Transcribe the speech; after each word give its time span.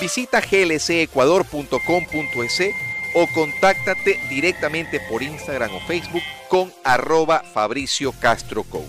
Visita 0.00 0.40
glcecuador.com.es 0.40 2.62
o 3.14 3.26
contáctate 3.28 4.18
directamente 4.28 5.00
por 5.08 5.22
Instagram 5.22 5.74
o 5.74 5.80
Facebook 5.80 6.22
con 6.48 6.72
arroba 6.82 7.42
Fabricio 7.42 8.12
Castro 8.12 8.64
Coach. 8.64 8.84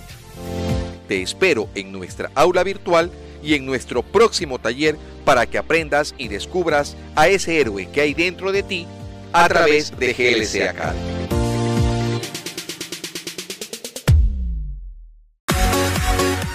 Te 1.07 1.21
espero 1.21 1.69
en 1.75 1.91
nuestra 1.91 2.31
aula 2.33 2.63
virtual 2.63 3.11
y 3.43 3.53
en 3.53 3.65
nuestro 3.65 4.01
próximo 4.01 4.59
taller 4.59 4.97
para 5.23 5.45
que 5.45 5.57
aprendas 5.57 6.15
y 6.17 6.27
descubras 6.27 6.97
a 7.15 7.27
ese 7.27 7.59
héroe 7.59 7.89
que 7.91 8.01
hay 8.01 8.13
dentro 8.13 8.51
de 8.51 8.63
ti 8.63 8.87
a 9.31 9.47
través 9.47 9.97
de 9.97 10.13
GLC 10.13 10.69
Academy. 10.69 10.99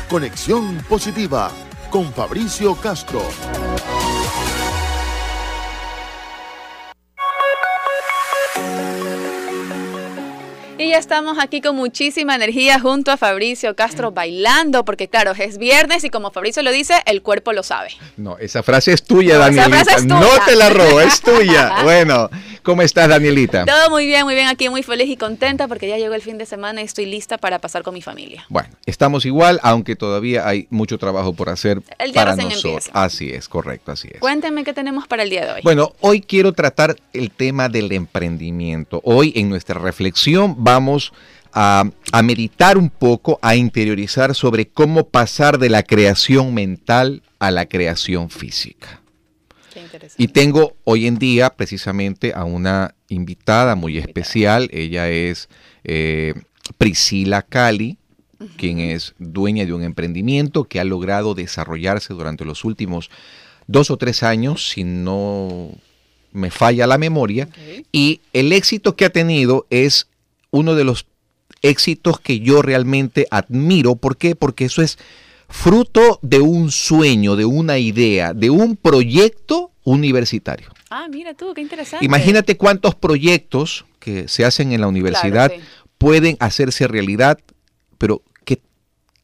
Conexión 0.09 0.85
positiva 0.89 1.53
con 1.91 2.13
Fabricio 2.13 2.75
Castro. 2.75 3.23
Estamos 11.01 11.39
aquí 11.41 11.61
con 11.61 11.75
muchísima 11.77 12.35
energía 12.37 12.79
junto 12.79 13.11
a 13.11 13.17
Fabricio 13.17 13.75
Castro 13.75 14.13
bailando, 14.13 14.85
porque 14.85 15.09
claro, 15.09 15.33
es 15.33 15.59
viernes 15.59 16.05
y 16.05 16.11
como 16.11 16.31
Fabricio 16.31 16.63
lo 16.63 16.71
dice, 16.71 16.95
el 17.07 17.23
cuerpo 17.23 17.53
lo 17.53 17.63
sabe. 17.63 17.89
No, 18.17 18.39
esa 18.39 18.63
frase 18.63 18.93
es 18.93 19.03
tuya, 19.03 19.39
No, 19.39 19.47
esa 19.47 19.51
Danielita. 19.63 19.85
frase 19.85 19.91
es 20.01 20.03
tuya. 20.07 20.21
No 20.21 20.29
te 20.45 20.57
la 20.57 20.71
robo, 20.71 21.01
es 21.01 21.21
tuya. 21.23 21.83
bueno, 21.83 22.29
¿cómo 22.63 22.83
estás, 22.83 23.09
Danielita? 23.09 23.65
Todo 23.65 23.91
muy 23.91 24.07
bien, 24.07 24.25
muy 24.25 24.35
bien 24.35 24.47
aquí, 24.49 24.69
muy 24.69 24.83
feliz 24.83 25.09
y 25.09 25.17
contenta 25.17 25.67
porque 25.69 25.89
ya 25.89 25.97
llegó 25.97 26.15
el 26.15 26.23
fin 26.23 26.37
de 26.39 26.47
semana 26.47 26.83
y 26.83 26.85
estoy 26.85 27.07
lista 27.07 27.39
para 27.39 27.59
pasar 27.59 27.83
con 27.83 27.95
mi 27.95 28.03
familia. 28.03 28.45
Bueno, 28.51 28.69
estamos 28.87 29.25
igual, 29.25 29.59
aunque 29.63 29.97
todavía 29.97 30.47
hay 30.47 30.67
mucho 30.71 30.99
trabajo 30.99 31.33
por 31.33 31.49
hacer 31.49 31.81
El 31.99 32.13
día 32.13 32.23
para 32.25 32.37
nosotros. 32.37 32.65
empieza. 32.87 32.91
Así 32.93 33.31
es, 33.31 33.49
correcto, 33.49 33.93
así 33.93 34.09
es. 34.13 34.21
Cuéntenme 34.21 34.65
qué 34.65 34.73
tenemos 34.75 35.09
para 35.09 35.23
el 35.23 35.31
día 35.31 35.47
de 35.47 35.53
hoy. 35.53 35.61
Bueno, 35.65 35.93
hoy 36.01 36.21
quiero 36.21 36.53
tratar 36.53 36.97
el 37.15 37.31
tema 37.31 37.69
del 37.71 37.91
emprendimiento. 37.93 39.01
Hoy 39.05 39.33
en 39.37 39.49
nuestra 39.49 39.79
reflexión 39.81 40.55
vamos 40.59 40.90
a, 41.53 41.85
a 42.13 42.23
meditar 42.23 42.79
un 42.79 42.91
poco, 42.91 43.39
a 43.43 43.57
interiorizar 43.57 44.35
sobre 44.35 44.69
cómo 44.69 45.09
pasar 45.09 45.59
de 45.59 45.69
la 45.69 45.83
creación 45.83 46.55
mental 46.55 47.23
a 47.39 47.51
la 47.51 47.67
creación 47.67 48.31
física. 48.31 49.01
Qué 49.73 49.81
interesante. 49.81 50.23
Y 50.23 50.29
tengo 50.29 50.77
hoy 50.85 51.07
en 51.07 51.19
día 51.19 51.51
precisamente 51.51 52.33
a 52.35 52.45
una 52.45 52.95
invitada 53.09 53.75
muy 53.75 53.99
especial. 53.99 54.69
Ella 54.73 55.09
es 55.09 55.49
eh, 55.85 56.35
Priscila 56.79 57.43
Cali, 57.43 57.99
quien 58.57 58.79
es 58.79 59.15
dueña 59.19 59.67
de 59.67 59.73
un 59.73 59.83
emprendimiento 59.83 60.65
que 60.65 60.81
ha 60.81 60.85
logrado 60.85 61.35
desarrollarse 61.35 62.15
durante 62.15 62.45
los 62.45 62.65
últimos 62.65 63.11
dos 63.67 63.91
o 63.91 63.97
tres 63.97 64.23
años, 64.23 64.71
si 64.71 64.83
no 64.83 65.71
me 66.33 66.51
falla 66.51 66.87
la 66.87 66.99
memoria. 66.99 67.49
Y 67.93 68.21
el 68.33 68.53
éxito 68.53 68.97
que 68.97 69.05
ha 69.05 69.11
tenido 69.11 69.67
es 69.71 70.09
uno 70.51 70.75
de 70.75 70.85
los 70.85 71.07
éxitos 71.63 72.21
que 72.21 72.41
yo 72.41 72.63
realmente 72.63 73.27
admiro. 73.31 73.97
¿Por 73.97 74.17
qué? 74.17 74.35
Porque 74.35 74.65
eso 74.65 74.83
es 74.83 74.99
fruto 75.49 76.19
de 76.23 76.41
un 76.41 76.71
sueño, 76.71 77.37
de 77.37 77.45
una 77.45 77.79
idea, 77.79 78.33
de 78.33 78.51
un 78.51 78.77
proyecto 78.77 79.73
universitario. 79.85 80.71
Ah, 80.91 81.09
mira 81.11 81.35
tú, 81.35 81.53
qué 81.55 81.61
interesante. 81.61 82.05
Imagínate 82.05 82.57
cuántos 82.57 82.95
proyectos 82.95 83.85
que 83.99 84.29
se 84.29 84.45
hacen 84.45 84.73
en 84.73 84.81
la 84.81 84.89
universidad 84.89 85.53
sí. 85.53 85.61
pueden 85.99 86.37
hacerse 86.41 86.89
realidad, 86.89 87.39
pero 87.99 88.23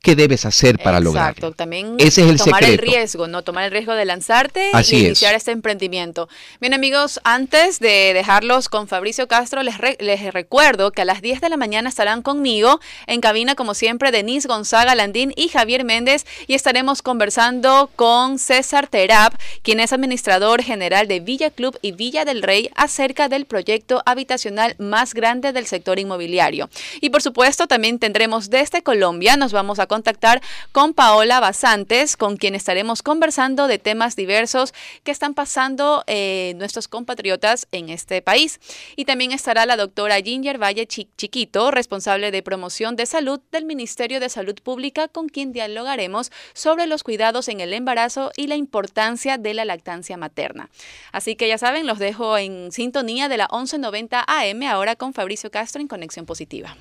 ¿qué, 0.07 0.17
debes 0.17 0.45
hacer 0.47 0.79
para 0.79 0.99
Exacto, 0.99 1.05
lograrlo? 1.13 1.53
también 1.53 1.95
Ese 1.99 2.23
es 2.25 2.31
el 2.31 2.39
tomar 2.39 2.65
el 2.65 2.79
riesgo, 2.79 3.27
¿no? 3.29 3.43
Tomar 3.43 3.65
el 3.65 3.71
riesgo 3.71 3.93
de 3.95 4.05
lanzarte 4.05 4.71
Así 4.73 4.97
y 4.97 4.99
es. 5.01 5.05
iniciar 5.07 5.35
este 5.35 5.51
emprendimiento. 5.53 6.29
Bien, 6.61 6.73
amigos, 6.75 7.21
antes 7.25 7.79
de 7.81 8.13
dejarlos 8.15 8.69
con 8.69 8.89
Fabricio 8.89 9.29
Castro, 9.29 9.63
les, 9.63 9.79
re- 9.79 9.97
les 10.01 10.33
recuerdo 10.33 10.91
que 10.93 11.03
a 11.03 11.05
las 11.05 11.21
10 11.23 11.41
de 11.41 11.49
la 11.51 11.57
mañana 11.57 11.89
estarán 11.89 12.23
conmigo 12.23 12.81
en 13.07 13.21
cabina, 13.21 13.55
como 13.55 13.75
siempre, 13.75 14.11
Denise 14.11 14.49
Gonzaga 14.49 14.95
Landín 14.95 15.33
y 15.37 15.49
Javier 15.49 15.85
Méndez, 15.85 16.25
y 16.47 16.55
estaremos 16.55 17.03
conversando 17.03 17.91
con 17.97 18.39
César 18.39 18.87
Terap, 18.87 19.35
quien 19.63 19.81
es 19.81 19.93
administrador 19.93 20.63
general 20.63 21.09
de 21.09 21.21
Villa 21.21 21.51
Club 21.51 21.79
y 21.83 21.93
Villa 21.93 22.25
del 22.25 22.43
Rey, 22.43 22.71
acerca 22.77 23.29
del 23.29 23.45
proyecto 23.47 24.03
habitacional 24.07 24.75
más 24.79 25.15
grande 25.15 25.53
del 25.53 25.67
sector 25.67 25.99
inmobiliario. 25.99 26.71
Y 27.01 27.11
por 27.11 27.23
supuesto, 27.23 27.67
también 27.67 27.99
tendremos 27.99 28.51
desde 28.51 28.83
Colombia, 28.83 29.37
nos 29.37 29.53
vamos 29.53 29.79
a 29.79 29.87
contactar 29.97 30.43
con 30.73 30.93
Paola 30.93 31.41
Basantes, 31.41 32.19
con 32.19 32.37
quien 32.37 32.55
estaremos 32.55 33.03
conversando 33.03 33.67
de 33.67 33.79
temas 33.79 34.15
diversos 34.15 34.75
que 35.05 35.11
están 35.11 35.33
pasando 35.33 36.05
eh, 36.07 36.53
nuestros 36.57 36.87
compatriotas 36.87 37.67
en 37.73 37.89
este 37.89 38.21
país. 38.21 38.61
Y 38.95 39.07
también 39.07 39.33
estará 39.33 39.65
la 39.65 39.77
doctora 39.79 40.17
Ginger 40.21 40.63
Valle 40.63 40.87
Chi- 40.87 41.09
Chiquito, 41.17 41.71
responsable 41.71 42.31
de 42.31 42.43
promoción 42.43 42.95
de 42.95 43.07
salud 43.07 43.41
del 43.51 43.65
Ministerio 43.65 44.21
de 44.21 44.29
Salud 44.29 44.57
Pública, 44.63 45.09
con 45.09 45.31
quien 45.31 45.53
dialogaremos 45.53 46.31
sobre 46.53 46.87
los 46.87 47.03
cuidados 47.03 47.49
en 47.49 47.61
el 47.61 47.73
embarazo 47.73 48.33
y 48.37 48.49
la 48.49 48.57
importancia 48.57 49.39
de 49.39 49.55
la 49.55 49.65
lactancia 49.65 50.19
materna. 50.19 50.69
Así 51.11 51.37
que 51.37 51.49
ya 51.49 51.57
saben, 51.57 51.87
los 51.87 51.99
dejo 51.99 52.37
en 52.37 52.71
sintonía 52.71 53.29
de 53.31 53.39
la 53.39 53.49
1190 53.51 54.25
AM, 54.27 54.63
ahora 54.65 54.95
con 54.95 55.15
Fabricio 55.15 55.51
Castro 55.51 55.81
en 55.81 55.89
Conexión 55.89 56.27
Positiva. 56.27 56.77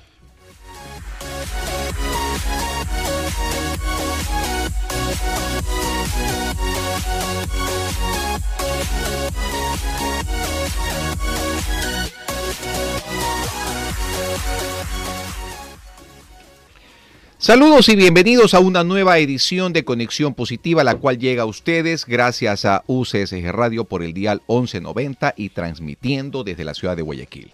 Saludos 17.38 17.88
y 17.88 17.94
bienvenidos 17.94 18.54
a 18.54 18.58
una 18.58 18.82
nueva 18.82 19.18
edición 19.18 19.72
de 19.72 19.84
Conexión 19.84 20.34
Positiva, 20.34 20.82
la 20.82 20.96
cual 20.96 21.18
llega 21.18 21.44
a 21.44 21.46
ustedes 21.46 22.04
gracias 22.04 22.64
a 22.64 22.82
UCSG 22.88 23.52
Radio 23.52 23.84
por 23.84 24.02
el 24.02 24.12
dial 24.14 24.42
1190 24.48 25.34
y 25.36 25.50
transmitiendo 25.50 26.42
desde 26.42 26.64
la 26.64 26.74
ciudad 26.74 26.96
de 26.96 27.02
Guayaquil. 27.02 27.52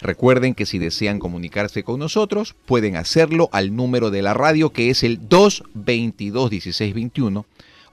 Recuerden 0.00 0.54
que 0.54 0.66
si 0.66 0.78
desean 0.78 1.18
comunicarse 1.18 1.82
con 1.82 1.98
nosotros, 1.98 2.54
pueden 2.66 2.94
hacerlo 2.96 3.48
al 3.52 3.74
número 3.74 4.10
de 4.10 4.20
la 4.22 4.34
radio 4.34 4.70
que 4.70 4.90
es 4.90 5.02
el 5.02 5.28
222-1621 5.28 7.46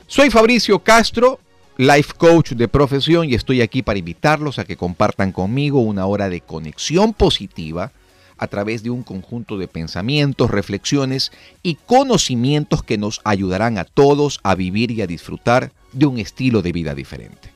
Soy 0.07 0.31
Fabricio 0.31 0.79
Castro, 0.81 1.41
life 1.77 2.13
coach 2.17 2.53
de 2.53 2.69
profesión 2.69 3.31
y 3.31 3.35
estoy 3.35 3.63
aquí 3.63 3.83
para 3.83 3.99
invitarlos 3.99 4.59
a 4.59 4.65
que 4.65 4.77
compartan 4.77 5.33
conmigo 5.33 5.81
una 5.81 6.07
hora 6.07 6.29
de 6.29 6.41
conexión 6.41 7.15
positiva 7.15 7.93
a 8.39 8.47
través 8.47 8.83
de 8.83 8.91
un 8.91 9.03
conjunto 9.03 9.59
de 9.59 9.69
pensamientos, 9.69 10.51
reflexiones 10.51 11.33
y 11.63 11.75
conocimientos 11.75 12.83
que 12.83 12.99
nos 12.99 13.21
ayudarán 13.25 13.79
a 13.79 13.85
todos 13.85 14.41
a 14.43 14.55
vivir 14.55 14.91
y 14.91 15.03
a 15.03 15.07
disfrutar 15.07 15.73
de 15.93 16.07
un 16.07 16.19
estilo 16.19 16.63
de 16.63 16.73
vida 16.73 16.95
diferente. 16.95 17.51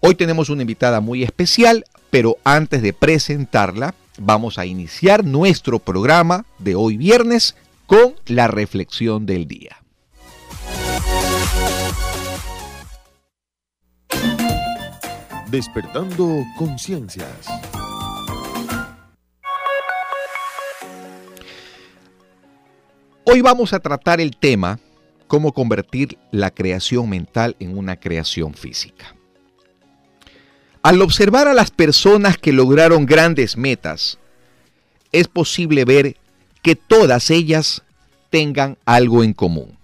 Hoy 0.00 0.14
tenemos 0.14 0.48
una 0.48 0.62
invitada 0.62 1.00
muy 1.00 1.22
especial, 1.22 1.84
pero 2.10 2.36
antes 2.44 2.82
de 2.82 2.92
presentarla, 2.92 3.94
vamos 4.18 4.58
a 4.58 4.66
iniciar 4.66 5.24
nuestro 5.24 5.78
programa 5.78 6.44
de 6.58 6.74
hoy 6.74 6.96
viernes 6.96 7.54
con 7.86 8.14
la 8.26 8.46
reflexión 8.48 9.26
del 9.26 9.46
día. 9.46 9.76
Despertando 15.50 16.44
conciencias. 16.56 17.48
Hoy 23.32 23.42
vamos 23.42 23.72
a 23.72 23.78
tratar 23.78 24.20
el 24.20 24.36
tema 24.36 24.80
cómo 25.28 25.52
convertir 25.52 26.18
la 26.32 26.50
creación 26.50 27.08
mental 27.08 27.54
en 27.60 27.78
una 27.78 27.94
creación 27.94 28.54
física. 28.54 29.14
Al 30.82 31.00
observar 31.00 31.46
a 31.46 31.54
las 31.54 31.70
personas 31.70 32.38
que 32.38 32.52
lograron 32.52 33.06
grandes 33.06 33.56
metas, 33.56 34.18
es 35.12 35.28
posible 35.28 35.84
ver 35.84 36.16
que 36.60 36.74
todas 36.74 37.30
ellas 37.30 37.84
tengan 38.30 38.78
algo 38.84 39.22
en 39.22 39.32
común. 39.32 39.78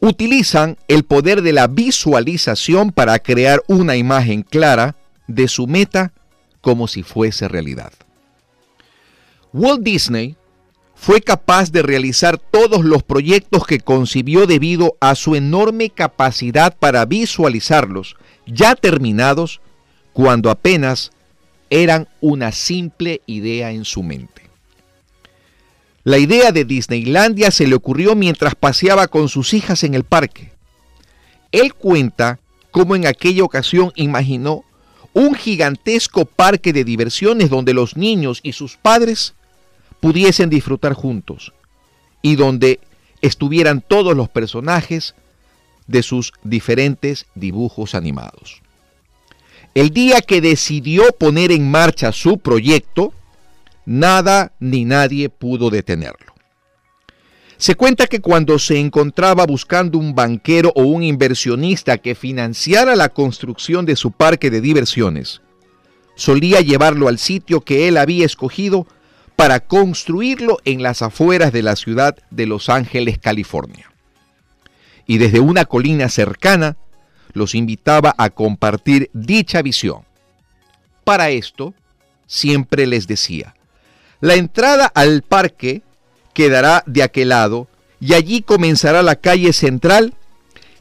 Utilizan 0.00 0.78
el 0.88 1.04
poder 1.04 1.42
de 1.42 1.52
la 1.52 1.68
visualización 1.68 2.90
para 2.90 3.20
crear 3.20 3.62
una 3.68 3.94
imagen 3.94 4.42
clara 4.42 4.96
de 5.28 5.46
su 5.46 5.68
meta 5.68 6.12
como 6.60 6.88
si 6.88 7.04
fuese 7.04 7.46
realidad. 7.46 7.92
Walt 9.52 9.82
Disney 9.84 10.36
fue 10.96 11.20
capaz 11.20 11.70
de 11.70 11.82
realizar 11.82 12.38
todos 12.38 12.84
los 12.84 13.02
proyectos 13.02 13.66
que 13.66 13.78
concibió 13.78 14.46
debido 14.46 14.96
a 14.98 15.14
su 15.14 15.36
enorme 15.36 15.90
capacidad 15.90 16.76
para 16.76 17.04
visualizarlos 17.04 18.16
ya 18.46 18.74
terminados 18.74 19.60
cuando 20.12 20.50
apenas 20.50 21.12
eran 21.68 22.08
una 22.20 22.50
simple 22.50 23.20
idea 23.26 23.70
en 23.72 23.84
su 23.84 24.02
mente. 24.02 24.42
La 26.02 26.18
idea 26.18 26.52
de 26.52 26.64
Disneylandia 26.64 27.50
se 27.50 27.66
le 27.66 27.74
ocurrió 27.74 28.14
mientras 28.14 28.54
paseaba 28.54 29.08
con 29.08 29.28
sus 29.28 29.52
hijas 29.52 29.82
en 29.84 29.94
el 29.94 30.04
parque. 30.04 30.52
Él 31.52 31.74
cuenta 31.74 32.38
cómo 32.70 32.96
en 32.96 33.06
aquella 33.06 33.44
ocasión 33.44 33.92
imaginó 33.96 34.64
un 35.12 35.34
gigantesco 35.34 36.24
parque 36.24 36.72
de 36.72 36.84
diversiones 36.84 37.50
donde 37.50 37.74
los 37.74 37.96
niños 37.96 38.40
y 38.42 38.52
sus 38.52 38.76
padres 38.76 39.34
pudiesen 40.00 40.50
disfrutar 40.50 40.92
juntos 40.92 41.52
y 42.22 42.36
donde 42.36 42.80
estuvieran 43.22 43.80
todos 43.80 44.16
los 44.16 44.28
personajes 44.28 45.14
de 45.86 46.02
sus 46.02 46.32
diferentes 46.42 47.26
dibujos 47.34 47.94
animados. 47.94 48.62
El 49.74 49.90
día 49.90 50.20
que 50.22 50.40
decidió 50.40 51.04
poner 51.18 51.52
en 51.52 51.70
marcha 51.70 52.10
su 52.12 52.38
proyecto, 52.38 53.12
nada 53.84 54.52
ni 54.58 54.84
nadie 54.84 55.28
pudo 55.28 55.70
detenerlo. 55.70 56.34
Se 57.58 57.74
cuenta 57.74 58.06
que 58.06 58.20
cuando 58.20 58.58
se 58.58 58.78
encontraba 58.78 59.46
buscando 59.46 59.98
un 59.98 60.14
banquero 60.14 60.72
o 60.74 60.82
un 60.82 61.02
inversionista 61.02 61.98
que 61.98 62.14
financiara 62.14 62.96
la 62.96 63.08
construcción 63.08 63.86
de 63.86 63.96
su 63.96 64.12
parque 64.12 64.50
de 64.50 64.60
diversiones, 64.60 65.40
solía 66.16 66.60
llevarlo 66.60 67.08
al 67.08 67.18
sitio 67.18 67.62
que 67.62 67.88
él 67.88 67.96
había 67.96 68.26
escogido 68.26 68.86
para 69.36 69.60
construirlo 69.60 70.58
en 70.64 70.82
las 70.82 71.02
afueras 71.02 71.52
de 71.52 71.62
la 71.62 71.76
ciudad 71.76 72.16
de 72.30 72.46
Los 72.46 72.68
Ángeles, 72.70 73.18
California. 73.18 73.92
Y 75.06 75.18
desde 75.18 75.40
una 75.40 75.66
colina 75.66 76.08
cercana 76.08 76.76
los 77.32 77.54
invitaba 77.54 78.14
a 78.16 78.30
compartir 78.30 79.10
dicha 79.12 79.60
visión. 79.60 80.00
Para 81.04 81.30
esto, 81.30 81.74
siempre 82.26 82.86
les 82.86 83.06
decía, 83.06 83.54
la 84.20 84.34
entrada 84.34 84.86
al 84.86 85.22
parque 85.22 85.82
quedará 86.32 86.82
de 86.86 87.02
aquel 87.02 87.28
lado 87.28 87.68
y 88.00 88.14
allí 88.14 88.42
comenzará 88.42 89.02
la 89.02 89.16
calle 89.16 89.52
central 89.52 90.14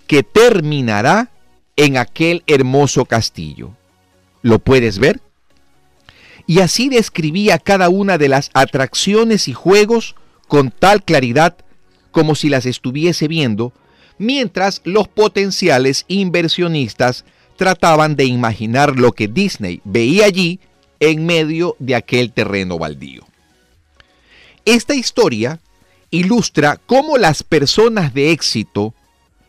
que 0.07 0.23
terminará 0.23 1.29
en 1.75 1.97
aquel 1.97 2.43
hermoso 2.47 3.05
castillo. 3.05 3.75
¿Lo 4.41 4.59
puedes 4.59 4.99
ver? 4.99 5.21
Y 6.47 6.59
así 6.59 6.89
describía 6.89 7.57
cada 7.59 7.89
una 7.89 8.17
de 8.17 8.29
las 8.29 8.49
atracciones 8.53 9.47
y 9.47 9.53
juegos 9.53 10.15
con 10.47 10.71
tal 10.71 11.03
claridad 11.03 11.57
como 12.11 12.35
si 12.35 12.49
las 12.49 12.65
estuviese 12.65 13.27
viendo, 13.27 13.73
mientras 14.17 14.81
los 14.85 15.07
potenciales 15.07 16.05
inversionistas 16.07 17.25
trataban 17.57 18.15
de 18.15 18.25
imaginar 18.25 18.97
lo 18.97 19.11
que 19.11 19.27
Disney 19.27 19.81
veía 19.83 20.25
allí 20.25 20.59
en 20.99 21.25
medio 21.25 21.75
de 21.79 21.95
aquel 21.95 22.31
terreno 22.31 22.77
baldío. 22.77 23.25
Esta 24.63 24.95
historia 24.95 25.59
ilustra 26.09 26.79
cómo 26.85 27.17
las 27.17 27.43
personas 27.43 28.13
de 28.13 28.31
éxito 28.31 28.93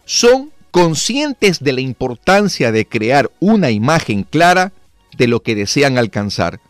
son 0.04 0.50
conscientes 0.70 1.60
de 1.62 1.72
la 1.72 1.80
importancia 1.80 2.72
de 2.72 2.86
crear 2.86 3.30
una 3.38 3.70
imagen 3.70 4.24
clara 4.24 4.72
de 5.16 5.26
lo 5.26 5.40
que 5.40 5.54
desean 5.54 5.98
alcanzar 5.98 6.60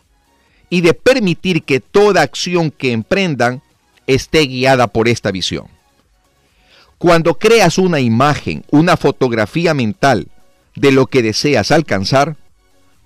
y 0.69 0.81
de 0.81 0.93
permitir 0.93 1.63
que 1.63 1.79
toda 1.79 2.21
acción 2.21 2.71
que 2.71 2.91
emprendan 2.91 3.61
esté 4.05 4.41
guiada 4.41 4.87
por 4.87 5.07
esta 5.07 5.31
visión. 5.31 5.67
Cuando 6.97 7.37
creas 7.37 7.77
una 7.77 7.99
imagen, 7.99 8.63
una 8.71 8.97
fotografía 8.97 9.73
mental 9.73 10.27
de 10.75 10.91
lo 10.91 11.05
que 11.05 11.21
deseas 11.21 11.71
alcanzar, 11.71 12.37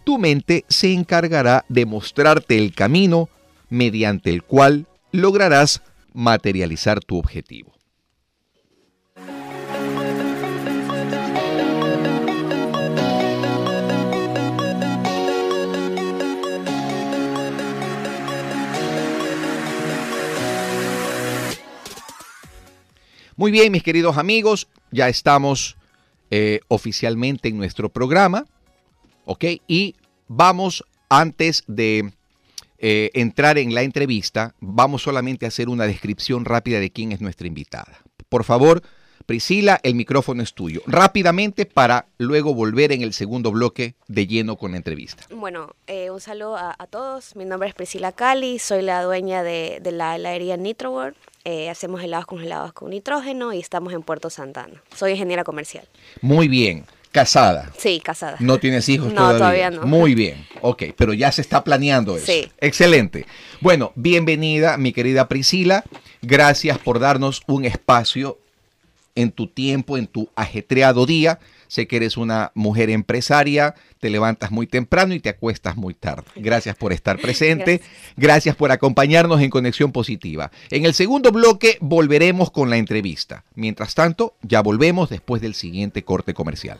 tu 0.03 0.17
mente 0.17 0.65
se 0.69 0.93
encargará 0.93 1.65
de 1.69 1.85
mostrarte 1.85 2.57
el 2.57 2.73
camino 2.73 3.29
mediante 3.69 4.29
el 4.29 4.43
cual 4.43 4.87
lograrás 5.11 5.81
materializar 6.13 7.01
tu 7.01 7.17
objetivo. 7.17 7.71
Muy 23.41 23.49
bien, 23.49 23.71
mis 23.71 23.81
queridos 23.81 24.19
amigos, 24.19 24.67
ya 24.91 25.09
estamos 25.09 25.75
eh, 26.29 26.59
oficialmente 26.67 27.49
en 27.49 27.57
nuestro 27.57 27.89
programa, 27.89 28.45
¿ok? 29.25 29.45
Y 29.67 29.95
vamos, 30.27 30.85
antes 31.09 31.63
de 31.65 32.13
eh, 32.77 33.09
entrar 33.15 33.57
en 33.57 33.73
la 33.73 33.81
entrevista, 33.81 34.53
vamos 34.59 35.01
solamente 35.01 35.45
a 35.45 35.47
hacer 35.47 35.69
una 35.69 35.87
descripción 35.87 36.45
rápida 36.45 36.79
de 36.79 36.91
quién 36.91 37.13
es 37.13 37.19
nuestra 37.19 37.47
invitada. 37.47 38.03
Por 38.29 38.43
favor, 38.43 38.83
Priscila, 39.25 39.79
el 39.83 39.95
micrófono 39.95 40.43
es 40.43 40.53
tuyo. 40.53 40.81
Rápidamente 40.87 41.65
para 41.65 42.05
luego 42.17 42.53
volver 42.53 42.91
en 42.91 43.01
el 43.01 43.13
segundo 43.13 43.51
bloque 43.51 43.95
de 44.07 44.27
lleno 44.27 44.57
con 44.57 44.71
la 44.71 44.77
entrevista. 44.77 45.23
Bueno, 45.29 45.75
eh, 45.87 46.09
un 46.09 46.19
saludo 46.19 46.57
a, 46.57 46.75
todos. 46.89 47.35
Mi 47.35 47.45
nombre 47.45 47.69
es 47.69 47.75
Priscila 47.75 48.11
Cali, 48.11 48.59
soy 48.59 48.81
la 48.81 49.03
dueña 49.03 49.43
de, 49.43 49.81
la 49.91 50.15
heladería 50.15 50.57
Nitro 50.57 50.91
World. 50.91 51.15
Eh, 51.43 51.69
hacemos 51.69 52.03
helados 52.03 52.25
congelados 52.25 52.73
con 52.73 52.91
nitrógeno 52.91 53.53
y 53.53 53.59
estamos 53.59 53.93
en 53.93 54.03
Puerto 54.03 54.29
Santana. 54.29 54.81
Soy 54.95 55.11
ingeniera 55.11 55.43
comercial. 55.43 55.87
Muy 56.21 56.47
bien. 56.47 56.85
¿Casada? 57.11 57.69
Sí, 57.77 57.99
casada. 57.99 58.37
¿No 58.39 58.57
tienes 58.57 58.87
hijos 58.87 59.09
no, 59.09 59.15
todavía? 59.15 59.37
todavía 59.37 59.71
no. 59.71 59.85
Muy 59.85 60.15
bien, 60.15 60.47
ok, 60.61 60.83
pero 60.95 61.13
ya 61.13 61.29
se 61.33 61.41
está 61.41 61.61
planeando 61.61 62.15
eso. 62.15 62.25
Sí. 62.25 62.49
Excelente. 62.59 63.25
Bueno, 63.59 63.91
bienvenida, 63.95 64.77
mi 64.77 64.93
querida 64.93 65.27
Priscila. 65.27 65.83
Gracias 66.21 66.77
por 66.77 66.99
darnos 66.99 67.41
un 67.47 67.65
espacio 67.65 68.37
en 69.15 69.31
tu 69.31 69.47
tiempo, 69.47 69.97
en 69.97 70.07
tu 70.07 70.29
ajetreado 70.35 71.05
día. 71.05 71.39
Sé 71.67 71.87
que 71.87 71.95
eres 71.95 72.17
una 72.17 72.51
mujer 72.53 72.89
empresaria, 72.89 73.75
te 73.99 74.09
levantas 74.09 74.51
muy 74.51 74.67
temprano 74.67 75.13
y 75.13 75.21
te 75.21 75.29
acuestas 75.29 75.77
muy 75.77 75.93
tarde. 75.93 76.25
Gracias 76.35 76.75
por 76.75 76.91
estar 76.91 77.17
presente, 77.17 77.81
gracias. 78.17 78.55
por 78.55 78.71
acompañarnos 78.71 79.39
en 79.41 79.49
Conexión 79.49 79.91
Positiva. 79.91 80.51
En 80.69 80.85
el 80.85 80.93
segundo 80.93 81.31
bloque 81.31 81.77
volveremos 81.79 82.51
con 82.51 82.69
la 82.69 82.77
entrevista. 82.77 83.45
Mientras 83.55 83.95
tanto, 83.95 84.35
ya 84.41 84.61
volvemos 84.61 85.09
después 85.09 85.41
del 85.41 85.53
siguiente 85.53 86.03
corte 86.03 86.33
comercial. 86.33 86.79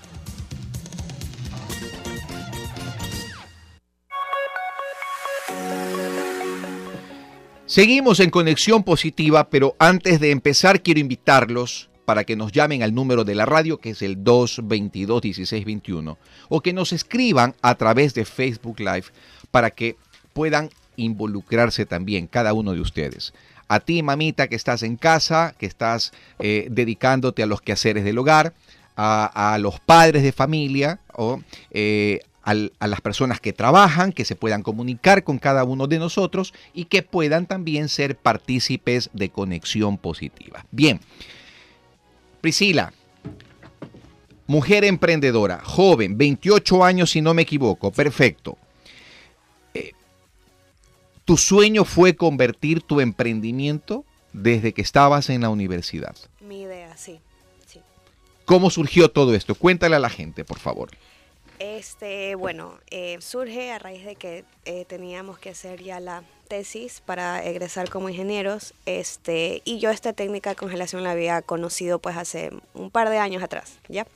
Seguimos 7.71 8.19
en 8.19 8.31
conexión 8.31 8.83
positiva, 8.83 9.49
pero 9.49 9.77
antes 9.79 10.19
de 10.19 10.31
empezar 10.31 10.81
quiero 10.83 10.99
invitarlos 10.99 11.89
para 12.03 12.25
que 12.25 12.35
nos 12.35 12.51
llamen 12.51 12.83
al 12.83 12.93
número 12.93 13.23
de 13.23 13.33
la 13.33 13.45
radio 13.45 13.77
que 13.77 13.91
es 13.91 14.01
el 14.01 14.21
222-1621 14.25 16.17
o 16.49 16.59
que 16.59 16.73
nos 16.73 16.91
escriban 16.91 17.55
a 17.61 17.75
través 17.75 18.13
de 18.13 18.25
Facebook 18.25 18.81
Live 18.81 19.05
para 19.51 19.71
que 19.71 19.95
puedan 20.33 20.69
involucrarse 20.97 21.85
también 21.85 22.27
cada 22.27 22.51
uno 22.51 22.73
de 22.73 22.81
ustedes. 22.81 23.33
A 23.69 23.79
ti, 23.79 24.03
mamita, 24.03 24.49
que 24.49 24.57
estás 24.57 24.83
en 24.83 24.97
casa, 24.97 25.55
que 25.57 25.65
estás 25.65 26.11
eh, 26.39 26.67
dedicándote 26.69 27.41
a 27.41 27.45
los 27.45 27.61
quehaceres 27.61 28.03
del 28.03 28.17
hogar, 28.17 28.53
a, 28.97 29.53
a 29.53 29.57
los 29.59 29.79
padres 29.79 30.23
de 30.23 30.33
familia 30.33 30.99
o 31.13 31.39
eh, 31.69 32.19
al- 32.43 32.73
a 32.79 32.87
las 32.87 33.01
personas 33.01 33.39
que 33.39 33.53
trabajan, 33.53 34.11
que 34.11 34.25
se 34.25 34.35
puedan 34.35 34.63
comunicar 34.63 35.23
con 35.23 35.37
cada 35.39 35.63
uno 35.63 35.87
de 35.87 35.99
nosotros 35.99 36.53
y 36.73 36.85
que 36.85 37.03
puedan 37.03 37.45
también 37.45 37.87
ser 37.89 38.15
partícipes 38.17 39.09
de 39.13 39.29
conexión 39.29 39.97
positiva. 39.97 40.65
Bien, 40.71 40.99
Priscila, 42.41 42.93
mujer 44.47 44.83
emprendedora, 44.83 45.61
joven, 45.63 46.17
28 46.17 46.83
años 46.83 47.11
si 47.11 47.21
no 47.21 47.33
me 47.33 47.43
equivoco, 47.43 47.91
perfecto. 47.91 48.57
Eh, 49.73 49.91
¿Tu 51.25 51.37
sueño 51.37 51.85
fue 51.85 52.15
convertir 52.15 52.81
tu 52.81 52.99
emprendimiento 52.99 54.03
desde 54.33 54.73
que 54.73 54.81
estabas 54.81 55.29
en 55.29 55.41
la 55.41 55.49
universidad? 55.49 56.15
Mi 56.41 56.61
idea, 56.63 56.97
sí. 56.97 57.19
sí. 57.67 57.79
¿Cómo 58.45 58.69
surgió 58.69 59.11
todo 59.11 59.35
esto? 59.35 59.53
Cuéntale 59.55 59.95
a 59.95 59.99
la 59.99 60.09
gente, 60.09 60.43
por 60.43 60.57
favor. 60.59 60.89
Este, 61.61 62.33
bueno, 62.33 62.79
eh, 62.89 63.17
surge 63.21 63.71
a 63.71 63.77
raíz 63.77 64.03
de 64.03 64.15
que 64.15 64.45
eh, 64.65 64.83
teníamos 64.85 65.37
que 65.37 65.51
hacer 65.51 65.83
ya 65.83 65.99
la 65.99 66.23
tesis 66.47 67.01
para 67.05 67.45
egresar 67.45 67.87
como 67.87 68.09
ingenieros, 68.09 68.73
este, 68.87 69.61
y 69.63 69.77
yo 69.77 69.91
esta 69.91 70.11
técnica 70.11 70.49
de 70.49 70.55
congelación 70.55 71.03
la 71.03 71.11
había 71.11 71.43
conocido 71.43 71.99
pues 71.99 72.17
hace 72.17 72.49
un 72.73 72.89
par 72.89 73.11
de 73.11 73.19
años 73.19 73.43
atrás, 73.43 73.77
¿ya? 73.89 74.07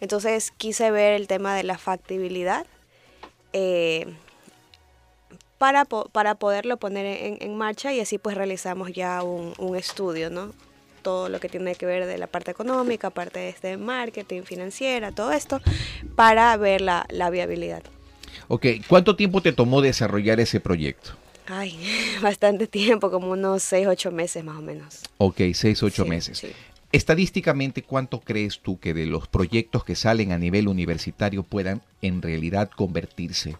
Entonces 0.00 0.54
quise 0.56 0.90
ver 0.90 1.12
el 1.12 1.26
tema 1.26 1.54
de 1.54 1.64
la 1.64 1.76
factibilidad 1.76 2.64
eh, 3.52 4.14
para, 5.58 5.84
para 5.84 6.36
poderlo 6.36 6.78
poner 6.78 7.36
en, 7.42 7.56
marcha 7.58 7.92
y 7.92 8.00
así 8.00 8.16
pues 8.16 8.36
realizamos 8.36 8.90
ya 8.92 9.22
un 9.22 9.76
estudio, 9.76 10.30
¿no? 10.30 10.54
Todo 11.06 11.28
lo 11.28 11.38
que 11.38 11.48
tiene 11.48 11.76
que 11.76 11.86
ver 11.86 12.04
de 12.04 12.18
la 12.18 12.26
parte 12.26 12.50
económica, 12.50 13.10
parte 13.10 13.38
de 13.38 13.48
este 13.50 13.76
marketing, 13.76 14.42
financiera, 14.42 15.12
todo 15.12 15.30
esto, 15.30 15.60
para 16.16 16.56
ver 16.56 16.80
la, 16.80 17.06
la 17.10 17.30
viabilidad. 17.30 17.84
Ok, 18.48 18.66
¿cuánto 18.88 19.14
tiempo 19.14 19.40
te 19.40 19.52
tomó 19.52 19.82
desarrollar 19.82 20.40
ese 20.40 20.58
proyecto? 20.58 21.12
Ay, 21.46 21.78
bastante 22.22 22.66
tiempo, 22.66 23.08
como 23.12 23.30
unos 23.30 23.62
6, 23.62 23.86
8 23.86 24.10
meses 24.10 24.42
más 24.42 24.58
o 24.58 24.62
menos. 24.62 25.02
Ok, 25.18 25.42
seis, 25.54 25.80
ocho 25.84 26.02
Sí, 26.02 26.08
meses. 26.08 26.38
sí. 26.38 26.48
Estadísticamente, 26.90 27.82
¿cuánto 27.82 28.18
crees 28.18 28.58
tú 28.58 28.80
que 28.80 28.92
de 28.92 29.06
los 29.06 29.28
proyectos 29.28 29.84
que 29.84 29.94
salen 29.94 30.32
a 30.32 30.38
nivel 30.38 30.66
universitario 30.66 31.44
puedan 31.44 31.82
en 32.02 32.20
realidad 32.20 32.68
convertirse? 32.74 33.54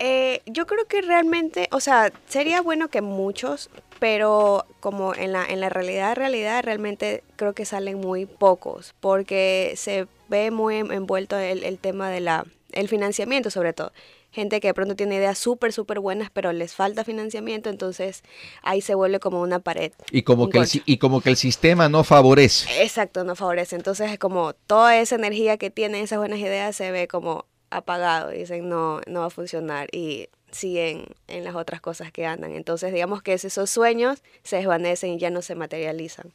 Eh, 0.00 0.42
yo 0.46 0.66
creo 0.66 0.86
que 0.86 1.02
realmente, 1.02 1.68
o 1.70 1.78
sea, 1.78 2.10
sería 2.26 2.60
bueno 2.62 2.88
que 2.88 3.00
muchos, 3.00 3.70
pero 4.02 4.66
como 4.80 5.14
en 5.14 5.30
la, 5.30 5.46
en 5.46 5.60
la 5.60 5.68
realidad, 5.68 6.16
realidad, 6.16 6.64
realmente 6.64 7.22
creo 7.36 7.52
que 7.52 7.64
salen 7.64 8.00
muy 8.00 8.26
pocos, 8.26 8.96
porque 8.98 9.74
se 9.76 10.08
ve 10.28 10.50
muy 10.50 10.78
en- 10.78 10.90
envuelto 10.90 11.38
el, 11.38 11.62
el 11.62 11.78
tema 11.78 12.10
de 12.10 12.18
la, 12.18 12.44
el 12.72 12.88
financiamiento 12.88 13.48
sobre 13.48 13.72
todo. 13.72 13.92
Gente 14.32 14.58
que 14.58 14.66
de 14.66 14.74
pronto 14.74 14.96
tiene 14.96 15.14
ideas 15.14 15.38
súper, 15.38 15.72
súper 15.72 16.00
buenas, 16.00 16.30
pero 16.30 16.52
les 16.52 16.74
falta 16.74 17.04
financiamiento, 17.04 17.70
entonces 17.70 18.24
ahí 18.64 18.80
se 18.80 18.96
vuelve 18.96 19.20
como 19.20 19.40
una 19.40 19.60
pared. 19.60 19.92
Y 20.10 20.22
como, 20.22 20.50
que 20.50 20.58
el, 20.58 20.68
y 20.84 20.98
como 20.98 21.20
que 21.20 21.30
el 21.30 21.36
sistema 21.36 21.88
no 21.88 22.02
favorece. 22.02 22.82
Exacto, 22.82 23.22
no 23.22 23.36
favorece. 23.36 23.76
Entonces 23.76 24.10
es 24.10 24.18
como 24.18 24.52
toda 24.52 24.98
esa 24.98 25.14
energía 25.14 25.58
que 25.58 25.70
tienen 25.70 26.02
esas 26.02 26.18
buenas 26.18 26.40
ideas 26.40 26.74
se 26.74 26.90
ve 26.90 27.06
como 27.06 27.44
apagado. 27.70 28.30
Dicen 28.30 28.68
no, 28.68 29.00
no 29.06 29.20
va 29.20 29.26
a 29.26 29.30
funcionar 29.30 29.86
y 29.92 30.28
siguen 30.52 31.06
en 31.28 31.44
las 31.44 31.54
otras 31.54 31.80
cosas 31.80 32.12
que 32.12 32.26
andan. 32.26 32.52
Entonces 32.52 32.92
digamos 32.92 33.22
que 33.22 33.32
esos 33.32 33.68
sueños 33.68 34.22
se 34.42 34.56
desvanecen 34.56 35.14
y 35.14 35.18
ya 35.18 35.30
no 35.30 35.42
se 35.42 35.54
materializan. 35.54 36.32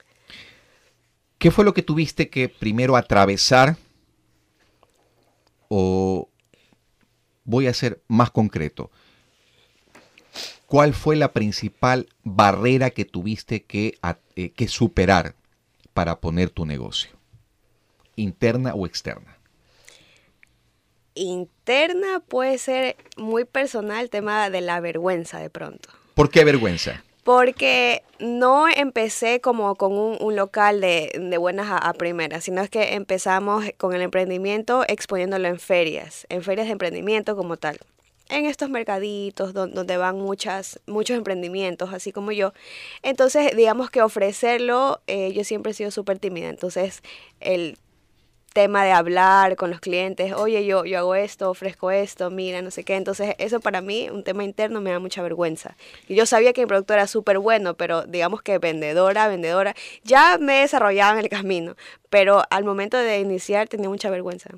¿Qué 1.37 1.51
fue 1.51 1.63
lo 1.63 1.73
que 1.73 1.83
tuviste 1.83 2.29
que 2.29 2.49
primero 2.49 2.95
atravesar? 2.95 3.77
O 5.69 6.29
voy 7.43 7.67
a 7.67 7.73
ser 7.73 8.01
más 8.07 8.31
concreto. 8.31 8.91
¿Cuál 10.65 10.93
fue 10.93 11.15
la 11.15 11.31
principal 11.31 12.09
barrera 12.23 12.89
que 12.89 13.05
tuviste 13.05 13.63
que, 13.63 13.97
eh, 14.35 14.49
que 14.51 14.67
superar 14.67 15.35
para 15.93 16.19
poner 16.19 16.49
tu 16.49 16.65
negocio? 16.65 17.11
¿Interna 18.15 18.73
o 18.73 18.85
externa? 18.85 19.36
Interna 21.17 22.21
puede 22.27 22.57
ser 22.57 22.95
muy 23.17 23.43
personal 23.45 24.03
el 24.03 24.09
tema 24.09 24.49
de 24.49 24.61
la 24.61 24.79
vergüenza 24.79 25.39
de 25.39 25.49
pronto. 25.49 25.89
¿Por 26.13 26.29
qué 26.29 26.43
vergüenza? 26.45 27.03
Porque 27.23 28.03
no 28.19 28.67
empecé 28.69 29.41
como 29.41 29.75
con 29.75 29.91
un, 29.93 30.17
un 30.21 30.35
local 30.35 30.79
de, 30.79 31.11
de 31.19 31.37
buenas 31.37 31.67
a, 31.69 31.77
a 31.77 31.93
primeras, 31.93 32.45
sino 32.45 32.61
es 32.61 32.69
que 32.69 32.93
empezamos 32.93 33.65
con 33.77 33.93
el 33.93 34.01
emprendimiento 34.01 34.85
exponiéndolo 34.87 35.47
en 35.47 35.59
ferias, 35.59 36.25
en 36.29 36.41
ferias 36.41 36.67
de 36.67 36.71
emprendimiento 36.73 37.35
como 37.35 37.57
tal. 37.57 37.77
En 38.29 38.45
estos 38.45 38.69
mercaditos 38.69 39.53
don- 39.53 39.73
donde 39.73 39.97
van 39.97 40.17
muchas, 40.17 40.79
muchos 40.85 41.17
emprendimientos, 41.17 41.93
así 41.93 42.11
como 42.11 42.31
yo. 42.31 42.53
Entonces, 43.01 43.55
digamos 43.55 43.89
que 43.89 44.01
ofrecerlo, 44.01 45.01
eh, 45.07 45.31
yo 45.33 45.43
siempre 45.43 45.71
he 45.71 45.75
sido 45.75 45.91
súper 45.91 46.19
tímida. 46.19 46.49
Entonces, 46.49 47.03
el 47.39 47.77
tema 48.57 48.83
de 48.83 48.91
hablar 48.91 49.55
con 49.55 49.69
los 49.69 49.79
clientes, 49.79 50.33
oye, 50.33 50.65
yo, 50.65 50.83
yo 50.83 50.97
hago 50.97 51.13
esto, 51.13 51.51
ofrezco 51.51 51.91
esto, 51.91 52.31
mira, 52.31 52.63
no 52.63 52.71
sé 52.71 52.83
qué. 52.83 52.95
Entonces, 52.95 53.35
eso 53.37 53.59
para 53.59 53.81
mí, 53.81 54.09
un 54.11 54.23
tema 54.23 54.43
interno, 54.43 54.81
me 54.81 54.89
da 54.89 54.97
mucha 54.97 55.21
vergüenza. 55.21 55.77
Y 56.07 56.15
yo 56.15 56.25
sabía 56.25 56.53
que 56.53 56.61
mi 56.61 56.67
producto 56.67 56.95
era 56.95 57.05
súper 57.05 57.37
bueno, 57.37 57.75
pero 57.75 58.07
digamos 58.07 58.41
que 58.41 58.57
vendedora, 58.57 59.27
vendedora, 59.27 59.75
ya 60.03 60.39
me 60.39 60.61
desarrollaba 60.61 61.19
en 61.19 61.25
el 61.25 61.29
camino, 61.29 61.75
pero 62.09 62.41
al 62.49 62.63
momento 62.63 62.97
de 62.97 63.19
iniciar 63.19 63.67
tenía 63.67 63.89
mucha 63.89 64.09
vergüenza. 64.09 64.49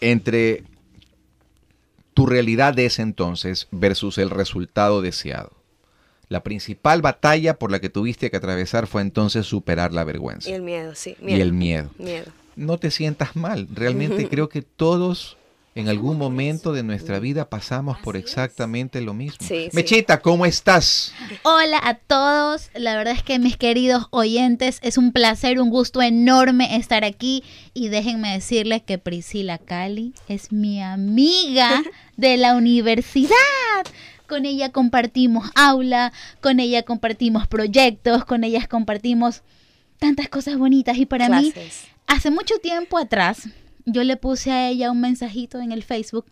Entre 0.00 0.64
tu 2.14 2.26
realidad 2.26 2.74
de 2.74 2.86
ese 2.86 3.02
entonces 3.02 3.68
versus 3.70 4.18
el 4.18 4.30
resultado 4.30 5.02
deseado. 5.02 5.52
La 6.28 6.42
principal 6.42 7.00
batalla 7.00 7.60
por 7.60 7.70
la 7.70 7.78
que 7.78 7.90
tuviste 7.90 8.28
que 8.28 8.38
atravesar 8.38 8.88
fue 8.88 9.02
entonces 9.02 9.46
superar 9.46 9.92
la 9.92 10.02
vergüenza 10.02 10.50
Y 10.50 10.54
el 10.54 10.62
miedo, 10.62 10.96
sí. 10.96 11.16
y 11.22 11.40
el 11.40 11.52
miedo. 11.52 11.90
Miedo. 11.96 12.32
No 12.58 12.76
te 12.76 12.90
sientas 12.90 13.36
mal. 13.36 13.68
Realmente 13.72 14.28
creo 14.28 14.48
que 14.48 14.62
todos 14.62 15.36
en 15.76 15.88
algún 15.88 16.18
momento 16.18 16.72
de 16.72 16.82
nuestra 16.82 17.20
vida 17.20 17.48
pasamos 17.48 17.98
por 17.98 18.16
exactamente 18.16 19.00
lo 19.00 19.14
mismo. 19.14 19.46
Sí, 19.46 19.68
sí. 19.70 19.76
Mechita, 19.76 20.20
¿cómo 20.20 20.44
estás? 20.44 21.12
Hola 21.44 21.80
a 21.80 21.94
todos, 21.94 22.70
la 22.74 22.96
verdad 22.96 23.14
es 23.14 23.22
que 23.22 23.38
mis 23.38 23.56
queridos 23.56 24.08
oyentes, 24.10 24.80
es 24.82 24.98
un 24.98 25.12
placer, 25.12 25.60
un 25.60 25.70
gusto 25.70 26.02
enorme 26.02 26.74
estar 26.74 27.04
aquí 27.04 27.44
y 27.74 27.90
déjenme 27.90 28.32
decirles 28.32 28.82
que 28.82 28.98
Priscila 28.98 29.58
Cali 29.58 30.12
es 30.26 30.50
mi 30.50 30.82
amiga 30.82 31.84
de 32.16 32.38
la 32.38 32.56
universidad. 32.56 33.36
Con 34.26 34.46
ella 34.46 34.72
compartimos 34.72 35.48
aula, 35.54 36.12
con 36.40 36.58
ella 36.58 36.82
compartimos 36.82 37.46
proyectos, 37.46 38.24
con 38.24 38.42
ellas 38.42 38.66
compartimos 38.66 39.42
tantas 40.00 40.28
cosas 40.28 40.58
bonitas 40.58 40.96
y 40.96 41.06
para 41.06 41.28
mí. 41.28 41.52
Hace 42.08 42.30
mucho 42.30 42.58
tiempo 42.58 42.98
atrás, 42.98 43.48
yo 43.84 44.02
le 44.02 44.16
puse 44.16 44.50
a 44.50 44.68
ella 44.68 44.90
un 44.90 45.00
mensajito 45.00 45.60
en 45.60 45.72
el 45.72 45.84
Facebook, 45.84 46.26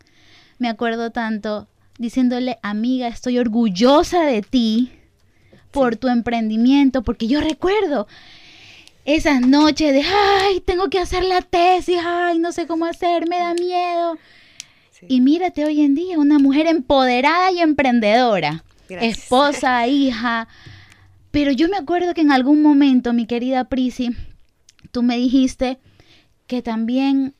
me 0.59 0.69
acuerdo 0.69 1.11
tanto, 1.11 1.69
diciéndole, 1.99 2.59
amiga, 2.63 3.09
estoy 3.09 3.39
orgullosa 3.39 4.23
de 4.23 4.43
ti 4.43 4.91
por 5.71 5.97
tu 5.97 6.09
emprendimiento, 6.09 7.03
porque 7.03 7.27
yo 7.29 7.41
recuerdo 7.41 8.09
esas 9.05 9.43
noches 9.43 9.93
de, 9.93 10.03
ay, 10.03 10.61
tengo 10.61 10.89
que 10.89 10.99
hacer 10.99 11.23
la 11.25 11.43
tesis, 11.43 11.99
ay, 12.03 12.39
no 12.39 12.53
sé 12.53 12.67
cómo 12.67 12.87
hacer, 12.87 13.29
me 13.29 13.39
da 13.39 13.55
miedo. 13.55 14.17
sí. 14.91 15.07
Y 15.09 15.21
mírate 15.21 15.65
hoy 15.65 15.83
en 15.83 15.95
día, 15.95 16.19
una 16.19 16.39
mujer 16.39 16.67
empoderada 16.67 17.53
y 17.53 17.61
emprendedora. 17.61 18.65
Gracias. 18.89 19.19
Esposa, 19.19 19.87
hija. 19.87 20.49
Pero 21.31 21.53
yo 21.53 21.69
me 21.69 21.77
acuerdo 21.77 22.15
que 22.15 22.23
en 22.23 22.33
algún 22.33 22.63
momento, 22.63 23.13
mi 23.13 23.27
querida 23.27 23.65
Prisi, 23.65 24.17
tú 24.91 25.03
me 25.03 25.17
dijiste 25.17 25.79
que 26.47 26.63
también 26.63 27.35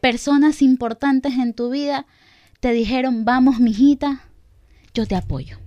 personas 0.00 0.62
importantes 0.62 1.34
en 1.34 1.54
tu 1.54 1.70
vida 1.70 2.06
te 2.60 2.72
dijeron, 2.72 3.24
vamos, 3.24 3.60
mijita, 3.60 4.24
yo 4.94 5.06
te 5.06 5.16
apoyo. 5.16 5.58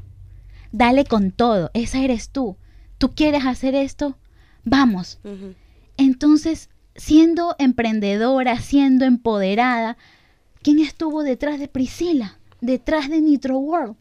Dale 0.72 1.06
con 1.06 1.32
todo, 1.32 1.70
esa 1.74 2.00
eres 2.00 2.30
tú. 2.30 2.58
¿Tú 2.98 3.13
quieres 3.13 3.46
hacer 3.46 3.75
esto? 3.75 4.18
Vamos. 4.63 5.20
Entonces, 5.98 6.70
siendo 6.96 7.56
emprendedora, 7.60 8.60
siendo 8.60 9.06
empoderada, 9.06 9.98
¿quién 10.62 10.80
estuvo 10.80 11.24
detrás 11.24 11.60
de 11.60 11.68
Priscila? 11.68 12.38
Detrás 12.62 13.10
de 13.10 13.22
Nitro 13.22 13.58
World. 13.58 13.96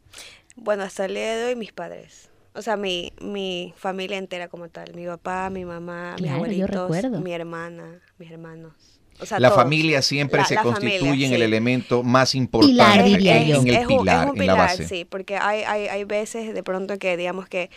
Bueno, 0.57 0.83
hasta 0.83 1.07
el 1.07 1.14
día 1.14 1.37
de 1.37 1.45
hoy 1.47 1.57
mis 1.57 1.73
padres. 1.73 2.29
O 2.54 2.62
sea, 2.62 2.76
mi, 2.76 3.12
mi 3.21 3.73
familia 3.76 4.19
entera 4.19 4.49
como 4.49 4.69
tal. 4.69 4.92
Mi 4.95 5.07
papá, 5.07 5.50
mi 5.50 5.64
mamá, 5.64 6.12
mis 6.12 6.23
Claro, 6.23 6.37
abuelitos, 6.37 7.21
mi 7.23 7.33
hermana, 7.33 8.00
mis 8.19 8.30
hermanos. 8.30 8.73
O 9.21 9.26
sea, 9.26 9.38
La 9.38 9.50
todos. 9.50 9.62
familia 9.62 10.00
siempre 10.02 10.38
La- 10.40 10.47
se 10.47 10.54
la 10.54 10.62
constituye 10.62 10.99
familia, 11.00 11.26
en 11.28 11.33
el 11.35 11.42
elemento 11.42 12.02
más 12.02 12.35
importante, 12.35 12.73
Pilar, 12.73 13.04
diría 13.04 13.37
en, 13.42 13.49
yo. 13.49 13.57
en 13.61 13.69
el 13.69 13.75
es 13.75 13.87
un- 13.87 13.92
es 13.92 13.99
pilar, 13.99 14.30
un 14.30 14.40
en 14.40 14.47
la 14.47 14.54
base. 14.54 14.88
sí, 14.88 15.04
porque 15.04 15.37
hay, 15.37 15.62
hay, 15.62 15.88
hay 15.88 16.04
veces 16.04 16.54
de 16.54 16.62
pronto 16.62 16.99
que 16.99 17.16
digamos 17.16 17.47
que 17.49 17.71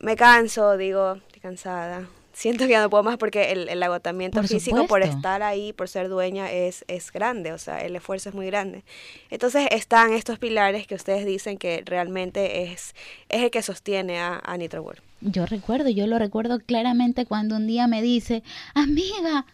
me 0.00 0.16
canso, 0.16 0.76
digo, 0.76 1.14
estoy 1.14 1.40
cansada. 1.40 2.08
Siento 2.38 2.66
que 2.66 2.70
ya 2.70 2.82
no 2.82 2.88
puedo 2.88 3.02
más 3.02 3.16
porque 3.16 3.50
el, 3.50 3.68
el 3.68 3.82
agotamiento 3.82 4.38
Por 4.38 4.46
físico 4.46 4.86
por 4.86 5.02
supuesto. 5.02 5.16
estar 5.16 5.42
ahí, 5.42 5.72
por 5.72 5.88
ser 5.88 6.08
dueña, 6.08 6.52
es, 6.52 6.84
es 6.86 7.10
grande, 7.10 7.52
o 7.52 7.58
sea, 7.58 7.80
el 7.80 7.96
esfuerzo 7.96 8.28
es 8.28 8.34
muy 8.36 8.46
grande. 8.46 8.84
Entonces 9.28 9.66
están 9.72 10.12
estos 10.12 10.38
pilares 10.38 10.86
que 10.86 10.94
ustedes 10.94 11.26
dicen 11.26 11.58
que 11.58 11.82
realmente 11.84 12.62
es, 12.62 12.94
es 13.28 13.42
el 13.42 13.50
que 13.50 13.60
sostiene 13.60 14.20
a, 14.20 14.40
a 14.44 14.56
Nitro 14.56 14.82
World. 14.82 15.02
Yo 15.20 15.46
recuerdo, 15.46 15.88
yo 15.88 16.06
lo 16.06 16.16
recuerdo 16.16 16.60
claramente 16.60 17.26
cuando 17.26 17.56
un 17.56 17.66
día 17.66 17.88
me 17.88 18.02
dice, 18.02 18.44
amiga, 18.72 19.44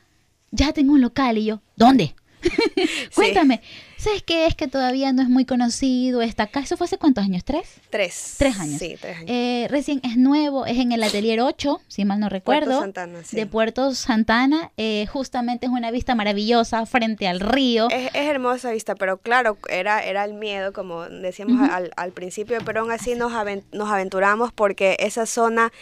ya 0.51 0.75
tengo 0.75 0.93
un 0.93 1.01
local. 1.01 1.39
Y 1.39 1.47
yo, 1.47 1.63
¿dónde? 1.77 2.15
Cuéntame. 3.15 3.61
¿Sabes 3.97 4.23
qué? 4.23 4.47
Es 4.47 4.55
que 4.55 4.69
todavía 4.69 5.13
no 5.13 5.23
es 5.23 5.31
muy 5.31 5.47
conocido, 5.47 6.21
está 6.21 6.43
acá. 6.45 6.61
¿Eso 6.61 6.77
fue 6.77 6.85
hace 6.85 6.99
cuántos 6.99 7.25
años? 7.25 7.43
¿Tres? 7.43 7.81
Tres. 7.89 8.35
Tres 8.39 8.61
años. 8.61 8.79
Sí, 8.79 8.97
tres 9.01 9.17
años. 9.17 9.31
Eh, 9.31 9.67
recién 9.71 10.01
es 10.03 10.19
nuevo, 10.19 10.67
es 10.67 10.79
en 10.79 10.93
el 10.93 11.03
Atelier 11.03 11.41
8, 11.41 11.81
si 11.89 12.05
mal 12.05 12.21
no 12.21 12.29
recuerdo. 12.29 12.81
Santana, 12.81 13.23
sí. 13.25 13.35
De 13.35 13.47
Puerto 13.47 13.95
Santana. 13.95 14.73
Eh, 14.77 15.07
justamente 15.11 15.67
es 15.67 15.73
una 15.73 15.91
vista 15.91 16.15
maravillosa 16.15 16.85
frente 16.85 17.27
al 17.27 17.41
río. 17.41 17.89
Es, 17.91 18.09
es 18.09 18.27
hermosa 18.27 18.73
vista, 18.73 18.95
pero 18.95 19.17
claro, 19.17 19.57
era, 19.71 20.05
era 20.05 20.25
el 20.25 20.35
miedo, 20.35 20.75
como 20.75 21.05
decíamos 21.09 21.67
al, 21.71 21.91
al 21.97 22.13
principio, 22.13 22.59
pero 22.65 22.81
aún 22.81 22.91
así 22.91 23.15
nos 23.15 23.33
aventuramos 23.33 24.53
porque 24.53 24.97
esa 24.99 25.25
zona 25.25 25.73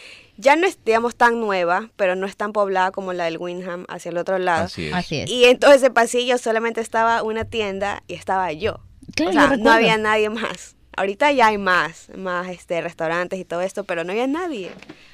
ya 0.43 0.55
no 0.55 0.67
es, 0.67 0.77
digamos, 0.83 1.15
tan 1.15 1.39
nueva, 1.39 1.89
pero 1.95 2.15
no 2.15 2.27
es 2.27 2.35
tan 2.35 2.53
poblada 2.53 2.91
como 2.91 3.13
la 3.13 3.25
del 3.25 3.37
Windham 3.37 3.85
hacia 3.87 4.09
el 4.09 4.17
otro 4.17 4.37
lado. 4.37 4.65
Así 4.65 4.87
es. 4.87 4.93
Así 4.93 5.19
es. 5.19 5.29
Y 5.29 5.45
en 5.45 5.57
todo 5.57 5.71
ese 5.71 5.89
pasillo 5.89 6.37
solamente 6.37 6.81
estaba 6.81 7.23
una 7.23 7.45
tienda 7.45 8.03
y 8.07 8.13
estaba 8.13 8.51
yo. 8.51 8.81
Claro, 9.15 9.31
o 9.31 9.33
yo 9.33 9.47
sea, 9.47 9.57
no 9.57 9.71
había 9.71 9.97
nadie 9.97 10.29
más. 10.29 10.75
Ahorita 10.95 11.31
ya 11.31 11.47
hay 11.47 11.57
más, 11.57 12.09
más 12.15 12.49
este, 12.49 12.81
restaurantes 12.81 13.39
y 13.39 13.45
todo 13.45 13.61
esto, 13.61 13.85
pero 13.85 14.03
no 14.03 14.11
había 14.11 14.27
nadie. 14.27 14.71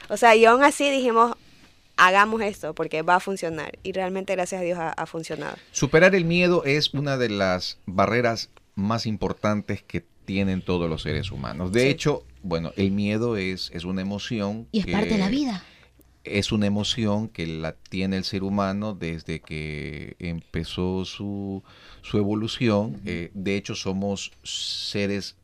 O 0.09 0.17
sea, 0.17 0.35
y 0.35 0.43
aún 0.45 0.63
así 0.63 0.89
dijimos, 0.89 1.35
hagamos 1.95 2.41
esto 2.41 2.73
porque 2.73 3.03
va 3.03 3.15
a 3.15 3.19
funcionar. 3.19 3.77
Y 3.83 3.93
realmente, 3.93 4.33
gracias 4.35 4.59
a 4.59 4.63
Dios, 4.63 4.79
ha, 4.79 4.89
ha 4.89 5.05
funcionado. 5.05 5.55
Superar 5.71 6.15
el 6.15 6.25
miedo 6.25 6.63
es 6.65 6.93
una 6.93 7.17
de 7.17 7.29
las 7.29 7.77
barreras 7.85 8.49
más 8.75 9.05
importantes 9.05 9.83
que 9.83 10.05
tienen 10.29 10.61
todos 10.61 10.87
los 10.87 11.01
seres 11.01 11.31
humanos. 11.31 11.71
De 11.71 11.81
Sí. 11.81 11.87
hecho, 11.87 12.23
bueno, 12.43 12.71
el 12.77 12.91
miedo 12.91 13.35
es, 13.35 13.71
es 13.73 13.83
una 13.83 14.01
emoción. 14.01 14.67
y 14.71 14.81
es 14.81 14.85
que 14.85 14.91
parte 14.91 15.09
de 15.09 15.17
la 15.17 15.27
vida. 15.29 15.63
Es 16.23 16.51
una 16.51 16.67
emoción 16.67 17.29
que 17.29 17.47
la 17.47 17.71
tiene 17.73 18.15
el 18.17 18.23
ser 18.23 18.43
humano 18.43 18.93
desde 18.93 19.39
que 19.39 20.15
empezó 20.19 21.03
su, 21.03 21.63
su 22.03 22.17
evolución. 22.19 23.01
Eh, 23.05 23.31
de 23.33 23.55
hecho, 23.57 23.73
somos 23.73 24.31
seres 24.43 25.35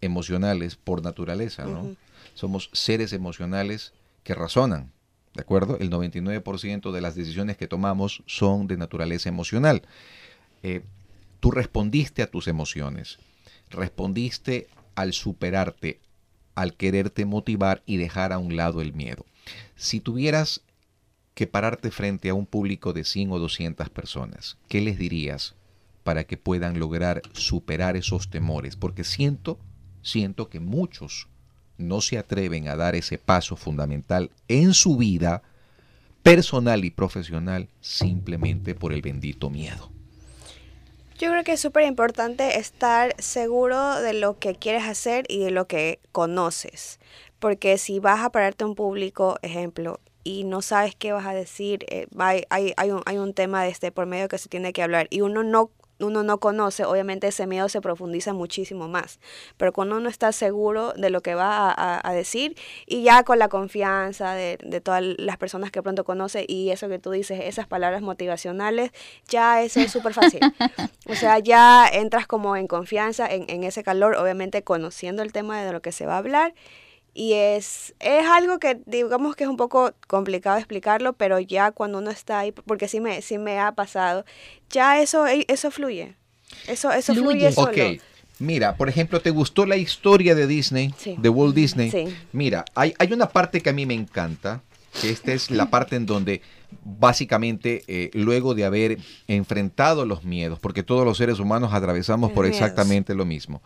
emocionales 0.00 0.74
por 0.76 1.02
naturaleza, 1.02 1.66
¿no? 1.66 1.94
Somos 2.32 2.70
seres 2.72 3.12
emocionales 3.12 3.92
que 4.24 4.34
razonan, 4.34 4.90
¿de 5.34 5.42
acuerdo? 5.42 5.76
El 5.80 5.90
99% 5.90 6.92
de 6.92 7.00
las 7.02 7.14
decisiones 7.14 7.58
que 7.58 7.68
tomamos 7.68 8.22
son 8.24 8.66
de 8.68 8.78
naturaleza 8.78 9.28
emocional. 9.28 9.82
Eh, 10.62 10.80
tú 11.40 11.50
respondiste 11.50 12.22
a 12.22 12.30
tus 12.30 12.48
emociones, 12.48 13.18
respondiste 13.70 14.68
al 14.94 15.12
superarte, 15.12 16.00
al 16.54 16.74
quererte 16.74 17.24
motivar 17.24 17.82
y 17.86 17.96
dejar 17.96 18.32
a 18.32 18.38
un 18.38 18.56
lado 18.56 18.80
el 18.80 18.92
miedo. 18.92 19.24
Si 19.76 20.00
tuvieras 20.00 20.62
que 21.34 21.46
pararte 21.46 21.90
frente 21.90 22.28
a 22.28 22.34
un 22.34 22.46
público 22.46 22.92
de 22.92 23.04
100 23.04 23.32
o 23.32 23.38
200 23.38 23.88
personas, 23.88 24.58
¿qué 24.68 24.80
les 24.80 24.98
dirías 24.98 25.54
para 26.02 26.24
que 26.24 26.36
puedan 26.36 26.78
lograr 26.78 27.22
superar 27.32 27.96
esos 27.96 28.28
temores? 28.28 28.76
Porque 28.76 29.04
siento, 29.04 29.58
siento 30.02 30.48
que 30.48 30.60
muchos 30.60 31.28
no 31.78 32.00
se 32.00 32.18
atreven 32.18 32.68
a 32.68 32.76
dar 32.76 32.94
ese 32.94 33.16
paso 33.16 33.56
fundamental 33.56 34.30
en 34.48 34.74
su 34.74 34.96
vida 34.96 35.42
personal 36.22 36.84
y 36.84 36.90
profesional 36.90 37.68
simplemente 37.80 38.74
por 38.74 38.92
el 38.92 39.00
bendito 39.00 39.48
miedo. 39.48 39.90
Yo 41.20 41.28
creo 41.28 41.44
que 41.44 41.52
es 41.52 41.60
súper 41.60 41.84
importante 41.84 42.58
estar 42.58 43.14
seguro 43.20 44.00
de 44.00 44.14
lo 44.14 44.38
que 44.38 44.54
quieres 44.54 44.84
hacer 44.84 45.26
y 45.28 45.40
de 45.40 45.50
lo 45.50 45.66
que 45.66 46.00
conoces. 46.12 46.98
Porque 47.38 47.76
si 47.76 47.98
vas 47.98 48.20
a 48.20 48.30
pararte 48.30 48.64
a 48.64 48.66
un 48.66 48.74
público, 48.74 49.36
ejemplo, 49.42 50.00
y 50.24 50.44
no 50.44 50.62
sabes 50.62 50.94
qué 50.94 51.12
vas 51.12 51.26
a 51.26 51.34
decir, 51.34 51.84
eh, 51.90 52.06
hay, 52.16 52.44
hay, 52.48 52.72
hay, 52.78 52.90
un, 52.92 53.02
hay 53.04 53.18
un 53.18 53.34
tema 53.34 53.62
de 53.62 53.68
este 53.68 53.92
por 53.92 54.06
medio 54.06 54.28
que 54.28 54.38
se 54.38 54.48
tiene 54.48 54.72
que 54.72 54.82
hablar 54.82 55.08
y 55.10 55.20
uno 55.20 55.42
no 55.42 55.70
uno 56.00 56.22
no 56.22 56.38
conoce, 56.38 56.84
obviamente 56.84 57.28
ese 57.28 57.46
miedo 57.46 57.68
se 57.68 57.80
profundiza 57.80 58.32
muchísimo 58.32 58.88
más. 58.88 59.20
Pero 59.56 59.72
cuando 59.72 59.96
uno 59.96 60.08
está 60.08 60.32
seguro 60.32 60.92
de 60.94 61.10
lo 61.10 61.20
que 61.22 61.34
va 61.34 61.70
a, 61.70 62.00
a- 62.08 62.12
decir 62.12 62.56
y 62.86 63.02
ya 63.02 63.22
con 63.22 63.38
la 63.38 63.48
confianza 63.48 64.32
de, 64.34 64.58
de 64.62 64.80
todas 64.80 65.02
las 65.18 65.36
personas 65.36 65.70
que 65.70 65.82
pronto 65.82 66.04
conoce 66.04 66.44
y 66.48 66.70
eso 66.70 66.88
que 66.88 66.98
tú 66.98 67.10
dices, 67.10 67.40
esas 67.44 67.66
palabras 67.66 68.02
motivacionales, 68.02 68.90
ya 69.28 69.62
eso 69.62 69.80
es 69.80 69.90
súper 69.92 70.14
fácil. 70.14 70.40
O 71.06 71.14
sea, 71.14 71.38
ya 71.38 71.88
entras 71.92 72.26
como 72.26 72.56
en 72.56 72.66
confianza, 72.66 73.26
en, 73.26 73.44
en 73.48 73.64
ese 73.64 73.82
calor, 73.82 74.16
obviamente 74.16 74.62
conociendo 74.62 75.22
el 75.22 75.32
tema 75.32 75.62
de 75.62 75.72
lo 75.72 75.80
que 75.82 75.92
se 75.92 76.06
va 76.06 76.14
a 76.14 76.18
hablar. 76.18 76.54
Y 77.12 77.32
es, 77.32 77.94
es 77.98 78.26
algo 78.26 78.58
que 78.58 78.78
digamos 78.86 79.34
que 79.34 79.44
es 79.44 79.50
un 79.50 79.56
poco 79.56 79.92
complicado 80.06 80.58
explicarlo, 80.58 81.12
pero 81.14 81.40
ya 81.40 81.72
cuando 81.72 81.98
uno 81.98 82.10
está 82.10 82.38
ahí, 82.40 82.52
porque 82.52 82.86
sí 82.88 83.00
me, 83.00 83.20
sí 83.22 83.36
me 83.38 83.58
ha 83.58 83.72
pasado, 83.72 84.24
ya 84.70 85.00
eso, 85.02 85.26
e, 85.26 85.44
eso 85.48 85.70
fluye. 85.70 86.14
Eso, 86.68 86.92
eso 86.92 87.12
Fluye. 87.14 87.30
fluye, 87.50 87.52
solo. 87.52 87.70
Ok, 87.72 88.00
mira, 88.38 88.76
por 88.76 88.88
ejemplo, 88.88 89.20
¿te 89.20 89.30
gustó 89.30 89.66
la 89.66 89.76
historia 89.76 90.34
de 90.34 90.46
Disney, 90.46 90.94
Sí. 90.98 91.16
de 91.18 91.28
Walt 91.28 91.54
Disney? 91.54 91.90
Sí. 91.90 92.04
Mira, 92.32 92.64
hay, 92.74 92.94
hay 92.98 93.12
una 93.12 93.28
parte 93.28 93.60
que 93.60 93.70
a 93.70 93.72
mí 93.72 93.86
me 93.86 93.94
encanta, 93.94 94.62
que 95.00 95.10
esta 95.10 95.32
es 95.32 95.50
la 95.50 95.70
parte 95.70 95.96
en 95.96 96.06
donde 96.06 96.42
básicamente 97.00 97.82
eh, 97.88 98.10
luego 98.14 98.54
de 98.54 98.64
haber 98.64 98.98
enfrentado 99.26 100.04
los 100.06 100.24
miedos, 100.24 100.58
porque 100.60 100.82
todos 100.82 101.04
los 101.04 101.16
seres 101.18 101.38
humanos 101.38 101.72
atravesamos 101.72 102.30
Los 102.30 102.34
por 102.34 102.44
miedos. 102.44 102.60
exactamente 102.60 103.14
lo 103.14 103.24
mismo, 103.24 103.62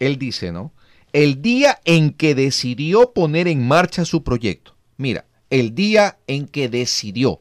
él 0.00 0.18
dice, 0.18 0.50
¿no? 0.52 0.72
El 1.12 1.42
día 1.42 1.80
en 1.84 2.12
que 2.12 2.34
decidió 2.34 3.12
poner 3.12 3.48
en 3.48 3.66
marcha 3.66 4.04
su 4.04 4.22
proyecto, 4.22 4.74
mira, 4.96 5.24
el 5.50 5.74
día 5.74 6.18
en 6.26 6.46
que 6.46 6.68
decidió, 6.68 7.40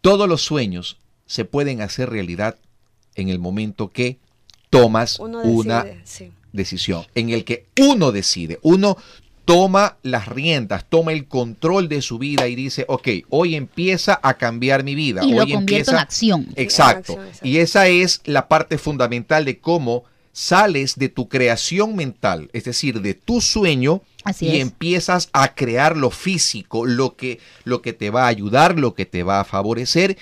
todos 0.00 0.28
los 0.28 0.42
sueños 0.42 0.98
se 1.26 1.44
pueden 1.44 1.80
hacer 1.80 2.10
realidad 2.10 2.56
en 3.14 3.28
el 3.28 3.38
momento 3.38 3.90
que 3.90 4.18
tomas 4.70 5.18
Uno 5.18 5.42
una 5.42 5.86
sí. 6.04 6.32
decisión, 6.52 7.04
en 7.14 7.30
el 7.30 7.44
que 7.44 7.66
uno 7.80 8.12
decide, 8.12 8.58
uno 8.62 8.96
toma 9.44 9.96
las 10.02 10.28
riendas, 10.28 10.84
toma 10.88 11.12
el 11.12 11.26
control 11.26 11.88
de 11.88 12.02
su 12.02 12.18
vida 12.18 12.48
y 12.48 12.54
dice, 12.54 12.84
ok, 12.86 13.08
hoy 13.30 13.54
empieza 13.54 14.20
a 14.22 14.34
cambiar 14.34 14.84
mi 14.84 14.94
vida. 14.94 15.24
Y 15.24 15.32
lo 15.32 15.42
hoy 15.42 15.52
convierto 15.52 15.58
empieza... 15.58 15.92
en 15.92 15.98
acción. 15.98 16.48
Exacto. 16.54 17.12
acción, 17.12 17.26
exacto. 17.26 17.48
Y 17.48 17.58
esa 17.58 17.88
es 17.88 18.20
la 18.26 18.46
parte 18.46 18.76
fundamental 18.76 19.46
de 19.46 19.58
cómo 19.58 20.04
sales 20.32 20.96
de 20.96 21.08
tu 21.08 21.28
creación 21.28 21.96
mental, 21.96 22.50
es 22.52 22.64
decir, 22.64 23.00
de 23.00 23.14
tu 23.14 23.40
sueño 23.40 24.02
Así 24.24 24.46
y 24.46 24.56
es. 24.56 24.62
empiezas 24.62 25.28
a 25.32 25.54
crear 25.54 25.96
lo 25.96 26.10
físico, 26.10 26.86
lo 26.86 27.16
que, 27.16 27.40
lo 27.64 27.82
que 27.82 27.92
te 27.92 28.10
va 28.10 28.24
a 28.24 28.28
ayudar, 28.28 28.78
lo 28.78 28.94
que 28.94 29.06
te 29.06 29.22
va 29.22 29.40
a 29.40 29.44
favorecer 29.44 30.16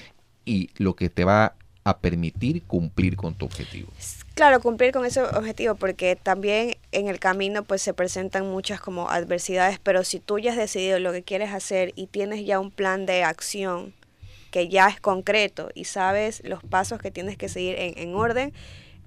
y 0.45 0.71
lo 0.77 0.95
que 0.95 1.11
te 1.11 1.25
va 1.25 1.55
a 1.85 1.99
permitir 1.99 2.63
cumplir 2.65 3.17
con 3.17 3.35
tu 3.35 3.47
objetivo. 3.47 3.89
Claro, 4.35 4.61
cumplir 4.61 4.93
con 4.93 5.07
ese 5.07 5.23
objetivo, 5.23 5.77
porque 5.77 6.15
también 6.15 6.77
en 6.93 7.09
el 7.09 7.19
camino 7.19 7.63
pues 7.63 7.81
se 7.81 7.95
presentan 7.95 8.47
muchas 8.51 8.81
como 8.81 9.09
adversidades, 9.09 9.79
pero 9.79 10.05
si 10.05 10.21
tú 10.21 10.39
ya 10.39 10.51
has 10.51 10.59
decidido 10.59 10.99
lo 10.99 11.13
que 11.13 11.23
quieres 11.23 11.53
hacer 11.53 11.93
y 11.97 12.07
tienes 12.09 12.45
ya 12.45 12.61
un 12.61 12.71
plan 12.71 13.07
de 13.07 13.23
acción 13.23 13.95
que 14.51 14.69
ya 14.69 14.89
es 14.89 15.01
concreto 15.01 15.71
y 15.75 15.85
sabes 15.85 16.43
los 16.45 16.63
pasos 16.63 17.01
que 17.01 17.11
tienes 17.11 17.37
que 17.37 17.49
seguir 17.49 17.77
en, 17.79 17.97
en 17.97 18.15
orden, 18.15 18.53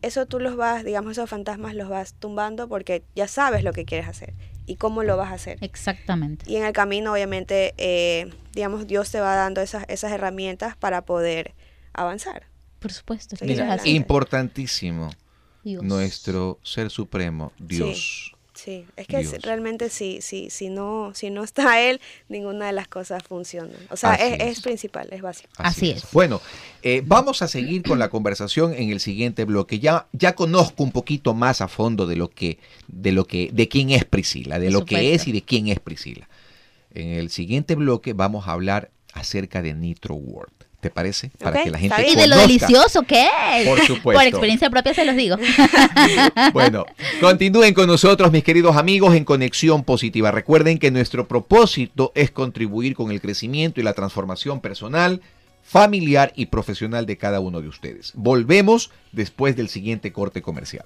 eso 0.02 0.26
tú 0.26 0.40
los 0.40 0.56
vas, 0.56 0.84
digamos, 0.84 1.14
esos 1.14 1.30
fantasmas 1.30 1.76
los 1.76 1.90
vas 1.90 2.14
tumbando 2.14 2.68
porque 2.68 3.04
ya 3.16 3.28
sabes 3.28 3.64
lo 3.64 3.74
que 3.74 3.86
quieres 3.86 4.08
hacer 4.08 4.34
y 4.66 4.76
cómo 4.76 5.04
lo 5.04 5.18
vas 5.18 5.32
a 5.32 5.34
hacer. 5.34 5.58
Exactamente. 5.62 6.46
Y 6.50 6.56
en 6.56 6.64
el 6.64 6.74
camino, 6.74 7.14
obviamente, 7.14 7.74
eh, 7.78 8.32
digamos, 8.54 8.88
Dios 8.88 9.10
te 9.12 9.20
va 9.20 9.36
dando 9.36 9.62
esas, 9.62 9.86
esas 9.88 10.12
herramientas 10.12 10.78
para 10.78 11.04
poder 11.04 11.56
avanzar. 11.94 12.48
Por 12.80 12.94
supuesto. 12.94 13.36
Mira, 13.42 13.78
importantísimo. 13.86 15.10
Dios. 15.64 15.84
Nuestro 15.84 16.60
ser 16.64 16.90
supremo, 16.90 17.52
Dios. 17.60 18.32
Sí, 18.32 18.39
es 18.68 19.08
que 19.08 19.20
Dios. 19.20 19.32
si- 19.32 19.38
realmente 19.38 19.90
sí, 19.90 20.20
sí, 20.22 20.50
si 20.50 20.70
no, 20.70 21.12
si 21.16 21.30
no 21.30 21.44
está 21.44 21.82
él, 21.82 22.00
ninguna 22.28 22.68
de 22.68 22.74
las 22.74 22.88
cosas 22.88 23.24
funciona. 23.24 23.74
O 23.90 23.98
sea, 23.98 24.16
es, 24.16 24.40
es. 24.42 24.58
es 24.58 24.62
principal, 24.62 25.08
es 25.12 25.22
básico. 25.22 25.50
Así 25.58 25.92
es. 25.92 26.04
Bueno, 26.12 26.42
eh, 26.82 27.02
vamos 27.06 27.42
a 27.42 27.48
seguir 27.48 27.84
con 27.84 28.00
la 28.00 28.10
conversación 28.10 28.74
en 28.74 28.90
el 28.90 29.00
siguiente 29.00 29.46
bloque. 29.46 29.80
Ya, 29.80 30.08
ya 30.14 30.36
conozco 30.36 30.84
un 30.84 30.92
poquito 30.92 31.34
más 31.34 31.62
a 31.62 31.68
fondo 31.68 32.06
de 32.08 32.16
lo 32.16 32.30
que, 32.30 32.60
de 32.88 33.12
lo 33.12 33.26
que, 33.26 33.50
de 33.54 33.68
quién 33.68 33.90
es 33.92 34.06
Priscila, 34.06 34.60
de 34.60 34.68
Por 34.68 34.74
lo 34.74 34.86
que 34.86 35.14
es 35.14 35.28
y 35.28 35.32
de 35.32 35.42
quién 35.44 35.68
es 35.68 35.80
Priscila. 35.80 36.28
En 36.94 37.10
el 37.10 37.30
siguiente 37.30 37.76
bloque 37.76 38.14
vamos 38.14 38.48
a 38.48 38.52
hablar 38.54 38.92
acerca 39.14 39.62
de 39.62 39.74
Nitro 39.74 40.16
World. 40.16 40.54
¿Te 40.80 40.90
parece? 40.90 41.30
Para 41.38 41.62
que 41.62 41.72
la 41.72 41.78
gente. 41.78 42.10
Y 42.10 42.16
de 42.16 42.28
lo 42.28 42.38
delicioso 42.38 43.04
que 43.04 43.28
es. 43.54 43.68
Por 43.68 43.80
supuesto. 43.82 44.20
Por 44.20 44.24
experiencia 44.24 44.70
propia 44.70 44.94
se 44.94 45.06
los 45.06 45.16
digo. 45.16 45.38
Bueno, 46.54 46.86
continúen 47.20 47.74
con 47.74 47.88
nosotros, 47.88 48.32
mis 48.32 48.44
queridos 48.44 48.76
amigos, 48.76 49.14
en 49.16 49.26
Conexión 49.26 49.84
Positiva. 49.84 50.32
Recuerden 50.32 50.78
que 50.80 50.92
nuestro 50.92 51.28
propósito 51.28 52.12
es 52.16 52.32
contribuir 52.32 52.96
con 52.96 53.12
el 53.12 53.22
crecimiento 53.22 53.80
y 53.80 53.84
la 53.84 53.94
transformación 53.94 54.62
personal, 54.62 55.22
familiar 55.64 56.32
y 56.36 56.48
profesional 56.48 57.06
de 57.06 57.18
cada 57.18 57.40
uno 57.40 57.62
de 57.62 57.68
ustedes. 57.68 58.14
Volvemos 58.16 58.92
después 59.12 59.56
del 59.56 59.70
siguiente 59.70 60.12
corte 60.12 60.42
comercial. 60.42 60.86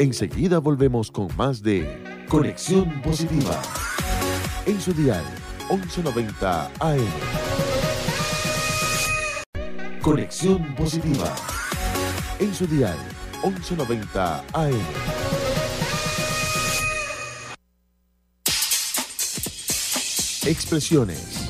Enseguida 0.00 0.60
volvemos 0.60 1.10
con 1.10 1.28
más 1.36 1.62
de 1.62 1.86
Conexión 2.26 3.02
Positiva. 3.02 3.60
En 4.64 4.80
su 4.80 4.94
dial 4.94 5.22
1190 5.68 6.70
AM. 6.80 7.06
Conexión 10.00 10.74
Positiva. 10.74 11.36
En 12.38 12.54
su 12.54 12.66
dial 12.66 12.96
1190 13.44 14.44
AM. 14.54 14.80
Expresiones. 20.46 21.49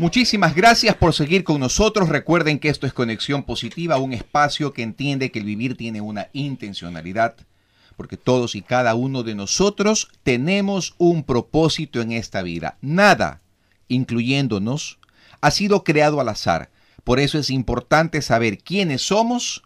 Muchísimas 0.00 0.54
gracias 0.54 0.96
por 0.96 1.12
seguir 1.12 1.44
con 1.44 1.60
nosotros. 1.60 2.08
Recuerden 2.08 2.58
que 2.58 2.70
esto 2.70 2.86
es 2.86 2.94
Conexión 2.94 3.42
Positiva, 3.42 3.98
un 3.98 4.14
espacio 4.14 4.72
que 4.72 4.82
entiende 4.82 5.30
que 5.30 5.40
el 5.40 5.44
vivir 5.44 5.76
tiene 5.76 6.00
una 6.00 6.28
intencionalidad, 6.32 7.36
porque 7.98 8.16
todos 8.16 8.54
y 8.54 8.62
cada 8.62 8.94
uno 8.94 9.24
de 9.24 9.34
nosotros 9.34 10.08
tenemos 10.22 10.94
un 10.96 11.22
propósito 11.22 12.00
en 12.00 12.12
esta 12.12 12.40
vida. 12.40 12.78
Nada, 12.80 13.42
incluyéndonos, 13.88 14.98
ha 15.42 15.50
sido 15.50 15.84
creado 15.84 16.18
al 16.18 16.30
azar. 16.30 16.70
Por 17.04 17.20
eso 17.20 17.38
es 17.38 17.50
importante 17.50 18.22
saber 18.22 18.56
quiénes 18.56 19.02
somos, 19.02 19.64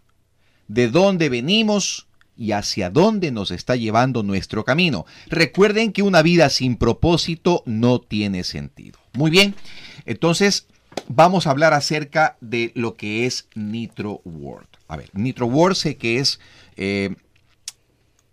de 0.67 0.89
dónde 0.89 1.29
venimos 1.29 2.07
y 2.35 2.51
hacia 2.51 2.89
dónde 2.89 3.31
nos 3.31 3.51
está 3.51 3.77
llevando 3.77 4.21
nuestro 4.21 4.65
camino. 4.65 5.05
Recuerden 5.27 5.93
que 5.93 6.03
una 6.03 6.21
vida 6.21 6.49
sin 6.49 6.75
propósito 6.75 7.63
no 7.65 8.01
tiene 8.01 8.43
sentido. 8.43 8.99
Muy 9.13 9.31
bien, 9.31 9.55
entonces 10.05 10.67
vamos 11.07 11.45
a 11.47 11.51
hablar 11.51 11.73
acerca 11.73 12.37
de 12.41 12.71
lo 12.75 12.95
que 12.95 13.25
es 13.25 13.47
Nitro 13.55 14.21
World. 14.25 14.67
A 14.87 14.97
ver, 14.97 15.09
Nitro 15.13 15.45
World 15.47 15.75
sé 15.75 15.97
que 15.97 16.19
es 16.19 16.39
eh, 16.77 17.15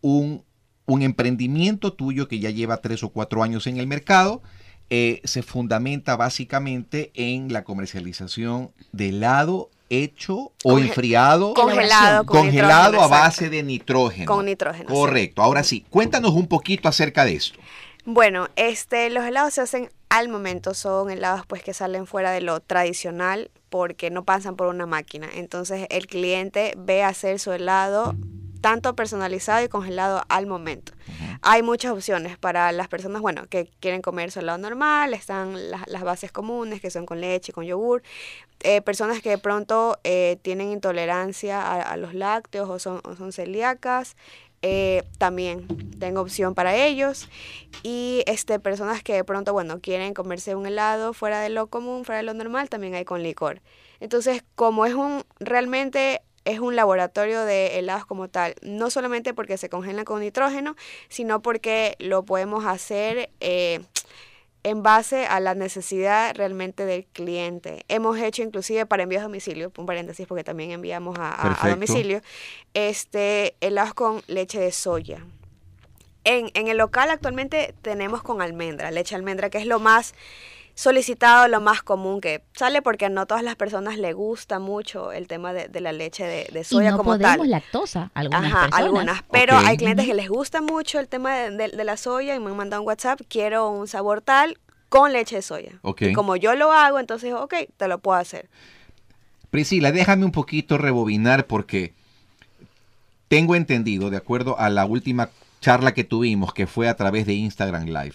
un, 0.01 0.45
un 0.87 1.03
emprendimiento 1.03 1.93
tuyo 1.93 2.29
que 2.29 2.39
ya 2.39 2.51
lleva 2.51 2.79
tres 2.79 3.03
o 3.03 3.09
cuatro 3.11 3.43
años 3.43 3.67
en 3.67 3.79
el 3.79 3.87
mercado. 3.87 4.43
Eh, 4.91 5.23
se 5.25 5.43
fundamenta 5.43 6.17
básicamente 6.17 7.11
en 7.15 7.53
la 7.53 7.65
comercialización 7.65 8.73
de 8.93 9.09
helado 9.09 9.71
hecho 9.89 10.53
o 10.65 10.79
Conge- 10.79 10.87
enfriado, 10.89 11.55
Congelado, 11.55 12.27
con 12.27 12.43
congelado 12.43 13.01
a 13.01 13.07
base 13.07 13.49
de 13.49 13.63
nitrógeno. 13.63 14.27
Con 14.27 14.47
nitrógeno, 14.47 14.89
sí. 14.89 14.95
Correcto. 14.95 15.43
Ahora 15.43 15.65
sí, 15.65 15.85
cuéntanos 15.89 16.33
un 16.33 16.47
poquito 16.47 16.89
acerca 16.89 17.25
de 17.25 17.35
esto. 17.37 17.59
Bueno, 18.05 18.49
este, 18.57 19.09
los 19.11 19.25
helados 19.25 19.55
se 19.55 19.61
hacen 19.63 19.89
al 20.13 20.29
momento, 20.29 20.75
son 20.75 21.11
helados 21.11 21.47
pues 21.47 21.63
que 21.63 21.73
salen 21.73 22.07
fuera 22.07 22.33
de 22.33 22.43
lo 22.43 22.61
tradicional 22.61 23.51
porque 23.71 24.11
no 24.11 24.25
pasan 24.27 24.57
por 24.57 24.67
una 24.67 24.85
máquina. 24.85 25.27
Entonces 25.33 25.87
el 25.89 26.07
cliente 26.07 26.75
ve 26.77 27.03
hacer 27.03 27.39
su 27.39 27.51
helado 27.51 28.15
tanto 28.61 28.95
personalizado 28.95 29.65
y 29.65 29.69
congelado 29.69 30.23
al 30.29 30.47
momento. 30.47 30.93
Hay 31.41 31.63
muchas 31.63 31.93
opciones 31.93 32.37
para 32.37 32.71
las 32.73 32.89
personas, 32.89 33.23
bueno, 33.23 33.47
que 33.49 33.71
quieren 33.81 34.03
comer 34.03 34.31
su 34.31 34.41
helado 34.41 34.59
normal, 34.59 35.15
están 35.15 35.71
las, 35.71 35.89
las 35.89 36.03
bases 36.03 36.31
comunes 36.31 36.83
que 36.83 36.91
son 36.91 37.07
con 37.07 37.23
leche, 37.23 37.55
con 37.55 37.65
yogur. 37.65 38.03
Eh, 38.61 38.83
personas 38.83 39.23
que 39.23 39.31
de 39.31 39.39
pronto 39.39 39.99
eh, 40.05 40.37
tienen 40.43 40.71
intolerancia 40.71 41.63
a, 41.63 41.81
a 41.81 41.97
los 41.97 42.13
lácteos 42.13 42.69
o 42.69 42.79
son, 42.79 43.01
o 43.05 43.17
son 43.17 43.33
celíacas, 43.33 44.15
eh, 44.63 45.03
también 45.19 45.67
tengo 45.99 46.21
opción 46.21 46.55
para 46.55 46.75
ellos. 46.75 47.29
Y 47.83 48.23
este, 48.27 48.59
personas 48.61 49.03
que 49.03 49.15
de 49.15 49.25
pronto, 49.25 49.53
bueno, 49.53 49.81
quieren 49.81 50.15
comerse 50.15 50.55
un 50.55 50.67
helado 50.67 51.13
fuera 51.13 51.41
de 51.41 51.51
lo 51.51 51.67
común, 51.67 52.05
fuera 52.05 52.19
de 52.19 52.25
lo 52.25 52.35
normal, 52.35 52.69
también 52.69 52.95
hay 52.95 53.05
con 53.05 53.23
licor. 53.23 53.61
Entonces, 54.01 54.43
como 54.55 54.87
es 54.87 54.95
un, 54.95 55.25
realmente 55.39 56.23
es 56.45 56.59
un 56.59 56.75
laboratorio 56.75 57.45
de 57.45 57.79
helados 57.79 58.07
como 58.07 58.29
tal, 58.29 58.55
no 58.63 58.91
solamente 58.91 59.33
porque 59.35 59.57
se 59.59 59.69
congelan 59.69 60.05
con 60.05 60.21
nitrógeno, 60.21 60.77
sino 61.09 61.41
porque 61.41 61.97
lo 61.99 62.25
podemos 62.25 62.65
hacer 62.65 63.31
eh, 63.41 63.81
en 64.65 64.83
base 64.83 65.27
a 65.27 65.41
la 65.41 65.55
necesidad 65.55 66.35
realmente 66.37 66.85
del 66.87 67.05
cliente. 67.07 67.85
Hemos 67.89 68.19
hecho 68.19 68.43
inclusive 68.43 68.87
para 68.87 69.03
envíos 69.03 69.21
a 69.21 69.25
domicilio, 69.25 69.73
un 69.77 69.87
paréntesis 69.87 70.27
porque 70.27 70.45
también 70.45 70.71
enviamos 70.71 71.19
a, 71.19 71.31
a- 71.31 71.49
a 71.67 71.69
domicilio, 71.71 72.21
este, 72.75 73.57
helados 73.61 73.95
con 73.95 74.23
leche 74.29 74.61
de 74.61 74.71
soya. 74.73 75.25
En, 76.25 76.51
en 76.55 76.69
el 76.69 76.77
local 76.77 77.11
actualmente 77.11 77.75
tenemos 77.83 78.23
con 78.23 78.41
almendra, 78.43 78.91
leche 78.93 79.17
almendra, 79.17 79.51
que 79.51 79.59
es 79.59 79.67
lo 79.67 79.81
más 79.81 80.15
solicitado, 80.83 81.47
lo 81.49 81.61
más 81.61 81.83
común 81.83 82.21
que 82.21 82.43
sale 82.55 82.83
porque 82.83 83.09
no 83.09 83.27
todas 83.27 83.43
las 83.45 83.57
personas 83.57 83.99
le 83.99 84.13
gusta 84.13 84.59
mucho 84.59 85.13
el 85.13 85.29
tema 85.29 85.53
de, 85.53 85.69
de 85.69 85.81
la 85.81 85.93
leche 85.93 86.25
de, 86.25 86.49
de 86.53 86.61
Y 86.61 86.65
soya 86.65 86.91
no 86.91 86.97
como 86.99 87.13
podemos 87.13 87.37
tal. 87.39 87.51
lactosa, 87.51 88.11
algunas 88.15 88.45
Ajá, 88.53 88.61
personas. 88.67 88.81
algunas. 88.81 89.23
Pero 89.31 89.57
hay 89.57 89.77
clientes 89.77 90.07
que 90.07 90.15
les 90.15 90.29
gusta 90.29 90.61
mucho 90.61 90.99
el 90.99 91.09
tema 91.09 91.35
de, 91.37 91.51
de- 91.53 91.69
de 91.77 91.85
la 91.85 91.97
soya 91.97 92.35
y 92.35 92.41
me 92.41 92.51
han 92.51 92.57
mandado 92.57 92.83
un 92.83 92.89
WhatsApp, 92.89 93.21
quiero 93.29 93.71
un 93.71 93.87
sabor 93.87 94.23
tal 94.23 94.59
con 94.89 95.13
leche 95.13 95.37
de 95.37 95.43
soya. 95.43 95.73
Ok. 95.83 96.03
Y 96.03 96.13
como 96.13 96.37
yo 96.37 96.55
lo 96.55 96.73
hago, 96.73 96.99
entonces, 96.99 97.33
ok, 97.33 97.55
te 97.77 97.89
lo 97.89 97.99
puedo 97.99 98.19
hacer. 98.19 98.49
Priscila, 99.51 99.93
déjame 99.93 100.25
un 100.25 100.33
poquito 100.33 100.79
rebobinar 100.79 101.47
porque 101.47 101.93
tengo 103.29 103.55
entendido, 103.55 104.11
de 104.11 104.17
acuerdo 104.17 104.59
a 104.59 104.69
la 104.69 104.85
última 104.85 105.31
charla 105.61 105.95
que 105.95 106.05
tuvimos, 106.05 106.53
que 106.53 106.67
fue 106.67 106.89
a 106.89 106.97
través 106.97 107.25
de 107.27 107.35
Instagram 107.35 107.85
Live. 107.87 108.13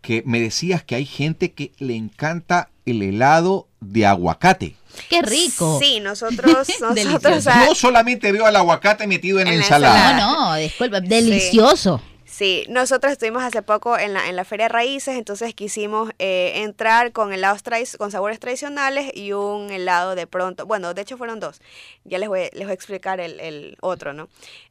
Que 0.00 0.22
me 0.26 0.40
decías 0.40 0.82
que 0.82 0.94
hay 0.94 1.06
gente 1.06 1.52
que 1.52 1.72
le 1.78 1.94
encanta 1.96 2.70
el 2.86 3.02
helado 3.02 3.68
de 3.80 4.06
aguacate. 4.06 4.76
¡Qué 5.08 5.22
rico! 5.22 5.78
Sí, 5.80 6.00
nosotros, 6.00 6.52
nosotros, 6.80 6.94
Delicioso. 6.94 7.36
o 7.36 7.40
sea, 7.40 7.66
Yo 7.66 7.74
solamente 7.74 8.32
veo 8.32 8.46
al 8.46 8.56
aguacate 8.56 9.06
metido 9.06 9.38
en, 9.40 9.46
En 9.48 9.54
la 9.54 9.58
la 9.60 9.64
ensalada. 9.64 10.12
No, 10.20 10.50
no, 10.50 10.56
disculpa, 10.56 11.00
delicioso. 11.00 12.02
Sí, 12.40 12.64
nosotros 12.70 13.12
estuvimos 13.12 13.42
hace 13.42 13.60
poco 13.60 13.98
en 13.98 14.14
la, 14.14 14.26
en 14.30 14.34
la 14.34 14.46
Feria 14.46 14.64
de 14.64 14.70
Raíces, 14.70 15.18
entonces 15.18 15.54
quisimos 15.54 16.10
eh, 16.18 16.62
entrar 16.62 17.12
con 17.12 17.34
helados 17.34 17.62
con 17.98 18.10
sabores 18.10 18.40
tradicionales 18.40 19.14
y 19.14 19.32
un 19.32 19.70
helado 19.70 20.14
de 20.14 20.26
pronto, 20.26 20.64
bueno, 20.64 20.94
de 20.94 21.02
hecho 21.02 21.18
fueron 21.18 21.38
dos, 21.38 21.60
ya 22.04 22.16
les 22.16 22.30
voy, 22.30 22.48
les 22.54 22.62
voy 22.62 22.70
a 22.70 22.72
explicar 22.72 23.20
el, 23.20 23.38
el 23.40 23.76
otro, 23.82 24.14
¿no? 24.14 24.30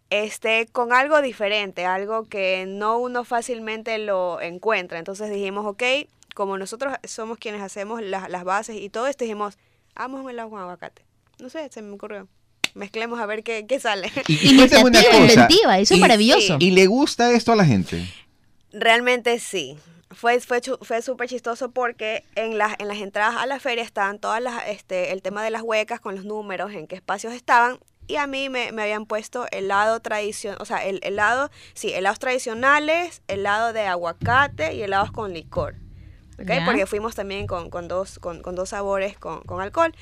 Este, 0.09 0.65
con 0.71 0.93
algo 0.93 1.21
diferente, 1.21 1.85
algo 1.85 2.23
que 2.23 2.65
no 2.67 2.97
uno 2.97 3.23
fácilmente 3.23 3.99
lo 3.99 4.41
encuentra, 4.41 4.97
entonces 4.97 5.29
dijimos, 5.29 5.67
ok, 5.67 5.83
como 6.33 6.57
nosotros 6.57 6.95
somos 7.03 7.37
quienes 7.37 7.61
hacemos 7.61 8.01
las, 8.01 8.31
las 8.31 8.45
bases 8.45 8.77
y 8.77 8.89
todo 8.89 9.05
esto, 9.05 9.25
dijimos, 9.25 9.59
hagamos 9.93 10.21
un 10.21 10.31
helado 10.31 10.49
con 10.49 10.59
aguacate. 10.59 11.05
No 11.37 11.49
sé, 11.49 11.69
se 11.69 11.83
me 11.83 11.93
ocurrió. 11.93 12.27
Mezclemos 12.75 13.19
a 13.19 13.25
ver 13.25 13.43
qué, 13.43 13.65
qué 13.67 13.79
sale. 13.79 14.11
Y, 14.27 14.33
y 14.53 14.55
cuéntame 14.57 14.83
una 14.83 14.99
Iniciativa 14.99 15.19
cosa. 15.19 15.33
inventiva, 15.33 15.79
eso 15.79 15.93
es 15.93 15.97
y- 15.97 16.01
maravilloso. 16.01 16.57
¿Y 16.59 16.71
le 16.71 16.87
gusta 16.87 17.31
esto 17.31 17.51
a 17.51 17.55
la 17.55 17.65
gente? 17.65 18.05
Realmente 18.71 19.39
sí. 19.39 19.77
fue 20.11 20.39
fue 20.39 20.61
fue 20.81 21.01
súper 21.01 21.27
chistoso 21.29 21.71
porque 21.71 22.23
en 22.35 22.57
las 22.57 22.75
en 22.79 22.87
las 22.87 22.97
entradas 22.97 23.35
a 23.37 23.45
la 23.45 23.59
feria 23.59 23.83
estaban 23.83 24.19
todas 24.19 24.41
las 24.41 24.67
este 24.67 25.11
el 25.11 25.21
tema 25.21 25.43
de 25.43 25.49
las 25.51 25.61
huecas 25.63 25.99
con 25.99 26.15
los 26.15 26.25
números 26.25 26.71
en 26.73 26.87
qué 26.87 26.95
espacios 26.95 27.33
estaban 27.33 27.79
y 28.07 28.15
a 28.15 28.25
mí 28.25 28.49
me, 28.49 28.71
me 28.71 28.81
habían 28.81 29.05
puesto 29.05 29.45
helado 29.51 29.99
tradicional, 29.99 30.57
o 30.61 30.65
sea, 30.65 30.83
el 30.83 30.99
helado, 31.03 31.51
sí, 31.75 31.93
helados 31.93 32.17
tradicionales, 32.17 33.21
helado 33.27 33.71
de 33.71 33.85
aguacate 33.85 34.73
y 34.73 34.81
helados 34.81 35.11
con 35.11 35.31
licor. 35.31 35.75
¿ok? 36.41 36.47
Ya. 36.47 36.65
Porque 36.65 36.87
fuimos 36.87 37.13
también 37.13 37.45
con, 37.45 37.69
con 37.69 37.87
dos, 37.87 38.17
con, 38.17 38.41
con 38.41 38.55
dos 38.55 38.69
sabores 38.69 39.15
con, 39.19 39.41
con 39.41 39.61
alcohol. 39.61 39.93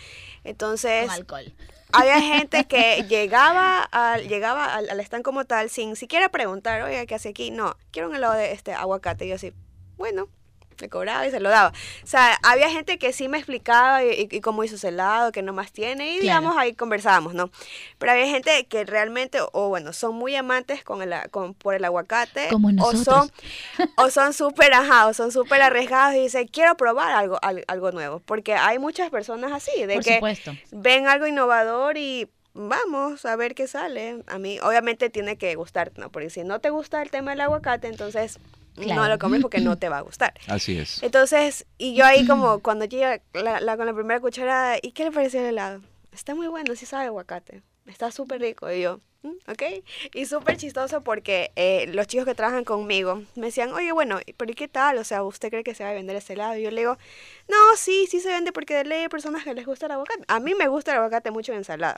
Entonces, 0.46 1.08
Con 1.08 1.16
alcohol. 1.16 1.54
Había 1.94 2.22
gente 2.22 2.66
que 2.66 3.04
llegaba 3.08 3.82
al, 3.84 4.28
llegaba 4.28 4.74
al, 4.74 4.90
al 4.90 5.00
stand 5.00 5.24
como 5.24 5.46
tal 5.46 5.70
sin 5.70 5.96
siquiera 5.96 6.30
preguntar, 6.30 6.82
oye, 6.82 7.06
¿qué 7.08 7.16
hace 7.16 7.30
aquí? 7.30 7.52
No, 7.52 7.76
quiero 7.92 8.10
un 8.10 8.16
helado 8.16 8.34
de 8.34 8.52
este 8.52 8.74
aguacate. 8.74 9.26
Y 9.26 9.30
yo 9.30 9.36
así, 9.36 9.54
bueno, 9.98 10.28
me 10.80 10.90
cobraba 10.90 11.26
y 11.28 11.32
se 11.32 11.40
lo 11.40 11.50
daba. 11.50 11.70
O 12.04 12.08
sea, 12.08 12.38
había 12.44 12.70
gente 12.70 12.98
que 12.98 13.14
sí 13.14 13.28
me 13.28 13.38
explicaba 13.38 14.04
y, 14.04 14.28
y- 14.32 14.42
cómo 14.42 14.64
hizo 14.64 14.76
ese 14.76 14.90
helado, 14.90 15.32
qué 15.32 15.42
nomás 15.42 15.72
tiene, 15.72 16.14
y 16.16 16.20
Claro. 16.20 16.42
digamos, 16.42 16.58
ahí 16.58 16.74
conversábamos, 16.74 17.34
¿no? 17.34 17.50
Pero 17.98 18.12
había 18.12 18.28
gente 18.28 18.66
que 18.68 18.86
realmente, 18.86 19.40
o 19.52 19.70
bueno, 19.70 19.94
son 19.94 20.16
muy 20.16 20.36
amantes 20.36 20.84
con 20.84 21.02
el, 21.02 21.14
con, 21.32 21.54
por 21.54 21.74
el 21.74 21.84
aguacate, 21.86 22.50
Como 22.52 22.70
o 22.70 22.74
nosotros. 22.74 23.04
son 23.04 23.32
o 24.00 24.10
son 24.12 24.34
súper 24.34 24.74
ajá, 24.74 25.08
o 25.08 25.14
son 25.14 25.32
súper 25.32 25.62
arriesgados 25.62 26.16
y 26.16 26.20
dicen, 26.20 26.48
quiero 26.48 26.78
probar 26.78 27.14
algo, 27.14 27.40
al- 27.42 27.66
algo 27.68 27.92
nuevo. 27.92 28.20
Porque 28.20 28.54
hay 28.54 28.78
muchas 28.78 29.10
personas 29.10 29.52
así, 29.52 29.86
de 29.86 29.96
Por 29.96 30.04
que 30.04 30.14
supuesto. 30.16 30.56
ven 30.72 31.08
algo 31.08 31.26
innovador 31.26 31.98
y 31.98 32.30
vamos 32.54 33.26
a 33.26 33.36
ver 33.36 33.56
qué 33.56 33.68
sale. 33.68 34.24
A 34.28 34.38
mí, 34.38 34.60
obviamente, 34.60 35.10
tiene 35.10 35.38
que 35.38 35.56
gustarte, 35.56 36.00
¿no? 36.00 36.12
Porque 36.12 36.30
si 36.30 36.44
no 36.44 36.60
te 36.60 36.70
gusta 36.70 37.02
el 37.02 37.10
tema 37.10 37.32
del 37.32 37.42
aguacate, 37.42 37.88
entonces 37.88 38.38
no 38.78 38.84
Claro. 38.84 39.08
lo 39.08 39.20
comes 39.20 39.42
porque 39.42 39.60
no 39.60 39.78
te 39.80 39.90
va 39.90 39.98
a 39.98 40.02
gustar. 40.02 40.34
Así 40.48 40.78
es. 40.78 41.02
Entonces, 41.04 41.66
y 41.78 41.96
yo 41.96 42.06
ahí 42.06 42.26
como 42.26 42.60
cuando 42.62 42.86
llega 42.86 43.22
la, 43.34 43.60
la- 43.60 43.76
con 43.78 43.86
la 43.86 43.94
primera 43.94 44.20
cucharada, 44.20 44.78
¿y 44.82 44.92
qué 44.92 45.04
le 45.06 45.12
pareció 45.12 45.40
el 45.42 45.48
helado? 45.48 45.82
Está 46.12 46.34
muy 46.36 46.48
bueno, 46.48 46.76
sí 46.76 46.86
sabe 46.86 47.06
aguacate. 47.08 47.62
Está 47.86 48.12
súper 48.12 48.42
rico. 48.42 48.70
Y 48.72 48.82
yo, 48.82 49.00
"Mm, 49.24 49.52
ok. 49.52 49.64
Y 50.14 50.26
súper 50.26 50.58
chistoso 50.58 51.02
porque 51.02 51.52
eh, 51.56 51.86
los 51.94 52.08
chicos 52.08 52.26
que 52.26 52.36
trabajan 52.36 52.64
conmigo 52.66 53.24
me 53.36 53.46
decían, 53.48 53.72
oye, 53.74 53.92
bueno, 53.92 54.20
pero 54.36 54.52
¿y 54.52 54.56
qué 54.56 54.68
tal? 54.68 54.98
O 54.98 55.04
sea, 55.04 55.24
¿usted 55.24 55.50
cree 55.50 55.64
que 55.64 55.74
se 55.76 55.84
va 55.84 55.92
a 55.92 55.94
vender 55.94 56.16
ese 56.18 56.34
helado? 56.34 56.56
Y 56.58 56.64
yo 56.64 56.72
le 56.72 56.82
digo, 56.82 56.98
no, 57.48 57.56
sí, 57.78 58.08
sí 58.10 58.20
se 58.20 58.30
vende 58.30 58.52
porque 58.52 58.76
de 58.76 58.84
ley 58.84 59.02
hay 59.04 59.08
personas 59.10 59.44
que 59.44 59.54
les 59.54 59.66
gusta 59.66 59.86
el 59.86 59.94
aguacate. 59.94 60.24
A 60.28 60.40
mí 60.40 60.54
me 60.56 60.68
gusta 60.68 60.92
el 60.92 60.98
aguacate 60.98 61.32
mucho 61.32 61.52
en 61.54 61.60
ensalada. 61.60 61.96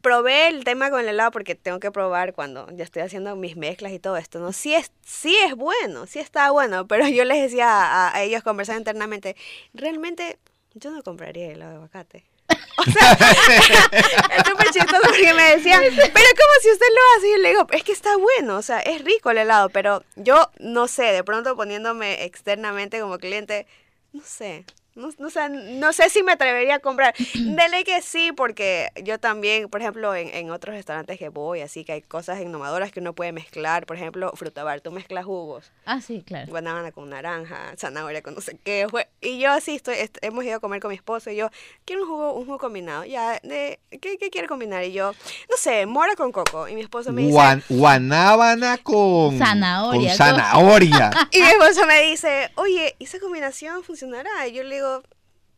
Probé 0.00 0.48
el 0.48 0.64
tema 0.64 0.90
con 0.90 1.00
el 1.00 1.08
helado 1.08 1.30
porque 1.32 1.54
tengo 1.54 1.80
que 1.80 1.90
probar 1.90 2.32
cuando 2.32 2.68
ya 2.70 2.84
estoy 2.84 3.02
haciendo 3.02 3.34
mis 3.36 3.56
mezclas 3.56 3.92
y 3.92 3.98
todo 3.98 4.16
esto, 4.16 4.38
¿no? 4.38 4.52
Sí 4.52 4.74
es, 4.74 4.92
sí 5.04 5.36
es 5.44 5.54
bueno, 5.54 6.06
sí 6.06 6.20
está 6.20 6.50
bueno, 6.50 6.86
pero 6.88 7.08
yo 7.08 7.24
les 7.24 7.42
decía 7.42 8.08
a, 8.08 8.22
ellos 8.22 8.42
conversar 8.42 8.76
internamente, 8.76 9.36
realmente 9.74 10.38
yo 10.74 10.90
no 10.90 11.02
compraría 11.02 11.50
helado 11.50 11.70
de 11.72 11.76
aguacate. 11.76 12.24
O 12.78 12.84
sea, 12.84 13.12
es 13.12 14.48
súper 14.48 14.70
chistoso 14.70 15.02
porque 15.02 15.34
me 15.34 15.56
decían, 15.56 15.82
pero 15.82 16.06
como 16.06 16.54
si 16.62 16.70
usted 16.70 16.86
lo 16.94 17.18
hace, 17.18 17.28
y 17.28 17.42
le 17.42 17.48
digo, 17.48 17.66
es 17.72 17.82
que 17.82 17.90
está 17.90 18.16
bueno, 18.16 18.56
o 18.56 18.62
sea, 18.62 18.78
es 18.78 19.02
rico 19.02 19.30
el 19.30 19.38
helado, 19.38 19.68
pero 19.68 20.04
yo 20.14 20.48
no 20.60 20.86
sé, 20.86 21.02
de 21.02 21.24
pronto 21.24 21.56
poniéndome 21.56 22.22
externamente 22.22 23.00
como 23.00 23.18
cliente, 23.18 23.66
no 24.12 24.22
sé. 24.24 24.64
No, 24.98 25.08
no, 25.18 25.30
sé, 25.30 25.48
no 25.48 25.92
sé 25.92 26.10
si 26.10 26.22
me 26.22 26.32
atrevería 26.32 26.74
a 26.74 26.78
comprar. 26.80 27.14
De 27.34 27.68
ley 27.68 27.84
que 27.84 28.02
sí, 28.02 28.32
porque 28.32 28.88
yo 29.02 29.18
también, 29.18 29.68
por 29.68 29.80
ejemplo, 29.80 30.14
en, 30.14 30.28
en 30.28 30.50
otros 30.50 30.74
restaurantes 30.74 31.18
que 31.18 31.28
voy, 31.30 31.60
así 31.60 31.84
que 31.84 31.92
hay 31.92 32.02
cosas 32.02 32.40
innovadoras 32.40 32.92
que 32.92 33.00
uno 33.00 33.12
puede 33.14 33.32
mezclar. 33.32 33.86
Por 33.86 33.96
ejemplo, 33.96 34.32
frutabar, 34.34 34.80
tú 34.80 34.90
mezclas 34.90 35.24
jugos 35.24 35.70
Ah, 35.86 36.00
sí, 36.00 36.22
claro. 36.26 36.52
banana 36.52 36.92
con 36.92 37.08
naranja, 37.08 37.72
zanahoria 37.78 38.22
con 38.22 38.34
no 38.34 38.40
sé 38.40 38.58
qué. 38.62 38.86
Y 39.20 39.38
yo 39.38 39.50
así 39.52 39.76
estoy, 39.76 39.94
est- 39.96 40.18
hemos 40.22 40.44
ido 40.44 40.56
a 40.56 40.60
comer 40.60 40.80
con 40.80 40.88
mi 40.90 40.96
esposo 40.96 41.30
y 41.30 41.36
yo, 41.36 41.48
quiero 41.84 42.02
un 42.02 42.08
jugo, 42.08 42.32
un 42.34 42.44
jugo 42.44 42.58
combinado. 42.58 43.04
Ya, 43.04 43.38
de, 43.42 43.78
¿qué, 44.02 44.18
¿qué 44.18 44.30
quiere 44.30 44.48
combinar? 44.48 44.82
Y 44.84 44.92
yo, 44.92 45.12
no 45.50 45.56
sé, 45.56 45.86
mora 45.86 46.14
con 46.16 46.32
coco. 46.32 46.68
Y 46.68 46.74
mi 46.74 46.80
esposo 46.82 47.12
me 47.12 47.22
dice, 47.22 47.34
Guan- 47.34 47.62
guanábana 47.68 48.78
con 48.78 49.38
Zanahoria, 49.38 50.08
Con 50.10 50.16
zanahoria. 50.16 51.10
y 51.32 51.40
mi 51.40 51.46
esposo 51.48 51.86
me 51.86 52.02
dice, 52.02 52.50
oye, 52.56 52.96
¿y 52.98 53.04
esa 53.04 53.18
combinación 53.20 53.82
funcionará? 53.84 54.46
Y 54.48 54.52
yo 54.52 54.62
le 54.64 54.76
digo, 54.76 54.87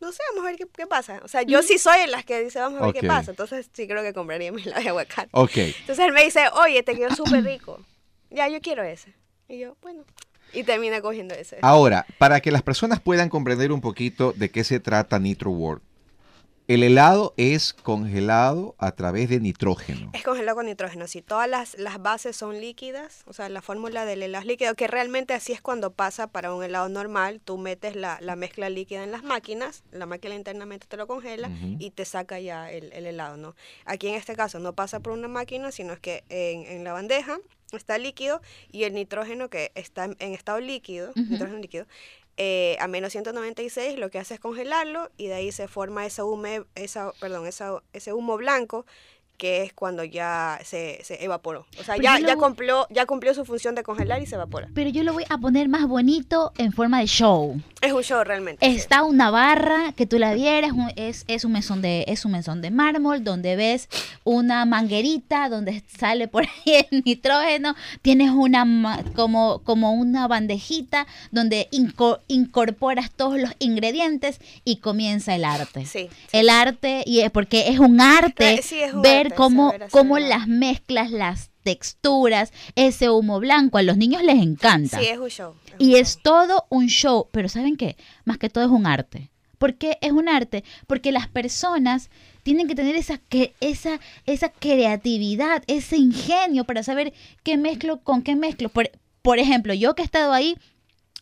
no 0.01 0.11
sé, 0.11 0.19
vamos 0.31 0.45
a 0.45 0.49
ver 0.49 0.57
qué, 0.57 0.67
qué 0.75 0.87
pasa. 0.87 1.21
O 1.23 1.27
sea, 1.27 1.43
yo 1.43 1.61
sí 1.61 1.77
soy 1.77 2.07
las 2.07 2.25
que 2.25 2.43
dice, 2.43 2.59
vamos 2.59 2.81
a 2.81 2.85
ver 2.85 2.93
qué 2.93 3.07
pasa. 3.07 3.31
Entonces 3.31 3.69
sí 3.71 3.87
creo 3.87 4.01
que 4.01 4.13
compraría 4.13 4.51
mi 4.51 4.61
helado 4.63 4.81
de 4.81 4.89
aguacate. 4.89 5.29
ok. 5.31 5.57
Entonces 5.57 5.99
él 5.99 6.11
me 6.13 6.23
dice, 6.23 6.41
oye, 6.53 6.81
te 6.83 6.95
quedó 6.95 7.15
súper 7.15 7.43
rico. 7.45 7.79
Ya, 8.29 8.47
yo 8.47 8.61
quiero 8.61 8.83
ese. 8.83 9.13
Y 9.47 9.59
yo, 9.59 9.77
bueno. 9.81 10.03
Y 10.53 10.63
termina 10.63 11.01
cogiendo 11.01 11.33
ese. 11.35 11.59
Ahora, 11.61 12.05
para 12.17 12.41
que 12.41 12.51
las 12.51 12.61
personas 12.61 12.99
puedan 12.99 13.29
comprender 13.29 13.71
un 13.71 13.79
poquito 13.79 14.33
de 14.35 14.49
qué 14.49 14.63
se 14.63 14.79
trata 14.79 15.19
Nitro 15.19 15.51
World, 15.51 15.81
el 16.73 16.83
helado 16.83 17.33
es 17.35 17.73
congelado 17.73 18.75
a 18.77 18.93
través 18.93 19.27
de 19.27 19.41
nitrógeno. 19.41 20.09
Es 20.13 20.23
congelado 20.23 20.55
con 20.55 20.67
nitrógeno, 20.67 21.05
sí. 21.05 21.21
Todas 21.21 21.49
las, 21.49 21.77
las 21.77 22.01
bases 22.01 22.37
son 22.37 22.61
líquidas, 22.61 23.23
o 23.25 23.33
sea, 23.33 23.49
la 23.49 23.61
fórmula 23.61 24.05
del 24.05 24.23
helado 24.23 24.43
es 24.43 24.47
líquido, 24.47 24.73
que 24.75 24.87
realmente 24.87 25.33
así 25.33 25.51
es 25.51 25.61
cuando 25.61 25.91
pasa 25.91 26.27
para 26.27 26.53
un 26.53 26.63
helado 26.63 26.87
normal. 26.87 27.41
Tú 27.43 27.57
metes 27.57 27.97
la, 27.97 28.19
la 28.21 28.37
mezcla 28.37 28.69
líquida 28.69 29.03
en 29.03 29.11
las 29.11 29.23
máquinas, 29.23 29.83
la 29.91 30.05
máquina 30.05 30.33
internamente 30.33 30.87
te 30.87 30.95
lo 30.95 31.07
congela 31.07 31.51
y 31.77 31.91
te 31.91 32.05
saca 32.05 32.39
ya 32.39 32.71
el, 32.71 32.93
el 32.93 33.05
helado, 33.05 33.35
¿no? 33.35 33.53
Aquí 33.85 34.07
en 34.07 34.15
este 34.15 34.35
caso 34.37 34.59
no 34.59 34.73
pasa 34.73 35.01
por 35.01 35.11
una 35.11 35.27
máquina, 35.27 35.71
sino 35.71 35.91
es 35.91 35.99
que 35.99 36.23
en, 36.29 36.65
en 36.65 36.85
la 36.85 36.93
bandeja 36.93 37.37
está 37.73 37.97
líquido 37.97 38.41
y 38.71 38.83
el 38.83 38.93
nitrógeno 38.93 39.49
que 39.49 39.71
está 39.75 40.05
en, 40.05 40.15
en 40.19 40.33
estado 40.33 40.59
líquido, 40.59 41.11
nitrógeno 41.15 41.59
líquido, 41.59 41.85
eh, 42.43 42.75
a 42.79 42.87
menos 42.87 43.11
196 43.11 43.99
lo 43.99 44.09
que 44.09 44.17
hace 44.17 44.33
es 44.33 44.39
congelarlo 44.39 45.11
y 45.15 45.27
de 45.27 45.35
ahí 45.35 45.51
se 45.51 45.67
forma 45.67 46.07
hume, 46.25 46.63
esa, 46.73 47.11
perdón, 47.19 47.45
ese 47.45 48.13
humo 48.13 48.35
blanco 48.35 48.87
que 49.41 49.63
es 49.63 49.73
cuando 49.73 50.03
ya 50.03 50.59
se, 50.63 50.99
se 51.03 51.23
evaporó. 51.25 51.65
O 51.79 51.83
sea, 51.83 51.95
Pero 51.95 52.03
ya, 52.03 52.19
ya, 52.19 52.35
voy- 52.35 52.43
cumplió, 52.43 52.85
ya 52.91 53.07
cumplió 53.07 53.33
su 53.33 53.43
función 53.43 53.73
de 53.73 53.81
congelar 53.81 54.21
y 54.21 54.27
se 54.27 54.35
evapora. 54.35 54.69
Pero 54.75 54.91
yo 54.91 55.01
lo 55.01 55.13
voy 55.13 55.23
a 55.29 55.39
poner 55.39 55.67
más 55.67 55.87
bonito 55.87 56.53
en 56.59 56.71
forma 56.71 56.99
de 56.99 57.07
show. 57.07 57.59
Es 57.81 57.91
un 57.91 58.03
show 58.03 58.23
realmente. 58.23 58.63
sí. 58.63 58.75
Está 58.75 59.01
una 59.01 59.31
barra 59.31 59.93
que 59.93 60.05
tú 60.05 60.19
la 60.19 60.35
vieras, 60.35 60.73
es, 60.95 61.25
es 61.27 61.43
un 61.43 61.53
mesón 61.53 61.81
de 61.81 62.05
es 62.07 62.23
un 62.23 62.33
mesón 62.33 62.61
de 62.61 62.69
mármol 62.69 63.23
donde 63.23 63.55
ves 63.55 63.89
una 64.23 64.63
manguerita 64.65 65.49
donde 65.49 65.81
sale 65.97 66.27
por 66.27 66.43
ahí 66.43 66.85
el 66.91 67.01
nitrógeno, 67.03 67.75
tienes 68.03 68.29
una 68.29 69.01
como 69.15 69.59
como 69.63 69.93
una 69.93 70.27
bandejita 70.27 71.07
donde 71.31 71.67
inco- 71.71 72.19
incorporas 72.27 73.09
todos 73.09 73.39
los 73.39 73.51
ingredientes 73.57 74.39
y 74.65 74.75
comienza 74.77 75.33
el 75.33 75.45
arte. 75.45 75.87
Sí, 75.87 76.07
sí. 76.07 76.09
El 76.31 76.49
arte 76.51 77.01
y 77.07 77.21
es 77.21 77.31
porque 77.31 77.69
es 77.69 77.79
un 77.79 77.99
arte 78.01 78.61
sí, 78.61 78.79
es 78.79 78.93
un 78.93 79.01
ver 79.01 79.30
cómo 79.35 79.73
cómo 79.91 80.19
las 80.19 80.47
mezclas, 80.47 81.11
las 81.11 81.51
texturas, 81.63 82.51
ese 82.75 83.09
humo 83.09 83.39
blanco 83.39 83.77
a 83.77 83.83
los 83.83 83.97
niños 83.97 84.23
les 84.23 84.41
encanta. 84.41 84.99
Sí, 84.99 85.07
es 85.07 85.17
un 85.17 85.29
show. 85.29 85.55
Y 85.77 85.95
es 85.95 86.19
todo 86.21 86.65
un 86.69 86.87
show, 86.87 87.27
pero 87.31 87.49
¿saben 87.49 87.77
qué? 87.77 87.97
Más 88.25 88.37
que 88.37 88.49
todo 88.49 88.63
es 88.63 88.69
un 88.69 88.85
arte. 88.85 89.31
¿Por 89.57 89.75
qué 89.75 89.99
es 90.01 90.11
un 90.11 90.27
arte? 90.27 90.63
Porque 90.87 91.11
las 91.11 91.27
personas 91.27 92.09
tienen 92.41 92.67
que 92.67 92.73
tener 92.73 92.95
esa, 92.95 93.19
que, 93.19 93.53
esa, 93.59 93.99
esa 94.25 94.49
creatividad, 94.49 95.63
ese 95.67 95.97
ingenio 95.97 96.63
para 96.63 96.81
saber 96.81 97.13
qué 97.43 97.57
mezclo 97.57 98.01
con 98.01 98.23
qué 98.23 98.35
mezclo. 98.35 98.69
Por, 98.69 98.89
por 99.21 99.37
ejemplo, 99.37 99.75
yo 99.75 99.93
que 99.93 100.01
he 100.01 100.05
estado 100.05 100.33
ahí, 100.33 100.57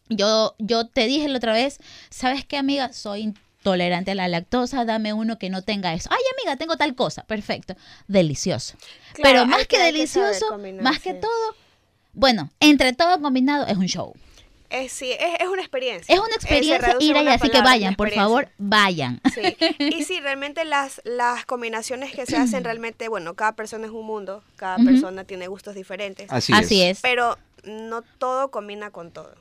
yo, 0.08 0.56
yo 0.58 0.88
te 0.88 1.06
dije 1.06 1.28
la 1.28 1.38
otra 1.38 1.52
vez, 1.52 1.80
¿sabes 2.10 2.46
qué, 2.46 2.56
amiga? 2.56 2.94
Soy 2.94 3.34
intolerante 3.70 4.12
a 4.12 4.16
la 4.16 4.28
lactosa, 4.28 4.86
dame 4.86 5.14
uno 5.14 5.38
que 5.38 5.50
no 5.50 5.62
tenga 5.62 5.94
eso. 5.94 6.10
Ay, 6.12 6.22
amiga, 6.38 6.58
tengo 6.58 6.76
tal 6.78 6.96
cosa. 6.96 7.24
Perfecto. 7.24 7.76
Delicioso. 8.08 8.76
Claro, 9.14 9.22
Pero 9.24 9.46
más 9.46 9.68
que, 9.68 9.80
delicioso, 9.80 10.58
más 10.82 11.00
que 11.00 11.14
todo, 11.14 11.56
bueno, 12.14 12.50
entre 12.60 12.94
todo 12.94 13.22
combinado 13.22 13.66
es 13.68 13.78
un 13.78 13.88
show. 13.88 14.14
Es, 14.70 14.92
sí, 14.92 15.12
es, 15.12 15.40
es 15.40 15.48
una 15.48 15.62
experiencia. 15.62 16.14
Es 16.14 16.20
una 16.20 16.30
Eh, 16.30 16.36
experiencia 16.36 16.96
ir 17.00 17.18
allá, 17.18 17.34
así 17.34 17.50
que 17.50 17.60
vayan, 17.62 17.96
por 17.96 18.12
favor, 18.12 18.50
vayan. 18.60 19.20
Sí. 19.34 19.58
Y 19.80 20.04
sí, 20.04 20.20
realmente 20.20 20.64
las, 20.64 21.02
las 21.06 21.46
combinaciones 21.46 22.12
que 22.14 22.26
se 22.28 22.38
hacen 22.38 22.64
realmente, 22.64 23.08
bueno, 23.08 23.34
cada 23.34 23.54
persona 23.54 23.86
es 23.88 23.92
un 23.92 24.06
mundo, 24.06 24.44
cada 24.58 24.78
persona 24.78 25.24
tiene 25.24 25.48
gustos 25.48 25.74
diferentes, 25.74 26.28
Así, 26.32 26.54
Así 26.54 26.82
es. 26.84 26.98
es. 26.98 27.02
pero 27.02 27.38
no 27.64 28.04
todo 28.20 28.52
combina 28.52 28.92
con 28.92 29.12
todo. 29.12 29.34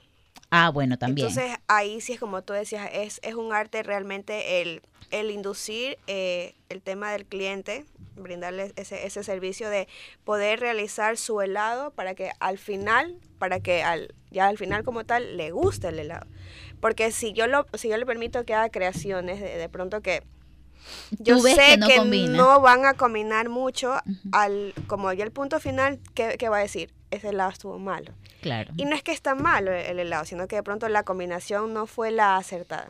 Ah, 0.50 0.70
bueno, 0.70 0.98
también. 0.98 1.28
Entonces 1.28 1.56
ahí 1.66 2.00
sí 2.00 2.14
es 2.14 2.20
como 2.20 2.42
tú 2.42 2.52
decías, 2.52 2.88
es, 2.92 3.20
es 3.22 3.34
un 3.34 3.52
arte 3.52 3.82
realmente 3.82 4.62
el, 4.62 4.82
el 5.10 5.30
inducir 5.30 5.98
eh, 6.06 6.54
el 6.68 6.82
tema 6.82 7.12
del 7.12 7.26
cliente, 7.26 7.84
brindarle 8.16 8.72
ese, 8.76 9.06
ese 9.06 9.22
servicio 9.22 9.68
de 9.68 9.88
poder 10.24 10.60
realizar 10.60 11.16
su 11.16 11.40
helado 11.40 11.90
para 11.90 12.14
que 12.14 12.30
al 12.40 12.58
final, 12.58 13.18
para 13.38 13.60
que 13.60 13.82
al, 13.82 14.14
ya 14.30 14.48
al 14.48 14.58
final 14.58 14.84
como 14.84 15.04
tal 15.04 15.36
le 15.36 15.50
guste 15.50 15.88
el 15.88 15.98
helado. 15.98 16.26
Porque 16.80 17.12
si 17.12 17.32
yo 17.32 17.46
lo, 17.46 17.66
si 17.74 17.88
yo 17.88 17.96
le 17.96 18.06
permito 18.06 18.44
que 18.44 18.54
haga 18.54 18.70
creaciones, 18.70 19.40
de, 19.40 19.56
de 19.56 19.68
pronto 19.68 20.00
que 20.00 20.22
yo 21.18 21.34
sé 21.56 21.78
que 21.88 21.96
no 22.36 22.60
van 22.60 22.86
a 22.86 22.94
combinar 22.94 23.48
mucho 23.48 23.94
al, 24.32 24.72
como 24.86 25.12
ya 25.12 25.24
el 25.24 25.32
punto 25.32 25.60
final, 25.60 25.98
¿qué, 26.14 26.36
qué 26.38 26.48
va 26.48 26.58
a 26.58 26.60
decir? 26.60 26.94
Ese 27.10 27.28
helado 27.28 27.50
estuvo 27.50 27.78
malo. 27.78 28.12
Claro. 28.40 28.72
Y 28.76 28.84
no 28.84 28.94
es 28.94 29.02
que 29.02 29.12
está 29.12 29.34
malo 29.34 29.72
el, 29.72 29.86
el 29.86 29.98
helado, 29.98 30.24
sino 30.24 30.48
que 30.48 30.56
de 30.56 30.62
pronto 30.62 30.88
la 30.88 31.02
combinación 31.02 31.74
no 31.74 31.86
fue 31.86 32.10
la 32.10 32.36
acertada. 32.36 32.88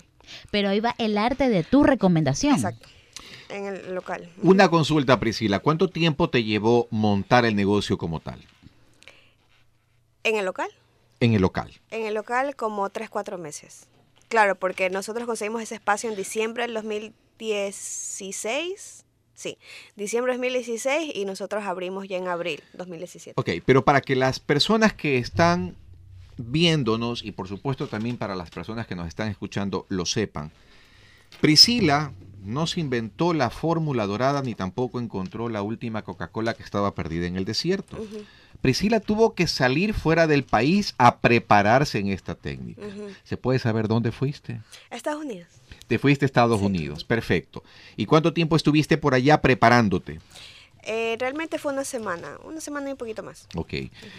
Pero 0.51 0.69
ahí 0.69 0.81
va 0.81 0.95
el 0.99 1.19
arte 1.19 1.49
de 1.49 1.65
tu 1.65 1.85
recomendación. 1.85 2.55
Exacto. 2.55 2.89
En 3.49 3.67
el 3.67 3.95
local. 3.95 4.31
Una 4.43 4.69
consulta, 4.69 5.19
Priscila. 5.19 5.61
¿Cuánto 5.61 5.89
tiempo 5.89 6.29
te 6.29 6.45
llevó 6.45 6.87
montar 6.91 7.47
el 7.47 7.57
negocio 7.57 7.97
como 7.97 8.21
tal? 8.21 8.45
En 10.23 10.37
el 10.37 10.45
local. 10.45 10.69
En 11.21 11.33
el 11.33 11.41
local. 11.41 11.73
En 11.91 12.05
el 12.05 12.13
local 12.15 12.57
como 12.57 12.91
3, 12.91 13.09
4 13.09 13.39
meses. 13.39 13.89
Claro, 14.29 14.59
porque 14.59 14.91
nosotros 14.91 15.25
conseguimos 15.27 15.63
ese 15.63 15.77
espacio 15.77 16.11
en 16.11 16.17
diciembre 16.17 16.65
del 16.65 16.75
2016. 16.75 19.07
Sí, 19.39 19.57
diciembre 19.95 20.33
del 20.33 20.41
2016 20.41 21.13
y 21.15 21.25
nosotros 21.25 21.63
abrimos 21.63 22.09
ya 22.09 22.17
en 22.17 22.27
abril 22.27 22.61
2017. 22.73 23.41
Ok, 23.41 23.63
pero 23.65 23.85
para 23.85 24.01
que 24.01 24.17
las 24.17 24.41
personas 24.41 24.95
que 24.95 25.19
están 25.19 25.77
viéndonos 26.39 27.25
y 27.25 27.31
por 27.31 27.47
supuesto 27.47 27.87
también 27.87 28.17
para 28.17 28.35
las 28.35 28.51
personas 28.51 28.89
que 28.89 28.97
nos 28.97 29.07
están 29.07 29.29
escuchando 29.29 29.87
lo 29.91 30.07
sepan, 30.07 30.51
Priscila 31.41 32.13
no 32.43 32.67
se 32.67 32.81
inventó 32.81 33.33
la 33.33 33.51
fórmula 33.51 34.07
dorada 34.07 34.43
ni 34.43 34.57
tampoco 34.57 34.99
encontró 34.99 35.49
la 35.49 35.63
última 35.63 36.03
Coca-Cola 36.03 36.55
que 36.55 36.65
estaba 36.65 36.97
perdida 36.97 37.29
en 37.29 37.37
el 37.37 37.45
desierto. 37.45 37.97
Ujú, 37.97 38.25
Priscila 38.61 39.01
tuvo 39.01 39.35
que 39.35 39.47
salir 39.47 39.95
fuera 39.95 40.27
del 40.27 40.43
país 40.45 40.95
a 40.99 41.19
prepararse 41.19 41.99
en 41.99 42.09
esta 42.09 42.35
técnica. 42.35 42.83
¿Se 43.25 43.37
puede 43.37 43.59
saber 43.59 43.87
dónde 43.89 44.11
fuiste? 44.13 44.61
Estados 44.91 45.25
Unidos. 45.25 45.49
Te 45.87 45.99
fuiste 45.99 46.25
a 46.25 46.27
Estados 46.27 46.59
Sí. 46.61 46.67
Unidos, 46.67 47.05
perfecto. 47.05 47.63
¿Y 47.97 48.07
cuánto 48.07 48.33
tiempo 48.33 48.57
estuviste 48.57 48.99
por 48.99 49.15
allá 49.15 49.41
preparándote? 49.41 50.21
Eh, 50.83 51.17
realmente 51.21 51.59
fue 51.59 51.73
una 51.73 51.85
semana, 51.85 52.39
una 52.45 52.61
semana 52.61 52.89
y 52.89 52.93
un 52.93 52.99
poquito 52.99 53.23
más. 53.23 53.47
Ok. 53.55 53.75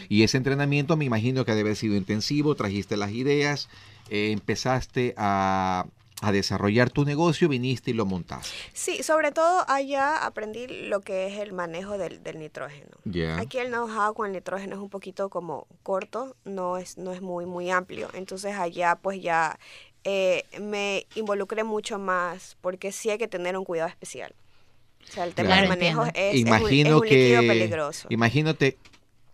Y 0.07 0.23
ese 0.23 0.37
entrenamiento 0.37 0.95
me 0.97 1.05
imagino 1.05 1.43
que 1.43 1.51
debe 1.53 1.69
haber 1.69 1.75
sido 1.77 1.95
intensivo, 1.95 2.55
trajiste 2.55 2.95
las 2.97 3.11
ideas, 3.11 3.69
eh, 4.09 4.31
empezaste 4.31 5.13
a, 5.17 5.85
a 6.21 6.31
desarrollar 6.31 6.89
tu 6.89 7.05
negocio, 7.05 7.47
viniste 7.47 7.91
y 7.91 7.93
lo 7.93 8.05
montaste. 8.05 8.49
Sí, 8.73 9.03
sobre 9.03 9.31
todo 9.31 9.63
allá 9.69 10.25
aprendí 10.25 10.67
lo 10.67 10.99
que 11.01 11.27
es 11.27 11.39
el 11.39 11.53
manejo 11.53 11.97
del, 11.97 12.21
del 12.23 12.39
nitrógeno. 12.39 12.91
Ya. 13.05 13.37
Aquí 13.39 13.57
el 13.57 13.69
know-how 13.69 14.13
con 14.13 14.27
el 14.27 14.33
nitrógeno 14.33 14.75
es 14.75 14.81
un 14.81 14.89
poquito 14.89 15.29
como 15.29 15.65
corto, 15.83 16.35
no 16.43 16.77
es, 16.77 16.97
no 16.97 17.13
es 17.13 17.21
muy, 17.21 17.45
muy 17.45 17.69
amplio. 17.71 18.09
Entonces 18.13 18.55
allá 18.57 18.97
pues 19.01 19.21
ya 19.21 19.57
eh, 20.03 20.43
me 20.59 21.05
involucré 21.15 21.63
mucho 21.63 21.99
más 21.99 22.57
porque 22.61 22.91
sí 22.91 23.09
hay 23.09 23.17
que 23.17 23.27
tener 23.29 23.57
un 23.57 23.63
cuidado 23.63 23.89
especial. 23.89 24.33
O 25.09 25.11
sea, 25.11 25.23
el 25.23 25.33
tema 25.33 25.47
Claro, 25.49 25.61
del 25.61 25.69
manejo 25.69 26.03
es, 26.05 26.11
es 26.15 26.43
un- 26.43 26.53
es 26.53 26.61
un, 26.61 26.69
líquido 26.69 27.01
que 27.41 27.47
peligroso. 27.47 28.07
imagínate 28.11 28.77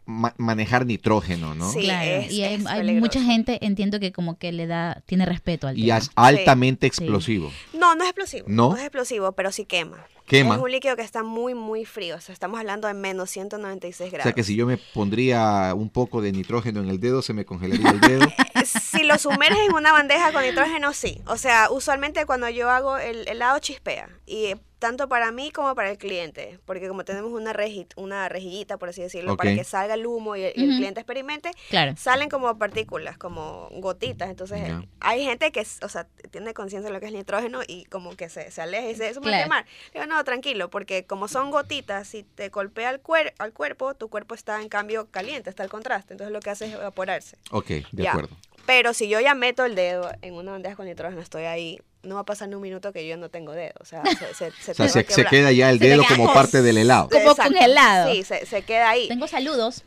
ma- 0.06 0.34
manejar 0.38 0.86
nitrógeno, 0.86 1.56
¿no? 1.56 1.72
Sí. 1.72 1.82
Claro, 1.82 2.10
es- 2.22 2.32
y 2.32 2.44
hay, 2.44 2.56
es 2.56 2.66
hay 2.66 2.80
peligroso. 2.80 3.00
mucha 3.06 3.22
gente, 3.24 3.60
entiendo 3.66 4.00
que 4.00 4.12
como 4.12 4.38
que 4.38 4.52
le 4.52 4.68
da, 4.68 5.02
tiene 5.06 5.26
respeto 5.26 5.68
al 5.68 5.78
Y 5.78 5.84
tema. 5.88 5.98
es 5.98 6.10
altamente 6.16 6.86
Sí. 6.86 7.04
explosivo. 7.04 7.52
No, 7.74 7.96
no 7.96 8.04
es 8.04 8.10
explosivo. 8.10 8.46
¿No? 8.50 8.76
es 8.76 8.82
explosivo, 8.82 9.32
pero 9.34 9.52
sí 9.52 9.66
quema. 9.66 10.06
Quema. 10.28 10.56
Es 10.56 10.62
un 10.62 10.72
líquido 10.72 10.96
que 10.96 11.04
está 11.04 11.22
muy, 11.22 11.54
muy 11.54 11.86
frío. 11.86 12.16
O 12.16 12.20
sea, 12.20 12.34
estamos 12.34 12.60
hablando 12.60 12.88
de 12.88 12.96
menos 12.96 13.30
196 13.30 14.10
O 14.10 14.12
grados. 14.12 14.24
sea 14.24 14.34
que 14.34 14.44
si 14.44 14.56
yo 14.56 14.66
me 14.66 14.78
pondría 14.78 15.72
un 15.76 15.90
poco 15.92 16.20
de 16.20 16.32
nitrógeno 16.32 16.80
en 16.82 16.90
el 16.90 17.00
dedo, 17.00 17.22
se 17.22 17.34
me 17.34 17.46
congelaría 17.46 17.90
el 17.92 18.00
dedo. 18.02 18.28
Si 18.66 19.04
lo 19.04 19.20
sumerges 19.20 19.60
en 19.70 19.76
una 19.76 19.92
bandeja 19.92 20.32
con 20.32 20.42
nitrógeno, 20.44 20.94
sí. 20.94 21.22
O 21.28 21.38
sea, 21.38 21.70
usualmente 21.70 22.26
cuando 22.26 22.50
yo 22.50 22.70
hago 22.72 22.98
el 22.98 23.28
helado 23.28 23.60
chispea. 23.60 24.10
Y 24.26 24.46
eh, 24.46 24.58
tanto 24.86 25.10
para 25.10 25.32
mí 25.32 25.50
como 25.50 25.74
para 25.74 25.90
el 25.90 25.98
cliente. 25.98 26.60
Porque 26.66 26.88
como 26.88 27.04
tenemos 27.06 27.32
una, 27.32 27.54
reji- 27.54 27.88
una 27.96 28.30
rejillita, 28.30 28.78
por 28.78 28.90
así 28.90 29.02
decirlo, 29.02 29.36
para 29.36 29.56
que 29.56 29.64
salga 29.64 29.96
el 29.96 30.06
humo 30.06 30.36
y 30.36 30.44
el, 30.44 30.54
y 30.56 30.64
el 30.64 30.70
Ujú. 30.70 30.78
cliente 30.78 31.00
experimente, 31.00 31.50
Claro. 31.72 31.96
salen 31.98 32.30
como 32.30 32.56
partículas, 32.60 33.18
como 33.18 33.68
gotitas. 33.72 34.30
Entonces, 34.30 34.72
hay 35.00 35.26
gente 35.26 35.52
que, 35.52 35.66
o 35.82 35.90
sea, 35.90 36.06
tiene 36.30 36.54
conciencia 36.54 36.88
de 36.88 36.94
lo 36.94 37.00
que 37.00 37.08
es 37.08 37.12
el 37.14 37.18
nitrógeno 37.18 37.62
y 37.68 37.86
como 37.86 38.16
que 38.16 38.30
se, 38.30 38.52
se 38.52 38.62
aleja 38.62 38.86
y 38.86 38.90
dice, 38.90 39.10
eso 39.10 39.22
me 39.22 39.32
va 39.32 39.38
a 39.38 39.40
Claro. 39.40 39.46
quemar. 39.46 39.66
Le 39.96 40.02
digo, 40.02 40.14
no, 40.14 40.24
tranquilo, 40.24 40.70
porque 40.70 41.06
como 41.08 41.28
son 41.28 41.50
gotitas, 41.50 42.08
si 42.08 42.22
te 42.22 42.50
golpea 42.50 42.90
al, 42.90 43.02
cuer- 43.02 43.34
al 43.40 43.54
cuerpo, 43.54 43.96
tu 43.96 44.08
cuerpo 44.10 44.36
está 44.36 44.62
en 44.62 44.70
cambio 44.70 45.10
caliente, 45.10 45.50
está 45.50 45.64
el 45.64 45.70
contraste. 45.70 46.14
Entonces, 46.14 46.32
lo 46.32 46.42
que 46.42 46.52
hace 46.52 46.68
es 46.68 46.74
evaporarse. 46.76 47.38
Ok, 47.50 47.68
de 47.92 48.04
Ya. 48.04 48.12
acuerdo. 48.12 48.36
Pero 48.66 48.94
si 48.94 49.08
yo 49.08 49.20
ya 49.20 49.36
meto 49.36 49.66
el 49.66 49.76
dedo 49.76 50.10
en 50.22 50.34
una 50.34 50.52
bandeja 50.54 50.76
con 50.76 50.86
nitrógeno, 50.88 51.22
estoy 51.22 51.44
ahí, 51.44 51.80
no 52.04 52.16
va 52.16 52.22
a 52.22 52.26
pasar 52.26 52.50
ni 52.50 52.56
un 52.56 52.62
minuto 52.62 52.92
que 52.92 53.08
yo 53.08 53.18
no 53.18 53.30
tengo 53.30 53.52
dedo. 53.52 53.74
O 53.80 53.86
sea, 53.86 54.04
se, 54.06 54.34
se, 54.34 54.52
se, 54.52 54.72
O 54.84 54.88
sea, 54.88 55.04
se, 55.08 55.26
queda 55.26 55.52
ya 55.52 55.70
el 55.70 55.80
dedo 55.80 56.04
como 56.08 56.34
parte 56.34 56.62
del 56.62 56.78
helado. 56.78 57.10
Como 57.10 57.32
Exacto. 57.32 57.52
congelado. 57.52 58.12
Sí, 58.14 58.24
se, 58.24 58.46
se 58.46 58.62
queda 58.64 58.90
ahí. 58.90 59.08
Tengo 59.08 59.28
saludos. 59.28 59.84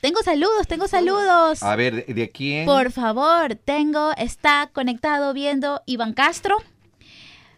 Tengo 0.00 0.22
saludos, 0.22 0.66
tengo 0.66 0.88
saludos. 0.88 1.62
A 1.62 1.76
ver, 1.76 2.06
¿de, 2.06 2.14
de 2.14 2.30
quién? 2.30 2.64
Por 2.64 2.90
favor, 2.90 3.54
tengo, 3.54 4.12
está 4.16 4.70
conectado 4.72 5.34
viendo 5.34 5.82
Iván 5.86 6.14
Castro. 6.14 6.56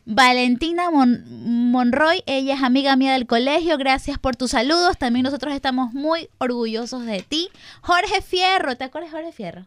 Valentina 0.05 0.91
Mon- 0.91 1.25
Monroy, 1.71 2.25
ella 2.27 2.55
es 2.55 2.63
amiga 2.63 2.97
mía 2.97 3.13
del 3.13 3.27
colegio, 3.27 3.79
gracias 3.79 4.19
por 4.19 4.35
tus 4.35 4.51
saludos, 4.51 4.99
también 4.99 5.23
nosotros 5.23 5.55
estamos 5.55 5.93
muy 5.93 6.29
orgullosos 6.39 7.07
de 7.07 7.23
ti. 7.23 7.49
Jorge 7.83 8.21
Fierro, 8.21 8.77
¿te 8.77 8.83
acuerdas 8.83 9.13
de 9.13 9.19
Jorge 9.19 9.33
Fierro? 9.33 9.67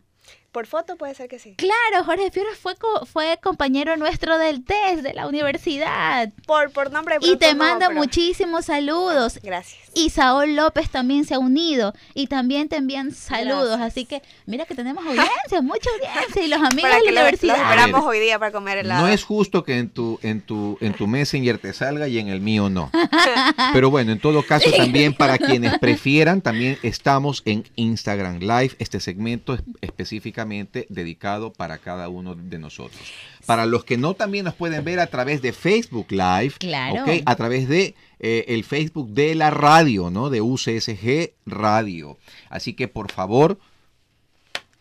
Por 0.55 0.67
foto 0.67 0.95
puede 0.95 1.13
ser 1.15 1.27
que 1.27 1.37
sí. 1.37 1.53
Claro, 1.57 2.05
Jorge 2.05 2.31
Fierro 2.31 2.47
fue, 2.57 2.77
co- 2.77 3.05
fue 3.05 3.37
compañero 3.43 3.97
nuestro 3.97 4.37
del 4.37 4.63
test 4.63 5.03
de 5.03 5.13
la 5.13 5.27
universidad 5.27 6.31
Por, 6.47 6.71
por 6.71 6.91
nombre 6.93 7.17
y 7.19 7.35
te 7.35 7.51
no, 7.53 7.57
manda 7.59 7.87
pero- 7.89 7.99
muchísimos 7.99 8.63
saludos. 8.63 9.37
Gracias. 9.43 9.81
Y 9.93 10.11
Saúl 10.11 10.55
López 10.55 10.89
también 10.89 11.25
se 11.25 11.33
ha 11.33 11.39
unido 11.39 11.93
y 12.13 12.27
también 12.27 12.69
te 12.69 12.77
envían 12.77 13.11
saludos. 13.11 13.77
Gracias. 13.77 13.87
Así 13.91 14.05
que 14.05 14.21
mira 14.45 14.65
que 14.65 14.75
tenemos 14.75 15.05
audiencia, 15.07 15.61
mucha 15.61 15.89
audiencia 15.89 16.41
y 16.43 16.47
los 16.47 16.59
amigos 16.61 16.81
Para 16.83 16.95
de 16.99 17.01
que 17.03 17.11
la 17.11 17.21
lo, 17.21 17.27
universidad. 17.27 17.55
esperamos 17.57 17.99
A 18.01 18.09
ver, 18.09 18.09
hoy 18.09 18.19
día 18.25 18.39
para 18.39 18.51
comer 18.53 18.77
helado. 18.77 19.01
No 19.01 19.07
es 19.09 19.23
justo 19.25 19.65
que 19.65 19.77
en 19.77 19.89
tu, 19.89 20.19
en 20.23 20.39
tu, 20.39 20.77
en 20.79 20.93
tu 20.93 21.05
Messenger 21.05 21.57
te 21.57 21.73
salga 21.73 22.07
y 22.07 22.17
en 22.17 22.29
el 22.29 22.39
mío 22.39 22.69
no. 22.69 22.91
Pero 23.73 23.89
bueno, 23.89 24.13
en 24.13 24.19
todo 24.19 24.41
caso, 24.43 24.71
también 24.71 25.13
para 25.13 25.37
quienes 25.37 25.77
prefieran, 25.79 26.39
también 26.41 26.77
estamos 26.81 27.41
en 27.43 27.65
Instagram 27.75 28.39
Live, 28.39 28.71
este 28.79 29.01
segmento 29.01 29.55
es 29.55 29.61
específicamente 29.81 30.44
dedicado 30.45 31.51
para 31.53 31.77
cada 31.77 32.09
uno 32.09 32.35
de 32.35 32.59
nosotros. 32.59 33.01
Para 33.45 33.65
los 33.65 33.83
que 33.83 33.97
no 33.97 34.13
también 34.13 34.45
nos 34.45 34.55
pueden 34.55 34.83
ver 34.83 34.99
a 34.99 35.07
través 35.07 35.41
de 35.41 35.53
Facebook 35.53 36.07
Live, 36.11 36.53
Claro. 36.59 37.03
a 37.25 37.35
través 37.35 37.67
de 37.67 37.95
eh, 38.19 38.45
el 38.47 38.63
Facebook 38.63 39.09
de 39.09 39.35
la 39.35 39.49
radio, 39.51 40.09
¿no? 40.09 40.29
De 40.29 40.41
UCSG 40.41 41.33
Radio. 41.45 42.17
Así 42.49 42.73
que 42.73 42.87
por 42.87 43.11
favor, 43.11 43.59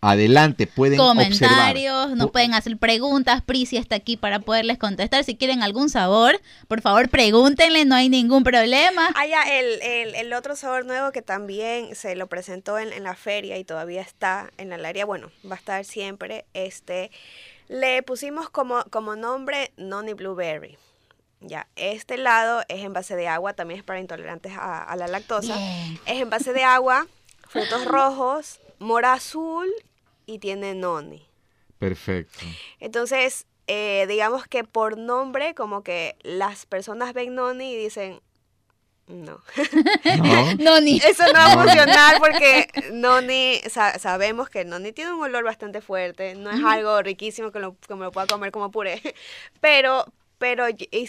adelante, 0.05 0.67
pueden 0.67 0.99
Comentarios, 0.99 1.95
observar. 1.95 2.17
nos 2.17 2.31
pueden 2.31 2.55
hacer 2.55 2.77
preguntas. 2.79 3.43
Prisi 3.43 3.77
está 3.77 3.97
aquí 3.97 4.17
para 4.17 4.41
poderles 4.41 4.79
contestar. 4.79 5.25
Si 5.25 5.37
quieren 5.37 5.63
algún 5.63 5.89
sabor, 5.91 6.41
por 6.69 6.81
favor 6.81 7.09
pregúntenle, 7.09 7.85
no 7.85 7.95
hay 7.95 8.09
ningún 8.09 8.45
problema. 8.45 9.09
Ah, 9.15 9.27
ya, 9.27 9.43
el, 9.43 9.81
el, 9.83 10.15
el 10.15 10.33
otro 10.33 10.57
sabor 10.57 10.85
nuevo 10.85 11.11
que 11.13 11.23
también 11.23 11.95
se 11.95 12.17
lo 12.17 12.27
presentó 12.27 12.79
en, 12.79 12.93
en 12.93 13.03
la 13.03 13.15
feria 13.15 13.59
y 13.59 13.65
todavía 13.65 14.03
está 14.03 14.51
en 14.59 14.71
la 14.71 14.89
área, 14.89 15.05
bueno, 15.05 15.31
va 15.51 15.55
a 15.55 15.59
estar 15.59 15.85
siempre, 15.85 16.45
este, 16.53 17.11
le 17.69 18.03
pusimos 18.03 18.51
como, 18.51 18.85
como 18.91 19.17
nombre 19.17 19.73
Noni 19.77 20.13
Blueberry. 20.13 20.77
Ya, 21.41 21.69
este 21.77 22.15
helado 22.15 22.63
es 22.69 22.83
en 22.83 22.93
base 22.93 23.17
de 23.17 23.29
agua, 23.29 23.53
también 23.53 23.81
es 23.81 23.85
para 23.85 24.01
intolerantes 24.01 24.53
a, 24.57 24.83
a 24.83 24.97
la 24.97 25.07
lactosa. 25.09 25.57
Bien. 25.57 26.01
Es 26.07 26.21
en 26.23 26.31
base 26.31 26.53
de 26.53 26.65
agua, 26.65 27.07
frutos 27.49 27.85
rojos, 27.85 28.61
mora 28.79 29.13
azul 29.13 29.69
y 30.27 30.39
tiene 30.39 30.75
noni. 30.75 31.27
Perfecto. 31.79 32.45
Entonces, 32.81 33.47
eh, 33.67 34.07
digamos 34.09 34.47
que 34.47 34.65
por 34.65 34.97
nombre, 34.99 35.55
como 35.55 35.83
que 35.83 36.17
las 36.23 36.67
personas 36.67 37.13
ven 37.15 37.35
noni 37.35 37.73
y 37.73 37.77
dicen, 37.77 38.21
no. 39.07 39.41
¿No? 40.17 40.55
No, 40.59 40.81
ni. 40.81 40.97
Eso 40.99 41.27
no 41.27 41.33
va 41.35 41.53
a 41.53 41.57
No. 41.57 41.63
funcionar 41.63 42.19
porque 42.21 42.69
noni, 42.93 43.61
sa- 43.69 43.99
sabemos 43.99 44.49
que 44.49 44.65
noni 44.65 44.93
tiene 44.93 45.13
un 45.13 45.23
olor 45.23 45.45
bastante 45.45 45.81
fuerte, 45.83 46.35
no 46.35 46.51
es 46.51 46.65
algo 46.65 47.03
riquísimo 47.03 47.53
que, 47.53 47.59
lo, 47.59 47.77
que 47.79 47.95
me 47.95 48.05
lo 48.05 48.13
pueda 48.13 48.27
comer 48.27 48.51
como 48.51 48.71
puré, 48.71 49.03
pero, 49.61 50.07
pero 50.39 50.65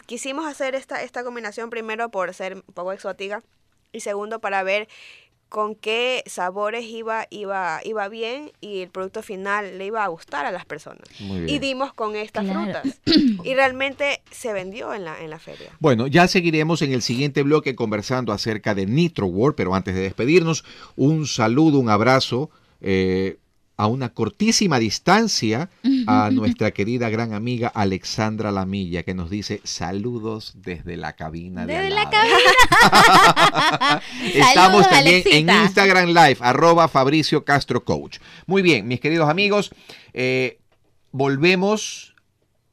quisimos 0.06 0.46
hacer 0.46 0.76
esta, 0.76 1.04
esta 1.04 1.24
combinación 1.24 1.70
primero 1.70 2.10
por 2.10 2.34
ser 2.34 2.56
un 2.56 2.74
poco 2.74 2.92
exótica 2.92 3.44
y 3.94 4.02
segundo 4.02 4.40
para 4.40 4.62
ver 4.64 4.90
con 5.56 5.74
qué 5.74 6.22
sabores 6.26 6.84
iba, 6.84 7.28
iba, 7.30 7.80
iba 7.86 8.10
bien 8.10 8.52
y 8.60 8.82
el 8.82 8.90
producto 8.90 9.24
final 9.24 9.78
le 9.78 9.86
iba 9.86 10.04
a 10.04 10.08
gustar 10.10 10.46
a 10.46 10.52
las 10.52 10.66
personas. 10.66 11.08
Muy 11.22 11.50
Y 11.50 11.60
dimos 11.60 11.94
con 11.94 12.18
estas 12.18 12.44
Claro. 12.44 12.64
frutas. 12.64 13.00
Y 13.46 13.54
realmente 13.54 14.22
se 14.32 14.52
vendió 14.52 14.94
en 14.94 15.06
la, 15.06 15.22
en 15.24 15.30
la 15.30 15.40
feria. 15.40 15.72
Bueno, 15.80 16.08
ya 16.08 16.28
seguiremos 16.28 16.82
en 16.82 16.92
el 16.92 17.02
siguiente 17.02 17.42
bloque 17.42 17.74
conversando 17.74 18.34
acerca 18.34 18.76
de 18.76 18.86
Nitro 18.86 19.28
World, 19.28 19.56
pero 19.56 19.74
antes 19.76 19.96
de 19.96 20.02
despedirnos, 20.02 20.66
un 20.98 21.26
saludo, 21.26 21.80
un 21.80 21.90
abrazo 21.90 22.50
eh, 22.82 23.38
a 23.78 23.88
una 23.88 24.10
cortísima 24.10 24.80
distancia 24.80 25.70
a 26.08 26.30
nuestra 26.34 26.72
querida 26.72 27.10
gran 27.10 27.34
amiga 27.34 27.68
Alexandra 27.68 28.52
Lamilla, 28.52 29.04
que 29.04 29.14
nos 29.14 29.30
dice 29.30 29.62
saludos 29.64 30.54
desde 30.56 30.98
la 30.98 31.14
cabina 31.14 31.66
de 31.66 31.74
Desde 31.74 31.90
la 31.90 32.04
lado". 32.04 32.12
cabina. 32.12 34.02
Estamos 34.34 34.86
Saludos, 34.86 34.90
también 34.90 35.24
en. 35.26 35.50
Instagram 35.50 36.08
Live, 36.10 36.38
arroba 36.40 36.88
Fabricio 36.88 37.44
Castro 37.44 37.84
Coach. 37.84 38.20
Muy 38.46 38.62
bien, 38.62 38.88
mis 38.88 39.00
queridos 39.00 39.30
amigos, 39.30 39.72
eh, 40.14 40.60
volvemos 41.12 42.16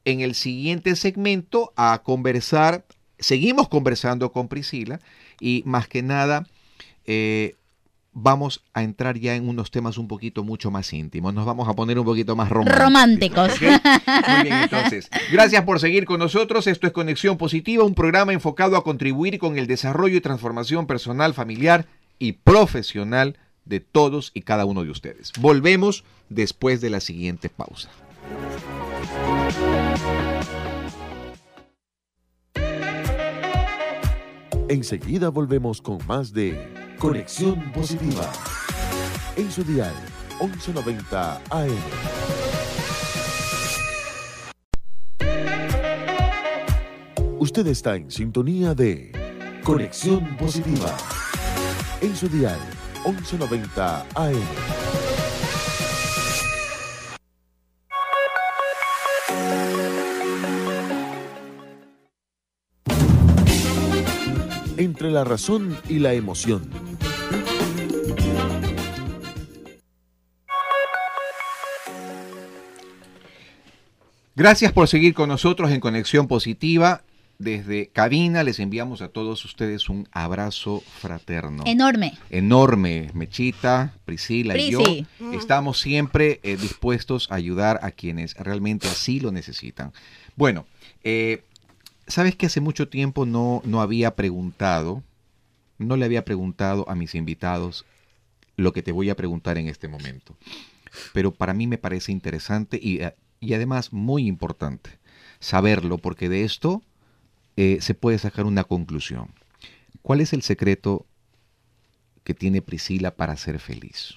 en 0.05 0.21
el 0.21 0.35
siguiente 0.35 0.95
segmento 0.95 1.73
a 1.75 2.01
conversar, 2.03 2.85
seguimos 3.19 3.67
conversando 3.69 4.31
con 4.31 4.47
Priscila 4.47 4.99
y 5.39 5.63
más 5.65 5.87
que 5.87 6.01
nada 6.01 6.45
eh, 7.05 7.55
vamos 8.13 8.63
a 8.73 8.83
entrar 8.83 9.17
ya 9.17 9.35
en 9.35 9.47
unos 9.47 9.71
temas 9.71 9.97
un 9.97 10.07
poquito 10.07 10.43
mucho 10.43 10.71
más 10.71 10.93
íntimos, 10.93 11.33
nos 11.33 11.45
vamos 11.45 11.67
a 11.67 11.73
poner 11.73 11.97
un 11.99 12.05
poquito 12.05 12.35
más 12.35 12.49
románticos. 12.49 12.79
Románticos. 12.83 13.61
Muy 13.61 14.43
bien, 14.43 14.55
entonces, 14.63 15.09
gracias 15.31 15.63
por 15.63 15.79
seguir 15.79 16.05
con 16.05 16.19
nosotros. 16.19 16.67
Esto 16.67 16.87
es 16.87 16.93
Conexión 16.93 17.37
Positiva, 17.37 17.83
un 17.83 17.95
programa 17.95 18.33
enfocado 18.33 18.77
a 18.77 18.83
contribuir 18.83 19.39
con 19.39 19.57
el 19.57 19.67
desarrollo 19.67 20.17
y 20.17 20.21
transformación 20.21 20.87
personal, 20.87 21.33
familiar 21.33 21.85
y 22.19 22.33
profesional 22.33 23.37
de 23.65 23.79
todos 23.79 24.31
y 24.33 24.41
cada 24.41 24.65
uno 24.65 24.83
de 24.83 24.91
ustedes. 24.91 25.31
Volvemos 25.39 26.03
después 26.29 26.81
de 26.81 26.89
la 26.89 26.99
siguiente 26.99 27.49
pausa. 27.49 27.89
Enseguida 34.69 35.29
volvemos 35.29 35.81
con 35.81 35.99
más 36.07 36.33
de 36.33 36.82
Conexión 37.03 37.59
Positiva. 37.73 38.31
En 39.35 39.51
su 39.51 39.61
dial 39.65 39.93
1190 40.39 41.41
AM. 41.49 41.69
Usted 47.39 47.67
está 47.67 47.97
en 47.97 48.09
sintonía 48.09 48.73
de 48.73 49.11
Conexión 49.65 50.37
Positiva. 50.37 50.95
En 51.99 52.15
su 52.15 52.29
dial 52.29 52.59
1190 53.05 54.05
AM. 54.15 54.37
Entre 64.77 65.11
la 65.11 65.25
razón 65.25 65.77
y 65.89 65.99
la 65.99 66.13
emoción. 66.13 66.92
Gracias 74.35 74.71
por 74.71 74.87
seguir 74.87 75.13
con 75.13 75.29
nosotros 75.29 75.69
en 75.69 75.79
Conexión 75.79 76.27
Positiva. 76.27 77.03
Desde 77.37 77.87
cabina 77.87 78.43
les 78.43 78.59
enviamos 78.59 79.03
a 79.03 79.09
todos 79.09 79.45
ustedes 79.45 79.89
un 79.89 80.07
abrazo 80.11 80.81
fraterno. 81.01 81.63
Enorme. 81.67 82.17
enorme, 82.31 83.11
Mechita, 83.13 83.93
Priscila 84.05 84.57
y 84.57 84.71
yo. 84.71 84.83
Estamos 85.33 85.79
siempre 85.79 86.39
eh, 86.41 86.57
dispuestos 86.57 87.31
a 87.31 87.35
ayudar 87.35 87.79
a 87.83 87.91
quienes 87.91 88.33
realmente 88.35 88.87
así 88.87 89.19
lo 89.19 89.31
necesitan. 89.31 89.93
Bueno, 90.35 90.65
eh, 91.03 91.43
sabes 92.07 92.35
que 92.35 92.47
hace 92.47 92.59
mucho 92.59 92.87
tiempo 92.87 93.27
no, 93.27 93.61
no 93.65 93.81
había 93.81 94.15
preguntado, 94.15 95.03
no 95.77 95.95
le 95.95 96.05
había 96.05 96.25
preguntado 96.25 96.89
a 96.89 96.95
mis 96.95 97.13
invitados 97.13 97.85
lo 98.55 98.73
que 98.73 98.81
te 98.81 98.91
voy 98.91 99.11
a 99.11 99.15
preguntar 99.15 99.59
en 99.59 99.67
este 99.67 99.87
momento. 99.87 100.35
Pero 101.13 101.31
para 101.31 101.53
mí 101.53 101.67
me 101.67 101.77
parece 101.77 102.11
interesante 102.11 102.79
y, 102.81 103.01
eh, 103.01 103.15
y 103.43 103.53
además 103.53 103.91
muy 103.93 104.27
importante 104.27 104.99
saberlo 105.39 105.97
porque 105.97 106.29
de 106.29 106.43
esto 106.43 106.81
eh, 107.57 107.77
se 107.81 107.93
puede 107.93 108.17
sacar 108.17 108.45
una 108.45 108.63
conclusión. 108.63 109.33
¿Cuál 110.01 110.21
es 110.21 110.33
el 110.33 110.41
secreto 110.41 111.05
que 112.23 112.33
tiene 112.33 112.61
Priscila 112.61 113.11
para 113.15 113.35
ser 113.37 113.59
feliz? 113.59 114.15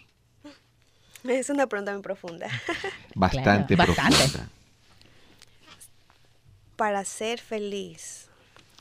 Es 1.25 1.51
una 1.51 1.67
pregunta 1.67 1.93
muy 1.93 2.03
profunda. 2.03 2.49
Bastante 3.15 3.75
Claro, 3.75 3.95
bastante. 3.95 4.17
profunda. 4.17 4.49
Para 6.77 7.05
ser 7.05 7.41
feliz, 7.41 8.27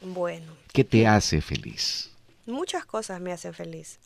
bueno, 0.02 0.54
¿Qué 0.74 0.84
te 0.84 1.08
hace 1.08 1.42
feliz? 1.42 2.12
muchas 2.46 2.86
cosas 2.86 3.20
me 3.22 3.32
hacen 3.32 3.54
feliz. 3.54 3.98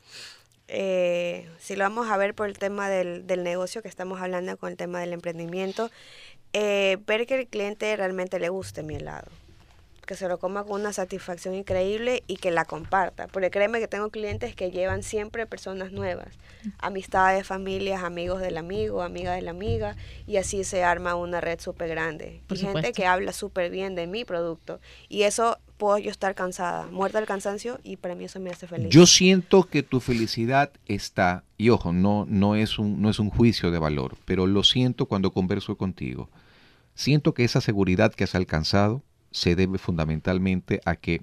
Eh, 0.72 1.50
si 1.60 1.76
lo 1.76 1.84
vamos 1.84 2.10
a 2.10 2.18
ver 2.18 2.36
por 2.36 2.48
el 2.48 2.58
tema 2.58 2.90
del, 2.90 3.26
del 3.26 3.44
negocio 3.44 3.82
que 3.82 3.88
estamos 3.88 4.22
hablando 4.22 4.56
con 4.58 4.70
el 4.70 4.78
tema 4.78 5.00
del 5.00 5.14
emprendimiento, 5.14 5.90
eh, 6.54 6.98
ver 7.06 7.26
que 7.26 7.40
el 7.40 7.48
cliente 7.48 7.96
realmente 7.96 8.40
le 8.40 8.50
guste 8.50 8.82
mi 8.84 8.96
helado, 8.96 9.28
que 10.06 10.16
se 10.16 10.28
lo 10.28 10.40
coma 10.40 10.64
con 10.64 10.82
una 10.82 10.94
satisfacción 10.94 11.54
increíble 11.54 12.24
y 12.28 12.38
que 12.38 12.52
la 12.52 12.66
comparta. 12.66 13.28
Porque 13.28 13.52
créeme 13.52 13.80
que 13.80 13.88
tengo 13.88 14.10
clientes 14.10 14.56
que 14.56 14.72
llevan 14.72 15.04
siempre 15.04 15.46
personas 15.46 15.92
nuevas, 15.92 16.30
amistades, 16.80 17.46
familias, 17.46 18.04
amigos 18.04 18.42
del 18.42 18.58
amigo, 18.58 19.02
amiga 19.02 19.34
de 19.34 19.42
la 19.42 19.52
amiga, 19.52 19.96
y 20.26 20.38
así 20.38 20.64
se 20.64 20.84
arma 20.84 21.16
una 21.16 21.42
red 21.42 21.60
súper 21.60 21.90
grande. 21.90 22.42
Por 22.48 22.58
y 22.58 22.62
gente 22.62 22.94
que 22.94 23.06
habla 23.06 23.34
súper 23.34 23.70
bien 23.70 23.96
de 23.96 24.08
mi 24.08 24.26
producto. 24.26 24.80
Y 25.08 25.24
eso 25.24 25.60
puedo 25.80 25.98
yo 25.98 26.12
estar 26.12 26.36
cansada, 26.36 26.88
muerta 26.92 27.18
del 27.20 27.28
cansancio, 27.28 27.80
y 27.84 27.96
para 27.96 28.14
mí 28.14 28.26
eso 28.26 28.40
me 28.40 28.52
hace 28.52 28.68
feliz. 28.68 28.90
Yo 28.90 29.08
siento 29.08 29.64
que 29.64 29.82
tu 29.82 30.02
felicidad 30.02 30.72
está, 30.86 31.46
y 31.58 31.70
ojo, 31.70 31.94
no, 31.94 32.26
no, 32.28 32.56
es 32.56 32.78
un, 32.78 33.02
no 33.02 33.10
es 33.10 33.18
un 33.18 33.30
juicio 33.30 33.72
de 33.72 33.80
valor, 33.80 34.18
pero 34.26 34.46
lo 34.46 34.64
siento 34.64 35.08
cuando 35.08 35.32
converso 35.32 35.78
contigo. 35.78 36.30
Siento 36.94 37.34
que 37.34 37.46
esa 37.46 37.62
seguridad 37.62 38.14
que 38.14 38.26
has 38.26 38.36
alcanzado 38.36 39.02
se 39.32 39.56
debe 39.56 39.78
fundamentalmente 39.78 40.82
a 40.84 40.98
que 40.98 41.22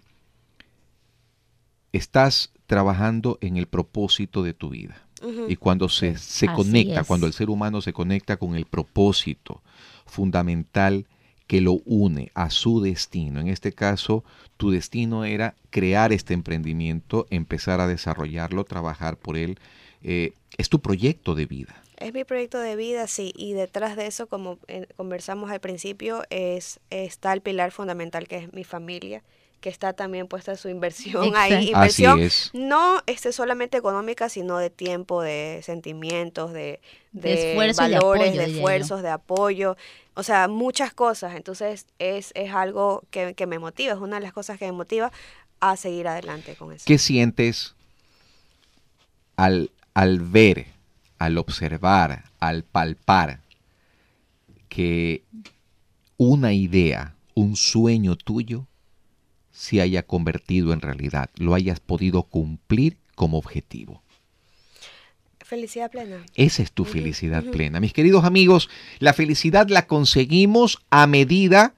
estás 1.93 2.51
trabajando 2.67 3.39
en 3.43 3.59
el 3.59 3.67
propósito 3.67 4.43
de 4.43 4.55
tu 4.55 4.71
vida. 4.71 5.03
Y 5.49 5.57
cuando 5.57 5.89
se, 5.89 6.17
se 6.19 6.47
Así 6.47 6.55
conecta, 6.55 7.01
es. 7.01 7.07
cuando 7.07 7.27
el 7.27 7.33
ser 7.33 7.51
humano 7.51 7.81
se 7.81 7.93
conecta 7.93 8.37
con 8.37 8.55
el 8.55 8.65
propósito 8.67 9.63
fundamental 10.05 11.07
que 11.47 11.61
lo 11.61 11.75
une 11.85 12.31
a 12.35 12.51
su 12.51 12.81
destino, 12.81 13.41
en 13.41 13.49
este 13.49 13.73
caso, 13.73 14.25
tu 14.57 14.71
destino 14.71 15.25
era 15.25 15.55
crear 15.71 16.13
este 16.13 16.35
emprendimiento, 16.35 17.27
empezar 17.31 17.81
a 17.81 17.87
desarrollarlo, 17.87 18.65
trabajar 18.65 19.17
por 19.17 19.37
él, 19.37 19.59
eh, 20.03 20.33
es 20.59 20.69
tu 20.69 20.81
proyecto 20.81 21.35
de 21.35 21.47
vida. 21.47 21.83
Es 21.99 22.13
mi 22.13 22.25
proyecto 22.25 22.59
de 22.59 22.77
vida, 22.77 23.07
sí, 23.07 23.33
y 23.37 23.55
detrás 23.55 23.97
de 23.97 24.07
eso, 24.07 24.27
como 24.27 24.59
eh, 24.69 24.87
conversamos 24.97 25.51
al 25.51 25.61
principio, 25.61 26.25
es 26.31 26.81
está 26.91 27.33
el 27.33 27.41
pilar 27.41 27.71
fundamental 27.71 28.29
que 28.29 28.37
es 28.37 28.53
mi 28.53 28.65
familia, 28.65 29.23
que 29.67 29.71
está 29.71 29.95
también 29.95 30.29
puesta 30.29 30.55
su 30.55 30.69
inversión 30.69 31.35
ahí, 31.35 31.71
Exacto. 31.71 31.71
Inversión 31.73 32.21
es. 32.21 32.51
no 32.55 33.03
este 33.07 33.33
solamente 33.33 33.77
económica, 33.77 34.29
sino 34.29 34.59
de 34.59 34.71
tiempo, 34.71 35.23
de 35.23 35.59
sentimientos, 35.65 36.53
de, 36.53 36.79
De 37.11 37.31
de 37.31 37.51
esfuerzo 37.51 37.83
y 37.85 37.89
de 37.89 37.95
valores, 37.97 38.29
apoyo, 38.29 38.41
de 38.43 38.53
yo. 38.53 38.59
esfuerzos, 38.59 39.03
de 39.03 39.09
apoyo, 39.09 39.77
o 40.15 40.23
sea, 40.23 40.47
muchas 40.47 40.95
cosas. 40.95 41.35
Entonces 41.35 41.87
es, 41.99 42.31
es 42.37 42.53
algo 42.55 43.03
que, 43.11 43.35
que 43.35 43.49
me 43.49 43.59
motiva, 43.59 43.95
es 43.95 43.99
una 43.99 44.19
de 44.19 44.23
las 44.23 44.33
cosas 44.33 44.57
que 44.57 44.67
me 44.67 44.71
motiva 44.73 45.11
a 45.59 45.77
seguir 45.77 46.07
adelante 46.07 46.55
con 46.55 46.71
eso. 46.73 46.85
¿Qué 46.87 46.99
sientes 46.99 47.75
al, 49.35 49.73
al 49.95 50.21
ver, 50.21 50.67
al 51.19 51.39
observar, 51.39 52.23
al 52.39 52.63
palpar 52.63 53.41
que 54.69 55.25
una 56.19 56.53
idea, 56.53 57.17
un 57.35 57.57
sueño 57.57 58.15
tuyo, 58.15 58.69
se 59.57 59.81
haya 59.81 60.03
convertido 60.03 60.75
en 60.75 60.83
realidad, 60.83 61.31
lo 61.37 61.55
hayas 61.55 61.81
podido 61.81 62.25
cumplir 62.25 62.99
como 63.15 63.39
objetivo? 63.39 64.03
Felicidad 65.41 65.91
plena. 65.91 66.27
Esa 66.35 66.63
es 66.63 66.73
tu 66.73 66.85
felicidad 66.85 67.43
plena. 67.43 67.81
Mis 67.81 67.93
queridos 67.93 68.25
amigos, 68.25 68.69
la 68.99 69.15
felicidad 69.15 69.69
la 69.69 69.87
conseguimos 69.87 70.79
a 70.91 71.07
medida 71.07 71.73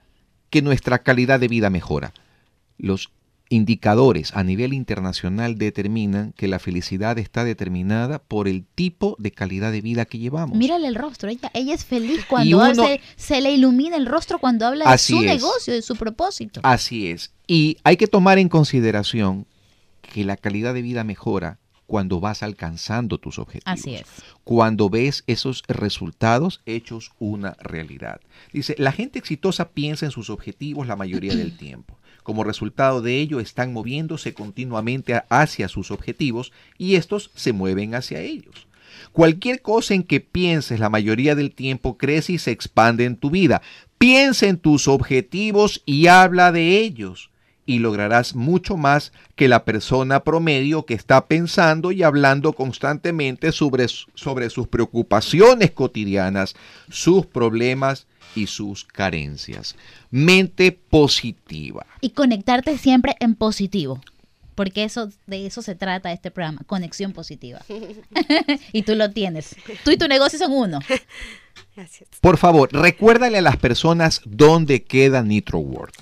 que 0.51 0.63
nuestra 0.63 1.03
calidad 1.03 1.39
de 1.39 1.49
vida 1.49 1.71
mejora. 1.71 2.13
Los 2.79 3.11
indicadores 3.51 4.35
a 4.35 4.45
nivel 4.45 4.73
internacional 4.73 5.57
determinan 5.59 6.33
que 6.37 6.49
la 6.49 6.59
felicidad 6.59 7.19
está 7.19 7.45
determinada 7.45 8.19
por 8.19 8.47
el 8.49 8.65
tipo 8.65 9.17
de 9.19 9.31
calidad 9.31 9.73
de 9.73 9.81
vida 9.81 10.05
que 10.05 10.19
llevamos. 10.19 10.57
Mírale 10.57 10.87
el 10.89 10.95
rostro, 10.95 11.29
ella, 11.31 11.51
ella 11.55 11.75
es 11.75 11.85
feliz 11.85 12.25
cuando 12.29 12.59
uno- 12.59 12.75
se, 12.87 13.01
se 13.17 13.41
le 13.41 13.53
ilumina 13.53 13.97
el 13.97 14.07
rostro 14.07 14.39
cuando 14.39 14.67
habla 14.67 14.91
de 14.91 14.99
su 14.99 15.19
es. 15.19 15.25
negocio, 15.25 15.73
de 15.73 15.83
su 15.83 15.97
propósito. 15.97 16.61
Así 16.63 17.09
es. 17.09 17.33
Y 17.47 17.79
hay 17.85 17.97
que 17.97 18.07
tomar 18.07 18.39
en 18.39 18.49
consideración 18.49 19.47
que 20.03 20.25
la 20.25 20.37
calidad 20.37 20.75
de 20.75 20.83
vida 20.83 21.05
mejora 21.05 21.59
cuando 21.87 22.21
vas 22.21 22.43
alcanzando 22.43 23.17
tus 23.17 23.39
objetivos. 23.39 23.65
Así 23.81 23.95
es. 23.95 24.05
Cuando 24.45 24.91
ves 24.91 25.25
esos 25.27 25.63
resultados 25.69 26.61
hechos 26.67 27.13
una 27.19 27.57
realidad. 27.61 28.21
Dice, 28.53 28.75
la 28.79 28.93
gente 28.93 29.19
exitosa 29.19 29.71
piensa 29.71 30.05
en 30.05 30.13
sus 30.13 30.29
objetivos 30.29 30.87
la 30.87 30.97
mayoría 30.97 31.35
del 31.35 31.57
tiempo. 31.57 31.98
Como 32.29 32.45
resultado 32.45 33.01
de 33.01 33.21
ello, 33.21 33.41
están 33.41 33.73
moviéndose 33.73 34.35
continuamente 34.35 35.19
hacia 35.31 35.67
sus 35.67 35.91
objetivos 35.91 36.53
y 36.77 36.97
estos 36.97 37.31
se 37.35 37.55
mueven 37.55 37.95
hacia 37.95 38.21
ellos. 38.21 38.67
Cualquier 39.13 39.63
cosa 39.63 39.95
en 39.95 40.03
que 40.03 40.21
pienses 40.21 40.79
la 40.79 40.91
mayoría 40.91 41.35
del 41.35 41.55
tiempo 41.55 41.97
crece 41.97 42.35
y 42.35 42.39
se 42.39 42.51
expande 42.51 43.07
en 43.07 43.17
tu 43.17 43.31
vida. 43.31 43.63
Piensa 43.97 44.47
en 44.47 44.59
tus 44.59 44.89
objetivos 44.89 45.83
y 45.87 46.09
habla 46.09 46.53
de 46.53 46.81
ellos 46.81 47.31
y 47.69 47.81
lograrás 47.81 48.35
mucho 48.35 48.79
más 48.79 49.13
que 49.37 49.47
la 49.47 49.67
persona 49.67 50.25
promedio 50.25 50.87
que 50.87 50.95
está 50.95 51.27
pensando 51.27 51.93
y 51.93 52.03
hablando 52.03 52.55
constantemente 52.55 53.53
sobre, 53.53 53.87
sobre 53.89 54.49
sus 54.49 54.69
preocupaciones 54.69 55.73
cotidianas, 55.73 56.57
sus 56.89 57.27
problemas 57.27 58.07
y 58.35 58.47
sus 58.47 58.85
carencias. 58.85 59.77
Mente 60.11 60.73
positiva. 60.73 61.85
Y 62.01 62.11
conectarte 62.11 62.79
siempre 62.79 63.17
en 63.21 63.35
positivo. 63.35 64.01
Porque 64.55 64.85
eso, 64.85 65.11
de 65.27 65.45
eso 65.45 65.61
se 65.61 65.75
trata 65.75 66.11
este 66.11 66.31
programa, 66.31 66.63
conexión 66.67 67.13
positiva. 67.13 67.61
y 68.73 68.83
tú 68.83 68.95
lo 68.95 69.11
tienes. 69.11 69.57
Tú 69.85 69.91
y 69.91 69.99
tu 69.99 70.09
negocio 70.09 70.39
son 70.39 70.53
uno. 70.53 70.79
Gracias. 71.77 72.09
Por 72.23 72.39
favor, 72.39 72.71
recuérdale 72.73 73.37
a 73.37 73.43
las 73.43 73.59
personas 73.59 74.23
dónde 74.25 74.85
queda 74.85 75.23
Nitro 75.23 75.59
World. 75.59 75.93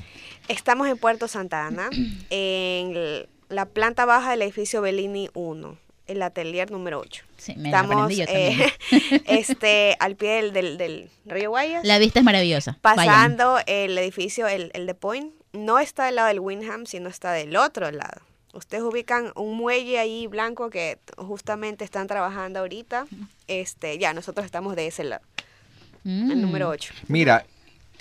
Estamos 0.49 0.89
en 0.89 0.97
Puerto 0.99 1.29
Santa 1.29 1.67
Ana, 1.67 1.89
en 2.31 3.27
la 3.49 3.67
planta 3.67 4.05
baja 4.05 4.31
del 4.31 4.43
edificio 4.43 4.81
Bellini 4.81 5.29
1, 5.35 5.77
el 6.07 6.23
atelier 6.23 6.71
número 6.71 7.01
8. 7.01 7.25
Sí, 7.37 7.55
me 7.57 7.69
Estamos 7.69 8.15
yo 8.17 8.25
eh, 8.29 8.73
este, 9.27 9.97
al 10.01 10.17
pie 10.17 10.43
del, 10.43 10.53
del, 10.53 10.79
del 10.79 11.11
río 11.27 11.51
Guayas, 11.51 11.85
La 11.85 11.99
vista 11.99 12.21
es 12.21 12.25
maravillosa. 12.25 12.79
Vayan. 12.83 12.97
pasando 13.07 13.59
el 13.67 13.97
edificio, 13.99 14.47
el, 14.49 14.71
el 14.75 14.87
de 14.87 14.95
Point. 14.95 15.33
No 15.53 15.79
está 15.79 16.05
del 16.07 16.17
lado 16.17 16.29
del 16.29 16.41
Windham, 16.41 16.87
sino 16.87 17.09
está 17.09 17.33
del 17.33 17.57
otro 17.57 17.91
lado. 17.91 18.21
Ustedes 18.53 18.83
ubican 18.83 19.33
un 19.37 19.57
muelle 19.57 19.99
ahí 19.99 20.27
blanco 20.27 20.71
que 20.71 20.99
justamente 21.17 21.85
están 21.85 22.07
trabajando 22.07 22.61
ahorita. 22.61 23.07
Este, 23.49 23.99
ya, 23.99 24.13
nosotros 24.13 24.45
estamos 24.47 24.77
de 24.77 24.87
ese 24.87 25.05
lado, 25.05 25.23
Mm. 26.05 26.31
el 26.31 26.41
número 26.43 26.69
8. 26.69 26.95
Mira, 27.09 27.45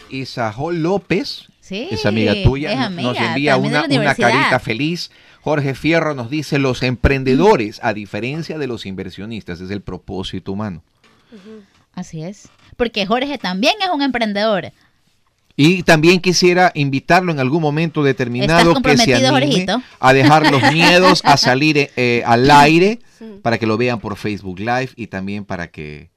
Isajol 0.10 0.82
López, 0.84 1.48
Sí, 1.66 1.88
esa 1.90 2.10
amiga 2.10 2.36
tuya, 2.44 2.72
es 2.74 2.92
nos 2.92 3.18
envía 3.18 3.58
una, 3.58 3.86
una 3.86 4.14
carita 4.14 4.60
feliz. 4.60 5.10
Jorge 5.42 5.74
Fierro 5.74 6.14
nos 6.14 6.30
dice, 6.30 6.60
los 6.60 6.84
emprendedores, 6.84 7.80
a 7.82 7.96
diferencia 7.96 8.60
de 8.60 8.68
los 8.68 8.86
inversionistas, 8.86 9.60
es 9.62 9.72
el 9.72 9.82
propósito 9.82 10.52
humano. 10.52 10.84
Así 11.96 12.22
es. 12.22 12.50
Porque 12.78 13.08
Jorge 13.08 13.40
también 13.40 13.74
es 13.82 13.90
un 13.92 14.04
emprendedor. 14.04 14.74
Y 15.56 15.82
también 15.82 16.20
quisiera 16.20 16.72
invitarlo 16.76 17.32
en 17.32 17.40
algún 17.40 17.64
momento 17.64 18.04
determinado 18.04 18.60
¿Estás 18.60 18.84
que 18.84 18.98
se 18.98 19.06
comprometido, 19.06 19.36
anime 19.36 19.52
Jorgito? 19.52 19.82
a 20.00 20.14
dejar 20.14 20.52
los 20.52 20.62
miedos 20.72 21.22
a 21.26 21.36
salir 21.36 21.80
eh, 21.80 21.92
eh, 21.96 22.24
al 22.28 22.52
aire 22.52 23.00
para 23.42 23.58
que 23.58 23.66
lo 23.66 23.76
vean 23.76 24.00
por 24.00 24.18
Facebook 24.18 24.60
Live 24.60 24.90
y 24.96 25.08
también 25.08 25.46
para 25.46 25.72
que 25.72 26.12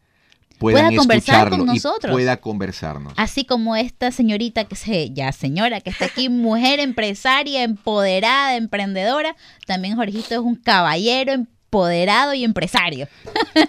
puedan 0.58 0.88
Pueda 0.88 0.98
conversar 0.98 1.50
con 1.50 1.60
y 1.62 1.64
nosotros. 1.64 2.12
pueda 2.12 2.36
conversarnos. 2.38 3.12
Así 3.16 3.44
como 3.44 3.76
esta 3.76 4.10
señorita 4.10 4.64
que 4.64 4.76
se, 4.76 5.10
ya 5.10 5.32
señora, 5.32 5.80
que 5.80 5.90
está 5.90 6.06
aquí, 6.06 6.28
mujer 6.28 6.80
empresaria, 6.80 7.62
empoderada, 7.62 8.56
emprendedora. 8.56 9.36
También 9.66 9.96
Jorgito 9.96 10.34
es 10.34 10.40
un 10.40 10.56
caballero 10.56 11.32
empoderado 11.32 12.34
y 12.34 12.44
empresario. 12.44 13.08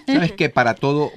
Sabes 0.06 0.32
que 0.32 0.48
para 0.48 0.74
todo, 0.74 1.10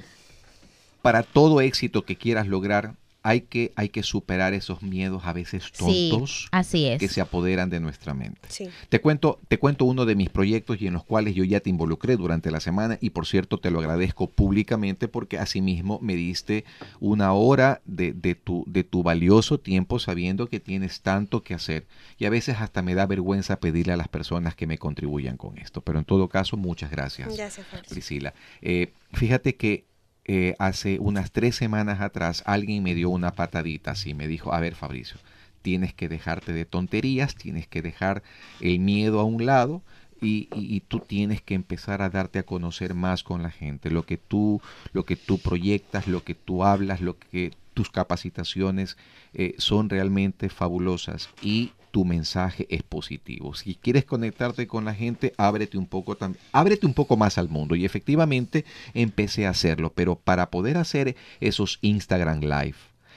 para 1.02 1.22
todo 1.22 1.60
éxito 1.60 2.04
que 2.04 2.16
quieras 2.16 2.46
lograr, 2.46 2.94
hay 3.26 3.40
que, 3.40 3.72
hay 3.74 3.88
que 3.88 4.02
superar 4.02 4.52
esos 4.52 4.82
miedos 4.82 5.22
a 5.24 5.32
veces 5.32 5.64
Sí, 5.72 6.10
tontos 6.12 6.48
así 6.52 6.84
es. 6.86 7.00
que 7.00 7.08
se 7.08 7.22
apoderan 7.22 7.70
de 7.70 7.80
nuestra 7.80 8.12
mente. 8.12 8.42
Sí. 8.48 8.68
Te 8.90 9.00
cuento, 9.00 9.40
te 9.48 9.58
cuento 9.58 9.86
uno 9.86 10.04
de 10.04 10.14
mis 10.14 10.28
proyectos 10.28 10.80
y 10.82 10.86
en 10.86 10.92
los 10.92 11.04
cuales 11.04 11.34
yo 11.34 11.42
ya 11.42 11.60
te 11.60 11.70
involucré 11.70 12.16
durante 12.18 12.50
la 12.50 12.60
semana 12.60 12.98
y 13.00 13.10
por 13.10 13.26
cierto 13.26 13.58
te 13.58 13.70
lo 13.70 13.80
agradezco 13.80 14.28
públicamente 14.28 15.08
porque 15.08 15.38
asimismo 15.38 15.98
me 16.02 16.16
diste 16.16 16.66
una 17.00 17.32
hora 17.32 17.80
de, 17.86 18.12
de 18.12 18.34
tu, 18.34 18.62
de 18.66 18.84
tu 18.84 19.02
valioso 19.02 19.58
tiempo 19.58 19.98
sabiendo 19.98 20.46
que 20.48 20.60
tienes 20.60 21.00
tanto 21.00 21.42
que 21.42 21.54
hacer 21.54 21.86
y 22.18 22.26
a 22.26 22.30
veces 22.30 22.56
hasta 22.60 22.82
me 22.82 22.94
da 22.94 23.06
vergüenza 23.06 23.58
pedirle 23.58 23.94
a 23.94 23.96
las 23.96 24.08
personas 24.08 24.54
que 24.54 24.66
me 24.66 24.76
contribuyan 24.76 25.38
con 25.38 25.56
esto. 25.56 25.80
Pero 25.80 25.98
en 25.98 26.04
todo 26.04 26.28
caso, 26.28 26.58
muchas 26.58 26.90
gracias. 26.90 27.34
Gracias. 27.34 27.66
Priscila. 27.88 28.34
Eh, 28.60 28.92
fíjate 29.14 29.56
que 29.56 29.86
eh, 30.26 30.54
hace 30.58 30.98
unas 31.00 31.32
tres 31.32 31.54
semanas 31.54 32.00
atrás 32.00 32.42
alguien 32.46 32.82
me 32.82 32.94
dio 32.94 33.10
una 33.10 33.32
patadita 33.32 33.92
así, 33.92 34.14
me 34.14 34.26
dijo, 34.26 34.54
a 34.54 34.60
ver 34.60 34.74
Fabricio, 34.74 35.18
tienes 35.62 35.92
que 35.94 36.08
dejarte 36.08 36.52
de 36.52 36.64
tonterías, 36.64 37.34
tienes 37.34 37.66
que 37.66 37.82
dejar 37.82 38.22
el 38.60 38.80
miedo 38.80 39.20
a 39.20 39.24
un 39.24 39.44
lado 39.46 39.82
y, 40.20 40.80
tú 40.88 41.00
tienes 41.00 41.42
que 41.42 41.54
empezar 41.54 42.00
a 42.00 42.08
darte 42.08 42.38
a 42.38 42.44
conocer 42.44 42.94
más 42.94 43.22
con 43.22 43.42
la 43.42 43.50
gente, 43.50 43.90
lo 43.90 44.04
que 44.04 44.16
tú, 44.16 44.62
lo 44.92 45.04
que 45.04 45.16
tú 45.16 45.38
proyectas, 45.38 46.08
lo 46.08 46.24
que 46.24 46.34
tú 46.34 46.64
hablas, 46.64 47.02
lo 47.02 47.18
que 47.18 47.52
tus 47.74 47.90
capacitaciones 47.90 48.96
eh, 49.34 49.54
son 49.58 49.90
realmente 49.90 50.48
fabulosas 50.48 51.28
y 51.42 51.72
tu 51.94 52.04
mensaje 52.04 52.66
es 52.70 52.82
positivo. 52.82 53.54
Si 53.54 53.76
quieres 53.76 54.04
conectarte 54.04 54.66
con 54.66 54.84
la 54.84 54.94
gente, 54.94 55.32
ábrete 55.36 55.78
un 55.78 55.86
poco 55.86 56.18
ábrete 56.50 56.86
un 56.86 56.92
poco 56.92 57.16
más 57.16 57.38
al 57.38 57.48
mundo 57.48 57.76
y 57.76 57.84
efectivamente 57.84 58.64
empecé 58.94 59.46
a 59.46 59.50
hacerlo, 59.50 59.92
pero 59.94 60.16
para 60.16 60.50
poder 60.50 60.76
hacer 60.76 61.14
esos 61.38 61.78
Instagram 61.82 62.40
Live, 62.40 62.74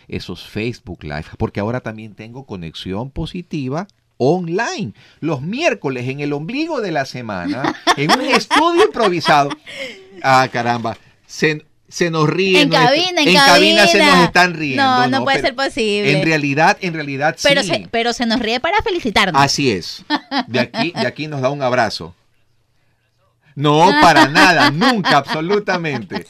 esos 0.07 0.47
Facebook 0.47 1.03
Live, 1.03 1.25
porque 1.39 1.59
ahora 1.59 1.79
también 1.79 2.13
tengo 2.13 2.45
conexión 2.45 3.09
positiva 3.09 3.87
online 4.17 4.93
los 5.21 5.41
miércoles 5.41 6.07
en 6.07 6.19
el 6.19 6.31
ombligo 6.31 6.79
de 6.79 6.91
la 6.91 7.05
semana 7.05 7.75
en 7.97 8.11
un 8.11 8.25
estudio 8.27 8.85
improvisado. 8.85 9.49
Ah, 10.23 10.49
caramba. 10.51 10.97
Se, 11.27 11.63
se 11.89 12.09
nos 12.09 12.29
ríen. 12.29 12.63
En 12.63 12.69
cabina, 12.69 13.21
en 13.21 13.33
cabina 13.35 13.87
se 13.87 14.03
nos 14.03 14.19
están 14.25 14.53
riendo. 14.53 14.83
No, 14.83 15.07
no 15.07 15.23
puede 15.23 15.41
ser 15.41 15.55
posible. 15.55 16.11
En 16.19 16.25
realidad, 16.25 16.77
en 16.81 16.93
realidad 16.93 17.35
pero, 17.41 17.63
sí. 17.63 17.69
se, 17.69 17.87
pero 17.89 18.13
se 18.13 18.25
nos 18.25 18.39
ríe 18.39 18.59
para 18.59 18.81
felicitarnos. 18.81 19.41
Así 19.41 19.71
es. 19.71 20.03
De 20.47 20.59
aquí, 20.59 20.91
de 20.91 21.07
aquí 21.07 21.27
nos 21.27 21.41
da 21.41 21.49
un 21.49 21.61
abrazo. 21.61 22.13
No, 23.55 23.89
para 24.03 24.27
nada, 24.27 24.69
nunca, 24.69 25.17
absolutamente. 25.17 26.27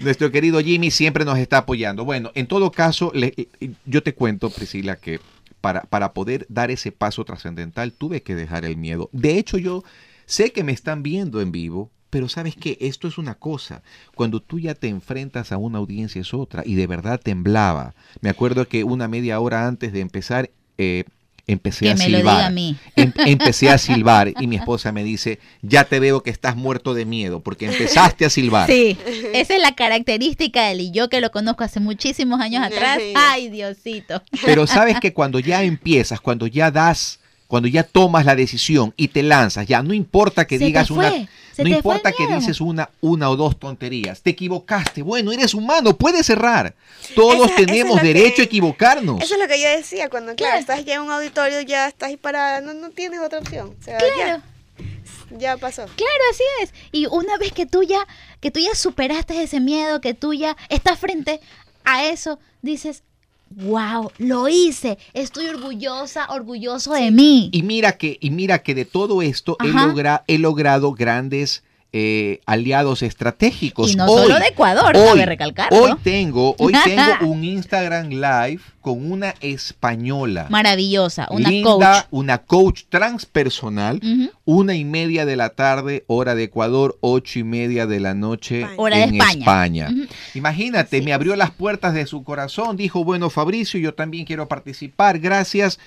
Nuestro 0.00 0.30
querido 0.30 0.60
Jimmy 0.60 0.90
siempre 0.90 1.24
nos 1.24 1.38
está 1.38 1.56
apoyando. 1.56 2.04
Bueno, 2.04 2.30
en 2.34 2.46
todo 2.46 2.70
caso, 2.70 3.10
le- 3.14 3.48
yo 3.86 4.02
te 4.02 4.14
cuento, 4.14 4.50
Priscila, 4.50 4.96
que 4.96 5.18
para, 5.62 5.80
para 5.84 6.12
poder 6.12 6.44
dar 6.50 6.70
ese 6.70 6.92
paso 6.92 7.24
trascendental 7.24 7.92
tuve 7.94 8.22
que 8.22 8.34
dejar 8.34 8.66
el 8.66 8.76
miedo. 8.76 9.08
De 9.12 9.38
hecho, 9.38 9.56
yo 9.56 9.82
sé 10.26 10.52
que 10.52 10.62
me 10.62 10.72
están 10.72 11.02
viendo 11.02 11.40
en 11.40 11.52
vivo, 11.52 11.90
pero 12.10 12.28
sabes 12.28 12.54
que 12.56 12.78
esto 12.80 13.08
es 13.08 13.18
una 13.18 13.34
cosa. 13.34 13.82
Cuando 14.14 14.40
tú 14.40 14.58
ya 14.58 14.74
te 14.74 14.88
enfrentas 14.88 15.52
a 15.52 15.58
una 15.58 15.78
audiencia 15.78 16.20
es 16.20 16.32
otra 16.34 16.62
y 16.64 16.74
de 16.74 16.86
verdad 16.86 17.20
temblaba. 17.22 17.94
Me 18.20 18.30
acuerdo 18.30 18.68
que 18.68 18.84
una 18.84 19.08
media 19.08 19.40
hora 19.40 19.66
antes 19.66 19.92
de 19.92 20.00
empezar... 20.00 20.50
eh, 20.78 21.04
Empecé 21.48 21.84
Que 21.84 21.90
a 21.92 21.94
me 21.94 22.08
lo 22.08 22.18
silbar. 22.18 22.34
diga 22.34 22.46
a 22.46 22.50
mí. 22.50 22.76
Em- 22.96 23.12
empecé 23.18 23.70
a 23.70 23.78
silbar 23.78 24.32
y 24.40 24.48
mi 24.48 24.56
esposa 24.60 24.90
me 24.90 25.04
dice, 25.04 25.38
ya 25.62 25.84
te 25.84 26.00
veo 26.00 26.24
que 26.24 26.30
estás 26.30 26.56
muerto 26.56 26.92
de 26.92 27.04
miedo 27.04 27.38
porque 27.38 27.66
empezaste 27.66 28.24
a 28.24 28.30
silbar. 28.30 28.66
Sí, 28.68 28.98
esa 29.32 29.54
es 29.54 29.62
la 29.62 29.76
característica 29.76 30.64
del 30.66 30.80
y 30.80 30.90
yo 30.90 31.08
que 31.08 31.20
lo 31.20 31.30
conozco 31.30 31.62
hace 31.62 31.78
muchísimos 31.78 32.40
años 32.40 32.64
atrás. 32.64 32.98
Ay, 33.14 33.48
Diosito. 33.48 34.24
Pero 34.44 34.66
sabes 34.66 34.98
que 34.98 35.12
cuando 35.12 35.38
ya 35.38 35.62
empiezas, 35.62 36.20
cuando 36.20 36.48
ya 36.48 36.72
das, 36.72 37.20
cuando 37.46 37.68
ya 37.68 37.82
tomas 37.84 38.24
la 38.24 38.34
decisión 38.34 38.92
y 38.96 39.08
te 39.08 39.22
lanzas, 39.22 39.66
ya 39.66 39.82
no 39.82 39.94
importa 39.94 40.46
que 40.46 40.58
Se 40.58 40.64
digas 40.66 40.90
una, 40.90 41.10
se 41.52 41.62
no 41.62 41.68
importa 41.70 42.12
que 42.12 42.26
dices 42.26 42.60
una, 42.60 42.90
una 43.00 43.30
o 43.30 43.36
dos 43.36 43.58
tonterías, 43.58 44.20
te 44.22 44.30
equivocaste, 44.30 45.02
bueno, 45.02 45.30
eres 45.32 45.54
humano, 45.54 45.96
puedes 45.96 46.28
errar. 46.28 46.74
Todos 47.14 47.46
Esa- 47.50 47.56
tenemos 47.56 48.00
que- 48.00 48.06
derecho 48.06 48.42
a 48.42 48.44
equivocarnos. 48.46 49.22
Eso 49.22 49.34
es 49.34 49.40
lo 49.40 49.46
que 49.46 49.60
yo 49.62 49.68
decía, 49.68 50.08
cuando 50.10 50.34
claro, 50.34 50.50
Claro. 50.52 50.60
estás 50.60 50.84
ya 50.84 50.94
en 50.96 51.02
un 51.02 51.10
auditorio, 51.12 51.60
ya 51.62 51.88
estás 51.88 52.08
ahí 52.08 52.16
parada, 52.16 52.60
no, 52.60 52.74
no 52.74 52.90
tienes 52.90 53.20
otra 53.20 53.38
opción. 53.38 53.74
O 53.80 53.82
sea, 53.84 53.98
Claro. 53.98 54.42
ya, 54.78 55.38
ya 55.38 55.56
pasó. 55.56 55.84
Claro, 55.96 56.22
así 56.32 56.42
es. 56.62 56.74
Y 56.92 57.06
una 57.06 57.36
vez 57.38 57.52
que 57.52 57.66
tú 57.66 57.82
ya, 57.84 58.06
que 58.40 58.50
tú 58.50 58.60
ya 58.60 58.74
superaste 58.74 59.40
ese 59.42 59.60
miedo, 59.60 60.00
que 60.00 60.14
tú 60.14 60.34
ya 60.34 60.56
estás 60.68 60.98
frente 60.98 61.40
a 61.84 62.04
eso, 62.06 62.38
dices, 62.62 63.02
wow, 63.50 64.10
lo 64.18 64.48
hice, 64.48 64.98
estoy 65.14 65.46
orgullosa, 65.46 66.26
orgulloso 66.30 66.92
de 66.92 67.10
mí. 67.10 67.48
Y 67.52 67.62
mira 67.62 67.96
que, 67.96 68.18
y 68.20 68.30
mira 68.30 68.62
que 68.62 68.74
de 68.74 68.84
todo 68.84 69.22
esto 69.22 69.56
he, 69.62 69.68
logra- 69.68 70.24
he 70.26 70.38
logrado 70.38 70.92
grandes 70.92 71.62
eh, 71.98 72.40
aliados 72.44 73.02
estratégicos. 73.02 73.90
Y 73.92 73.96
no 73.96 74.04
Hoy- 74.04 74.24
solo 74.24 74.38
de 74.38 74.48
Ecuador, 74.48 74.94
hoy, 74.94 75.06
cabe 75.06 75.24
recalcarlo. 75.26 75.78
Hoy 75.82 75.92
tengo, 76.02 76.54
hoy 76.58 76.74
tengo 76.84 77.02
un 77.32 77.42
Instagram 77.42 78.10
Live 78.10 78.60
con 78.82 79.10
una 79.10 79.34
española. 79.40 80.46
Maravillosa, 80.50 81.26
una 81.30 81.48
linda, 81.48 81.70
coach. 82.02 82.06
una 82.10 82.38
coach 82.38 82.82
transpersonal, 82.90 84.00
una 84.44 84.74
y 84.74 84.84
media 84.84 85.24
de 85.24 85.36
la 85.36 85.48
tarde, 85.50 86.04
hora 86.06 86.34
de 86.34 86.44
Ecuador, 86.44 86.98
ocho 87.00 87.38
y 87.38 87.44
media 87.44 87.86
de 87.86 87.98
la 88.00 88.12
noche. 88.14 88.66
Hora 88.76 88.98
de 89.06 89.16
España. 89.16 89.88
Imagínate, 90.34 91.00
me 91.00 91.14
abrió 91.14 91.34
las 91.34 91.50
puertas 91.50 91.94
de 91.94 92.04
su 92.06 92.22
corazón, 92.24 92.76
dijo, 92.76 93.04
bueno, 93.04 93.30
Fabricio, 93.30 93.80
yo 93.80 93.94
también 93.94 94.26
quiero 94.26 94.48
participar, 94.48 95.18
gracias. 95.18 95.78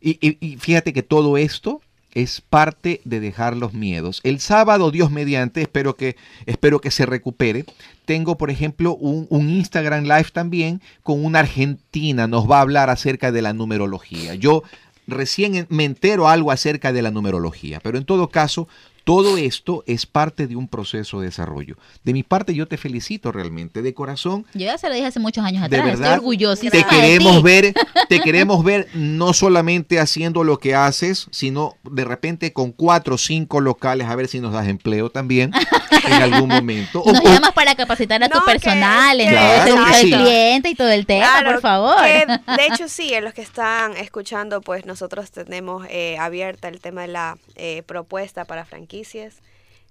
Y, 0.00 0.18
y- 0.20 0.36
y 0.40 0.56
fíjate 0.58 0.92
que 0.92 1.02
todo 1.02 1.38
esto 1.38 1.80
es 2.12 2.40
parte 2.40 3.00
de 3.04 3.20
dejar 3.20 3.56
los 3.56 3.74
miedos. 3.74 4.20
El 4.24 4.40
sábado, 4.40 4.90
Dios 4.90 5.10
mediante, 5.10 5.62
espero 5.62 5.96
que, 5.96 6.16
espero 6.46 6.80
que 6.80 6.90
se 6.90 7.06
recupere. 7.06 7.64
Tengo, 8.04 8.38
por 8.38 8.50
ejemplo, 8.50 8.96
un, 8.96 9.26
un 9.28 9.50
Instagram 9.50 10.04
Live 10.04 10.28
también 10.32 10.80
con 11.02 11.24
una 11.24 11.40
argentina. 11.40 12.26
Nos 12.26 12.50
va 12.50 12.58
a 12.58 12.62
hablar 12.62 12.90
acerca 12.90 13.32
de 13.32 13.42
la 13.42 13.52
numerología. 13.52 14.34
Yo 14.34 14.62
recién 15.06 15.66
me 15.68 15.84
entero 15.84 16.28
algo 16.28 16.50
acerca 16.50 16.92
de 16.92 17.02
la 17.02 17.10
numerología, 17.10 17.80
pero 17.80 17.98
en 17.98 18.04
todo 18.04 18.28
caso, 18.28 18.68
todo 19.06 19.36
esto 19.36 19.84
es 19.86 20.04
parte 20.04 20.48
de 20.48 20.56
un 20.56 20.66
proceso 20.66 21.20
de 21.20 21.26
desarrollo. 21.26 21.76
De 22.02 22.12
mi 22.12 22.24
parte, 22.24 22.54
yo 22.56 22.66
te 22.66 22.76
felicito 22.76 23.30
realmente, 23.30 23.80
de 23.80 23.94
corazón. 23.94 24.44
Yo 24.52 24.66
ya 24.66 24.76
se 24.78 24.88
lo 24.88 24.94
dije 24.96 25.06
hace 25.06 25.20
muchos 25.20 25.44
años 25.44 25.60
De 25.70 25.76
atrás. 25.76 25.84
verdad, 25.92 26.02
Estoy 26.14 26.18
orgullosísima 26.18 26.70
Te 26.72 26.78
de 26.78 26.84
queremos 26.86 27.40
ver, 27.44 27.72
te 28.08 28.20
queremos 28.24 28.64
ver 28.64 28.88
no 28.94 29.32
solamente 29.32 30.00
haciendo 30.00 30.42
lo 30.42 30.58
que 30.58 30.74
haces, 30.74 31.28
sino 31.30 31.76
de 31.84 32.04
repente 32.04 32.52
con 32.52 32.72
cuatro 32.72 33.14
o 33.14 33.18
cinco 33.18 33.60
locales, 33.60 34.08
a 34.08 34.16
ver 34.16 34.26
si 34.26 34.40
nos 34.40 34.52
das 34.52 34.66
empleo 34.66 35.08
también 35.08 35.52
en 36.08 36.12
algún 36.12 36.48
momento. 36.48 37.00
O- 37.00 37.12
Nos 37.12 37.20
o- 37.20 37.28
llamas 37.32 37.52
para 37.52 37.76
capacitar 37.76 38.20
a 38.24 38.28
tu 38.28 38.38
No, 38.40 38.44
que- 38.44 38.50
personal 38.54 39.20
en 39.20 39.28
el 39.28 39.62
servicio 39.62 40.16
al 40.16 40.22
cliente 40.24 40.68
y 40.70 40.74
todo 40.74 40.88
el 40.90 41.06
tema, 41.06 41.26
Claro, 41.26 41.52
por 41.52 41.60
favor. 41.60 41.96
que, 42.02 42.26
de 42.56 42.66
hecho, 42.66 42.88
sí, 42.88 43.14
en 43.14 43.22
los 43.22 43.34
que 43.34 43.42
están 43.42 43.96
escuchando, 43.96 44.60
pues 44.62 44.84
nosotros 44.84 45.30
tenemos 45.30 45.86
eh, 45.90 46.18
abierta 46.18 46.66
el 46.66 46.80
tema 46.80 47.02
de 47.02 47.08
la 47.08 47.38
eh, 47.54 47.84
propuesta 47.86 48.44
para 48.46 48.64
franquicias. 49.04 49.42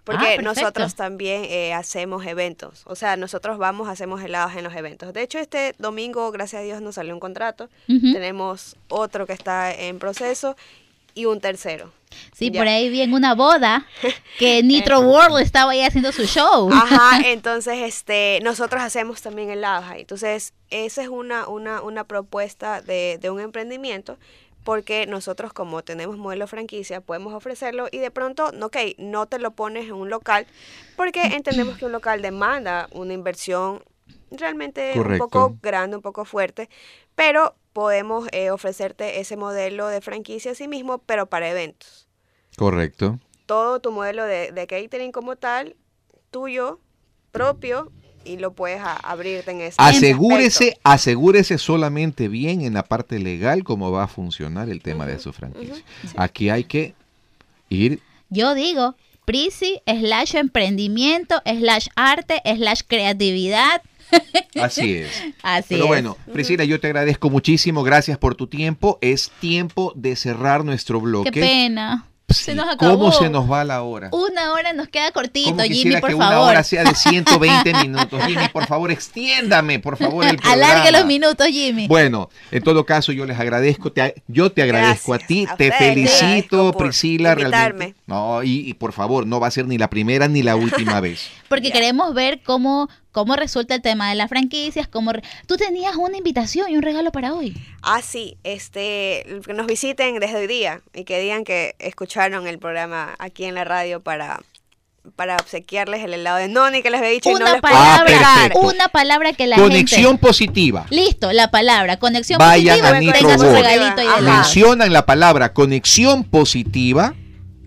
Porque 0.03 0.36
Ah, 0.38 0.41
nosotros 0.43 0.93
también 0.93 1.45
eh, 1.45 1.74
hacemos 1.74 2.24
eventos. 2.28 2.84
O 2.86 2.95
sea, 2.95 3.18
nosotros 3.18 3.58
vamos, 3.58 3.89
hacemos 3.89 4.22
helados 4.24 4.56
en 4.56 4.64
los 4.64 4.76
eventos. 4.76 5.12
De 5.14 5.24
hecho, 5.24 5.39
este 5.39 5.74
domingo, 5.80 6.32
gracias 6.32 6.60
a 6.62 6.64
Dios, 6.64 6.80
nos 6.80 6.93
salió 6.95 7.12
un 7.12 7.20
contrato. 7.20 7.70
Ujú. 7.89 8.14
Tenemos 8.14 8.76
otro 8.88 9.26
que 9.26 9.34
está 9.34 9.74
en 9.74 9.97
proceso 9.97 10.56
y 11.16 11.26
un 11.26 11.39
tercero. 11.41 11.91
Sí, 12.34 12.51
Ya. 12.51 12.60
por 12.60 12.68
ahí 12.68 12.89
vi 12.89 13.01
en 13.01 13.14
una 13.16 13.34
boda 13.34 13.88
que 14.38 14.62
Nitro 14.64 14.99
World 14.99 15.39
estaba 15.41 15.72
ahí 15.72 15.82
haciendo 15.82 16.12
su 16.12 16.26
show. 16.26 16.70
Ajá, 16.72 17.22
entonces 17.26 17.80
este, 17.80 18.39
nosotros 18.43 18.84
hacemos 18.84 19.24
también 19.24 19.49
helados 19.49 19.86
ahí. 19.89 20.01
Entonces, 20.01 20.53
esa 20.70 21.01
es 21.01 21.08
una, 21.10 21.47
una, 21.47 21.82
una 21.82 22.03
propuesta 22.03 22.80
de, 22.82 23.18
de 23.20 23.32
un 23.32 23.39
emprendimiento 23.39 24.20
porque 24.66 25.05
nosotros 25.05 25.53
como 25.53 25.84
tenemos 25.84 26.18
modelo 26.18 26.47
franquicia 26.47 26.99
podemos 26.99 27.34
ofrecerlo 27.34 27.88
y 27.91 27.99
de 27.99 28.09
pronto, 28.09 28.51
ok, 28.61 28.78
no 28.97 29.28
te 29.28 29.38
lo 29.38 29.51
pones 29.51 29.86
en 29.86 29.93
un 29.93 30.09
local 30.09 30.47
porque 30.97 31.22
entendemos 31.22 31.78
que 31.78 31.86
un 31.86 31.91
local 31.91 32.24
demanda 32.24 32.89
una 32.91 33.13
inversión 33.13 33.84
realmente 34.32 34.91
Correcto. 34.95 35.24
un 35.24 35.30
poco 35.30 35.57
grande, 35.61 35.95
un 35.95 36.01
poco 36.01 36.26
fuerte, 36.26 36.68
pero 37.13 37.55
podemos 37.74 38.28
eh, 38.32 38.49
ofrecerte 38.49 39.20
ese 39.20 39.38
modelo 39.38 39.88
de 39.88 40.01
franquicia 40.01 40.51
a 40.51 40.55
sí 40.55 40.68
mismo, 40.68 40.97
pero 40.97 41.28
para 41.28 41.47
eventos. 41.47 42.07
Correcto. 42.57 43.20
Todo 43.45 43.80
tu 43.80 43.91
modelo 43.91 44.26
de, 44.26 44.51
de 44.51 44.66
catering 44.66 45.11
como 45.11 45.36
tal, 45.36 45.76
tuyo, 46.32 46.80
propio, 47.32 47.91
y 48.26 48.38
lo 48.38 48.54
puedes 48.54 48.82
a- 48.82 48.96
abrirte 48.98 49.52
en 49.52 49.62
ese 49.62 49.76
Asegúrese, 49.78 50.64
aspecto. 50.66 50.82
asegúrese 50.84 51.58
solamente 51.58 52.28
bien 52.28 52.62
en 52.62 52.74
la 52.74 52.84
parte 52.84 53.20
legal 53.20 53.64
cómo 53.64 53.92
va 53.92 54.04
a 54.04 54.08
funcionar 54.08 54.70
el 54.70 54.82
tema 54.82 55.06
de 55.06 55.20
su 55.20 55.32
franquicia. 55.32 55.76
Aquí 56.18 56.50
hay 56.50 56.64
que 56.66 56.94
ir 57.70 58.00
Yo 58.30 58.54
digo, 58.56 58.96
Prisi 59.26 59.82
slash 59.88 60.36
emprendimiento, 60.36 61.42
slash 61.46 61.88
arte, 61.96 62.42
slash 62.58 62.82
creatividad. 62.88 63.82
Así 64.62 64.94
es. 64.98 65.10
Así 65.42 65.66
Pero 65.70 65.86
es. 65.86 65.88
bueno, 65.88 66.18
Priscila, 66.32 66.64
yo 66.64 66.80
te 66.80 66.88
agradezco 66.88 67.32
muchísimo. 67.32 67.82
Gracias 67.84 68.18
por 68.20 68.36
tu 68.36 68.46
tiempo. 68.48 69.00
Es 69.02 69.32
tiempo 69.40 69.94
de 69.96 70.16
cerrar 70.16 70.64
nuestro 70.64 71.02
bloque. 71.02 71.32
Qué 71.32 71.40
pena. 71.42 72.06
Sí, 72.28 72.44
Se 72.46 72.56
nos 72.56 72.68
acabó. 72.68 72.98
¿Cómo 72.98 73.12
se 73.12 73.30
nos 73.30 73.50
va 73.50 73.64
la 73.64 73.84
hora? 73.84 74.10
Una 74.12 74.52
hora 74.54 74.74
nos 74.74 74.88
queda 74.90 75.12
cortito, 75.12 75.62
Jimmy, 75.64 75.98
por 75.98 76.10
que 76.10 76.16
una 76.16 76.30
favor. 76.30 76.50
hora 76.50 76.64
sea 76.64 76.84
de 76.84 76.96
120 76.96 77.74
minutos. 77.76 78.24
Jimmy, 78.26 78.48
por 78.52 78.66
favor, 78.66 78.92
extiéndame, 78.92 79.80
por 79.80 79.96
favor, 79.96 80.26
el 80.26 80.36
programa. 80.38 80.54
Alargue 80.72 80.92
los 80.92 81.06
minutos, 81.06 81.48
Jimmy. 81.48 81.88
Bueno, 81.88 82.30
en 82.52 82.64
todo 82.64 82.86
caso, 82.86 83.12
yo 83.12 83.26
les 83.26 83.40
agradezco, 83.40 83.92
te- 83.92 84.24
yo 84.28 84.52
te 84.52 84.64
agradezco 84.64 85.14
a 85.14 85.20
ti, 85.20 85.46
a 85.50 85.56
te 85.56 85.72
felicito, 85.72 86.72
por 86.74 86.88
Priscila, 86.88 87.32
invitarme. 87.34 87.58
realmente. 87.60 88.00
No, 88.08 88.44
y, 88.44 88.70
y 88.70 88.74
por 88.74 88.92
favor, 88.92 89.26
no 89.28 89.40
va 89.40 89.48
a 89.48 89.52
ser 89.52 89.68
ni 89.68 89.78
la 89.78 89.90
primera 89.90 90.28
ni 90.28 90.42
la 90.44 90.56
última 90.56 91.00
vez. 91.02 91.30
Porque 91.48 91.72
queremos 91.72 92.14
ver 92.16 92.42
cómo, 92.44 92.90
cómo 93.16 93.38
resulta 93.38 93.76
el 93.76 93.82
tema 93.82 94.09
de 94.09 94.16
las 94.16 94.28
franquicias. 94.28 94.89
Cómo 94.89 95.13
re- 95.13 95.24
Tú 95.47 95.55
tenías 95.55 95.95
una 95.95 96.18
invitación 96.18 96.70
y 96.70 96.76
un 96.76 96.82
regalo 96.84 97.13
para 97.13 97.34
hoy. 97.34 97.55
Ah, 97.82 98.01
sí, 98.01 98.36
este, 98.43 99.26
que 99.45 99.53
nos 99.53 99.68
visiten 99.68 100.20
desde 100.20 100.36
hoy 100.36 100.47
día 100.47 100.82
y 100.93 101.05
que 101.05 101.18
digan 101.22 101.45
que 101.45 101.76
escucharon 101.80 102.45
el 102.45 102.59
programa 102.59 103.16
aquí 103.18 103.45
en 103.45 103.55
la 103.55 103.63
radio 103.63 104.01
para, 104.01 104.41
para 105.16 105.38
obsequiarles 105.38 106.03
el 106.03 106.13
helado 106.13 106.38
de 106.39 106.49
noni 106.49 106.82
que 106.82 106.89
les 106.89 106.99
había 106.99 107.11
dicho 107.11 107.30
y 107.30 107.34
no 107.36 107.38
Una 107.39 107.51
les 107.53 107.59
Ah, 107.63 108.03
palabra, 108.03 108.51
una 108.59 108.88
palabra 108.89 109.32
que 109.32 109.47
la 109.47 109.55
Conexión 109.55 110.11
gente... 110.13 110.28
positiva. 110.28 110.86
Listo, 110.89 111.32
la 111.32 111.49
palabra. 111.51 111.97
Conexión 111.97 112.38
Vayan 112.38 112.80
positiva. 112.80 112.97
a 112.97 112.99
Nitro 112.99 113.20
tenga 113.20 113.38
su 113.38 113.45
regalito 113.45 114.01
y. 114.03 114.24
Mencionan 114.24 114.91
la 114.91 115.05
palabra 115.05 115.53
conexión 115.53 116.26
positiva 116.26 117.16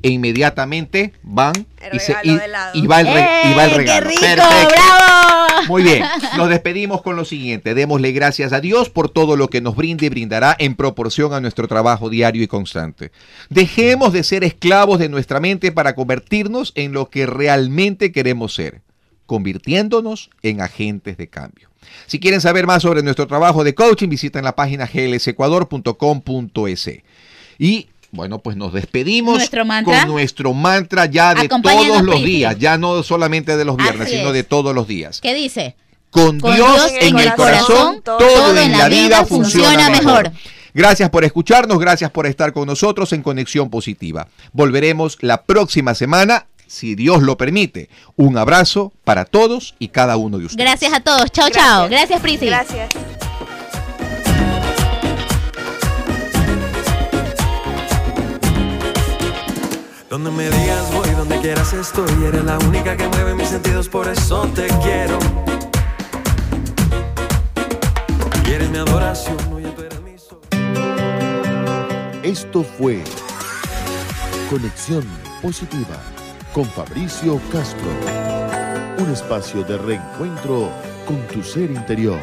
e 0.02 0.10
inmediatamente 0.10 1.12
van 1.22 1.54
El 1.80 1.96
y, 1.96 2.00
se- 2.00 2.14
regalo 2.14 2.42
y- 2.74 2.80
y 2.80 2.86
va 2.86 3.00
el, 3.00 3.06
re- 3.06 3.50
y 3.50 3.54
va 3.54 3.64
el 3.64 3.70
¡Eh, 3.70 3.74
regalo. 3.74 4.10
¡Qué 4.10 4.14
rico! 4.14 4.20
Perfecto. 4.20 4.44
¡Bravo! 4.68 5.62
Muy 5.68 5.82
bien, 5.82 6.04
nos 6.36 6.48
despedimos 6.48 7.02
con 7.02 7.16
lo 7.16 7.24
siguiente. 7.24 7.74
Démosle 7.74 8.12
gracias 8.12 8.52
a 8.52 8.60
Dios 8.60 8.90
por 8.90 9.08
todo 9.10 9.36
lo 9.36 9.48
que 9.50 9.60
nos 9.60 9.76
brinde 9.76 10.06
y 10.06 10.08
brindará 10.08 10.54
en 10.58 10.74
proporción 10.76 11.32
a 11.34 11.40
nuestro 11.40 11.68
trabajo 11.68 12.08
diario 12.10 12.42
y 12.42 12.46
constante. 12.46 13.10
Dejemos 13.50 14.12
de 14.12 14.22
ser 14.22 14.44
esclavos 14.44 14.98
de 14.98 15.08
nuestra 15.08 15.40
mente 15.40 15.72
para 15.72 15.94
convertirnos 15.94 16.72
en 16.74 16.92
lo 16.92 17.10
que 17.10 17.26
realmente 17.26 18.12
queremos 18.12 18.54
ser, 18.54 18.80
convirtiéndonos 19.26 20.30
en 20.42 20.60
agentes 20.60 21.16
de 21.16 21.28
cambio. 21.28 21.68
Si 22.06 22.20
quieren 22.20 22.40
saber 22.40 22.66
más 22.66 22.82
sobre 22.82 23.02
nuestro 23.02 23.26
trabajo 23.26 23.64
de 23.64 23.74
coaching, 23.74 24.08
visiten 24.08 24.44
la 24.44 24.54
página 24.54 24.86
glsecuador.com.es. 24.86 26.90
Y 27.58 27.88
bueno, 28.10 28.38
pues 28.38 28.56
nos 28.56 28.72
despedimos 28.72 29.50
con 29.84 30.08
nuestro 30.08 30.54
mantra 30.54 31.06
ya 31.06 31.34
de 31.34 31.48
todos 31.48 32.02
los 32.02 32.22
días, 32.22 32.58
ya 32.58 32.78
no 32.78 33.02
solamente 33.02 33.56
de 33.56 33.64
los 33.64 33.76
viernes, 33.76 34.08
sino 34.08 34.32
de 34.32 34.44
todos 34.44 34.74
los 34.74 34.88
días. 34.88 35.20
¿Qué 35.20 35.34
dice? 35.34 35.76
Con, 36.10 36.40
Con 36.40 36.54
Dios, 36.54 36.90
Dios 36.90 37.02
en 37.02 37.18
el 37.18 37.34
corazón, 37.34 38.00
todo, 38.02 38.56
en 38.56 38.72
la 38.72 38.88
vida 38.88 39.26
funciona 39.26 39.90
mejor. 39.90 40.32
Gracias 40.72 41.10
por 41.10 41.24
escucharnos, 41.24 41.78
gracias 41.78 42.10
por 42.10 42.26
estar 42.26 42.52
con 42.52 42.66
nosotros 42.66 43.12
en 43.12 43.22
Conexión 43.22 43.68
Positiva. 43.68 44.28
Volveremos 44.52 45.18
la 45.20 45.42
próxima 45.42 45.94
semana, 45.94 46.46
si 46.66 46.94
Dios 46.94 47.22
lo 47.22 47.36
permite. 47.36 47.90
Un 48.16 48.38
abrazo 48.38 48.92
para 49.04 49.24
todos 49.24 49.74
y 49.78 49.88
cada 49.88 50.16
uno 50.16 50.38
de 50.38 50.46
ustedes. 50.46 50.64
Gracias 50.64 50.92
a 50.92 51.00
todos. 51.00 51.30
Chao, 51.30 51.50
chao. 51.50 51.88
Gracias, 51.88 52.20
Prisi. 52.20 52.46
Gracias. 52.46 52.88
Donde 60.10 60.30
me 60.30 60.44
digas 60.44 60.90
voy, 60.94 61.10
donde 61.10 61.38
quieras 61.38 61.74
estoy. 61.74 62.10
Eres 62.24 62.42
la 62.42 62.58
única 62.60 62.96
que 62.96 63.06
mueve 63.08 63.34
mis 63.34 63.48
sentidos, 63.48 63.90
por 63.90 64.08
eso 64.08 64.48
te 64.54 64.66
quiero. 64.82 65.18
Y 68.46 68.50
eres 68.50 68.70
mi 68.70 68.78
adoración, 68.78 69.36
oye, 69.52 69.68
tú 69.72 69.82
eres 69.82 70.00
mi 70.00 70.16
sol. 70.16 70.40
Esto 72.22 72.62
fue 72.62 73.04
Conexión 74.48 75.04
Positiva 75.42 76.00
con 76.54 76.64
Fabricio 76.64 77.38
Castro. 77.52 77.90
Un 78.98 79.10
espacio 79.12 79.62
de 79.62 79.76
reencuentro 79.76 80.70
con 81.06 81.18
tu 81.26 81.42
ser 81.42 81.70
interior. 81.70 82.20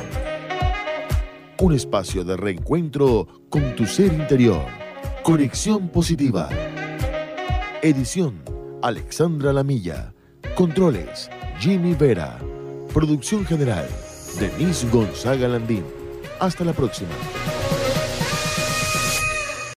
Un 1.59 1.73
espacio 1.75 2.23
de 2.23 2.35
reencuentro 2.35 3.27
con 3.47 3.75
tu 3.75 3.85
ser 3.85 4.11
interior. 4.11 4.65
Conexión 5.21 5.89
Positiva. 5.89 6.49
Edición 7.85 8.41
Alexandra 8.81 9.53
Lamilla. 9.53 10.11
Controles 10.55 11.29
Jimmy 11.59 11.93
Vera. 11.93 12.39
Producción 12.91 13.45
general 13.45 13.87
Denise 14.39 14.89
Gonzaga 14.89 15.47
Landín. 15.47 15.85
Hasta 16.39 16.65
la 16.65 16.73
próxima. 16.73 17.11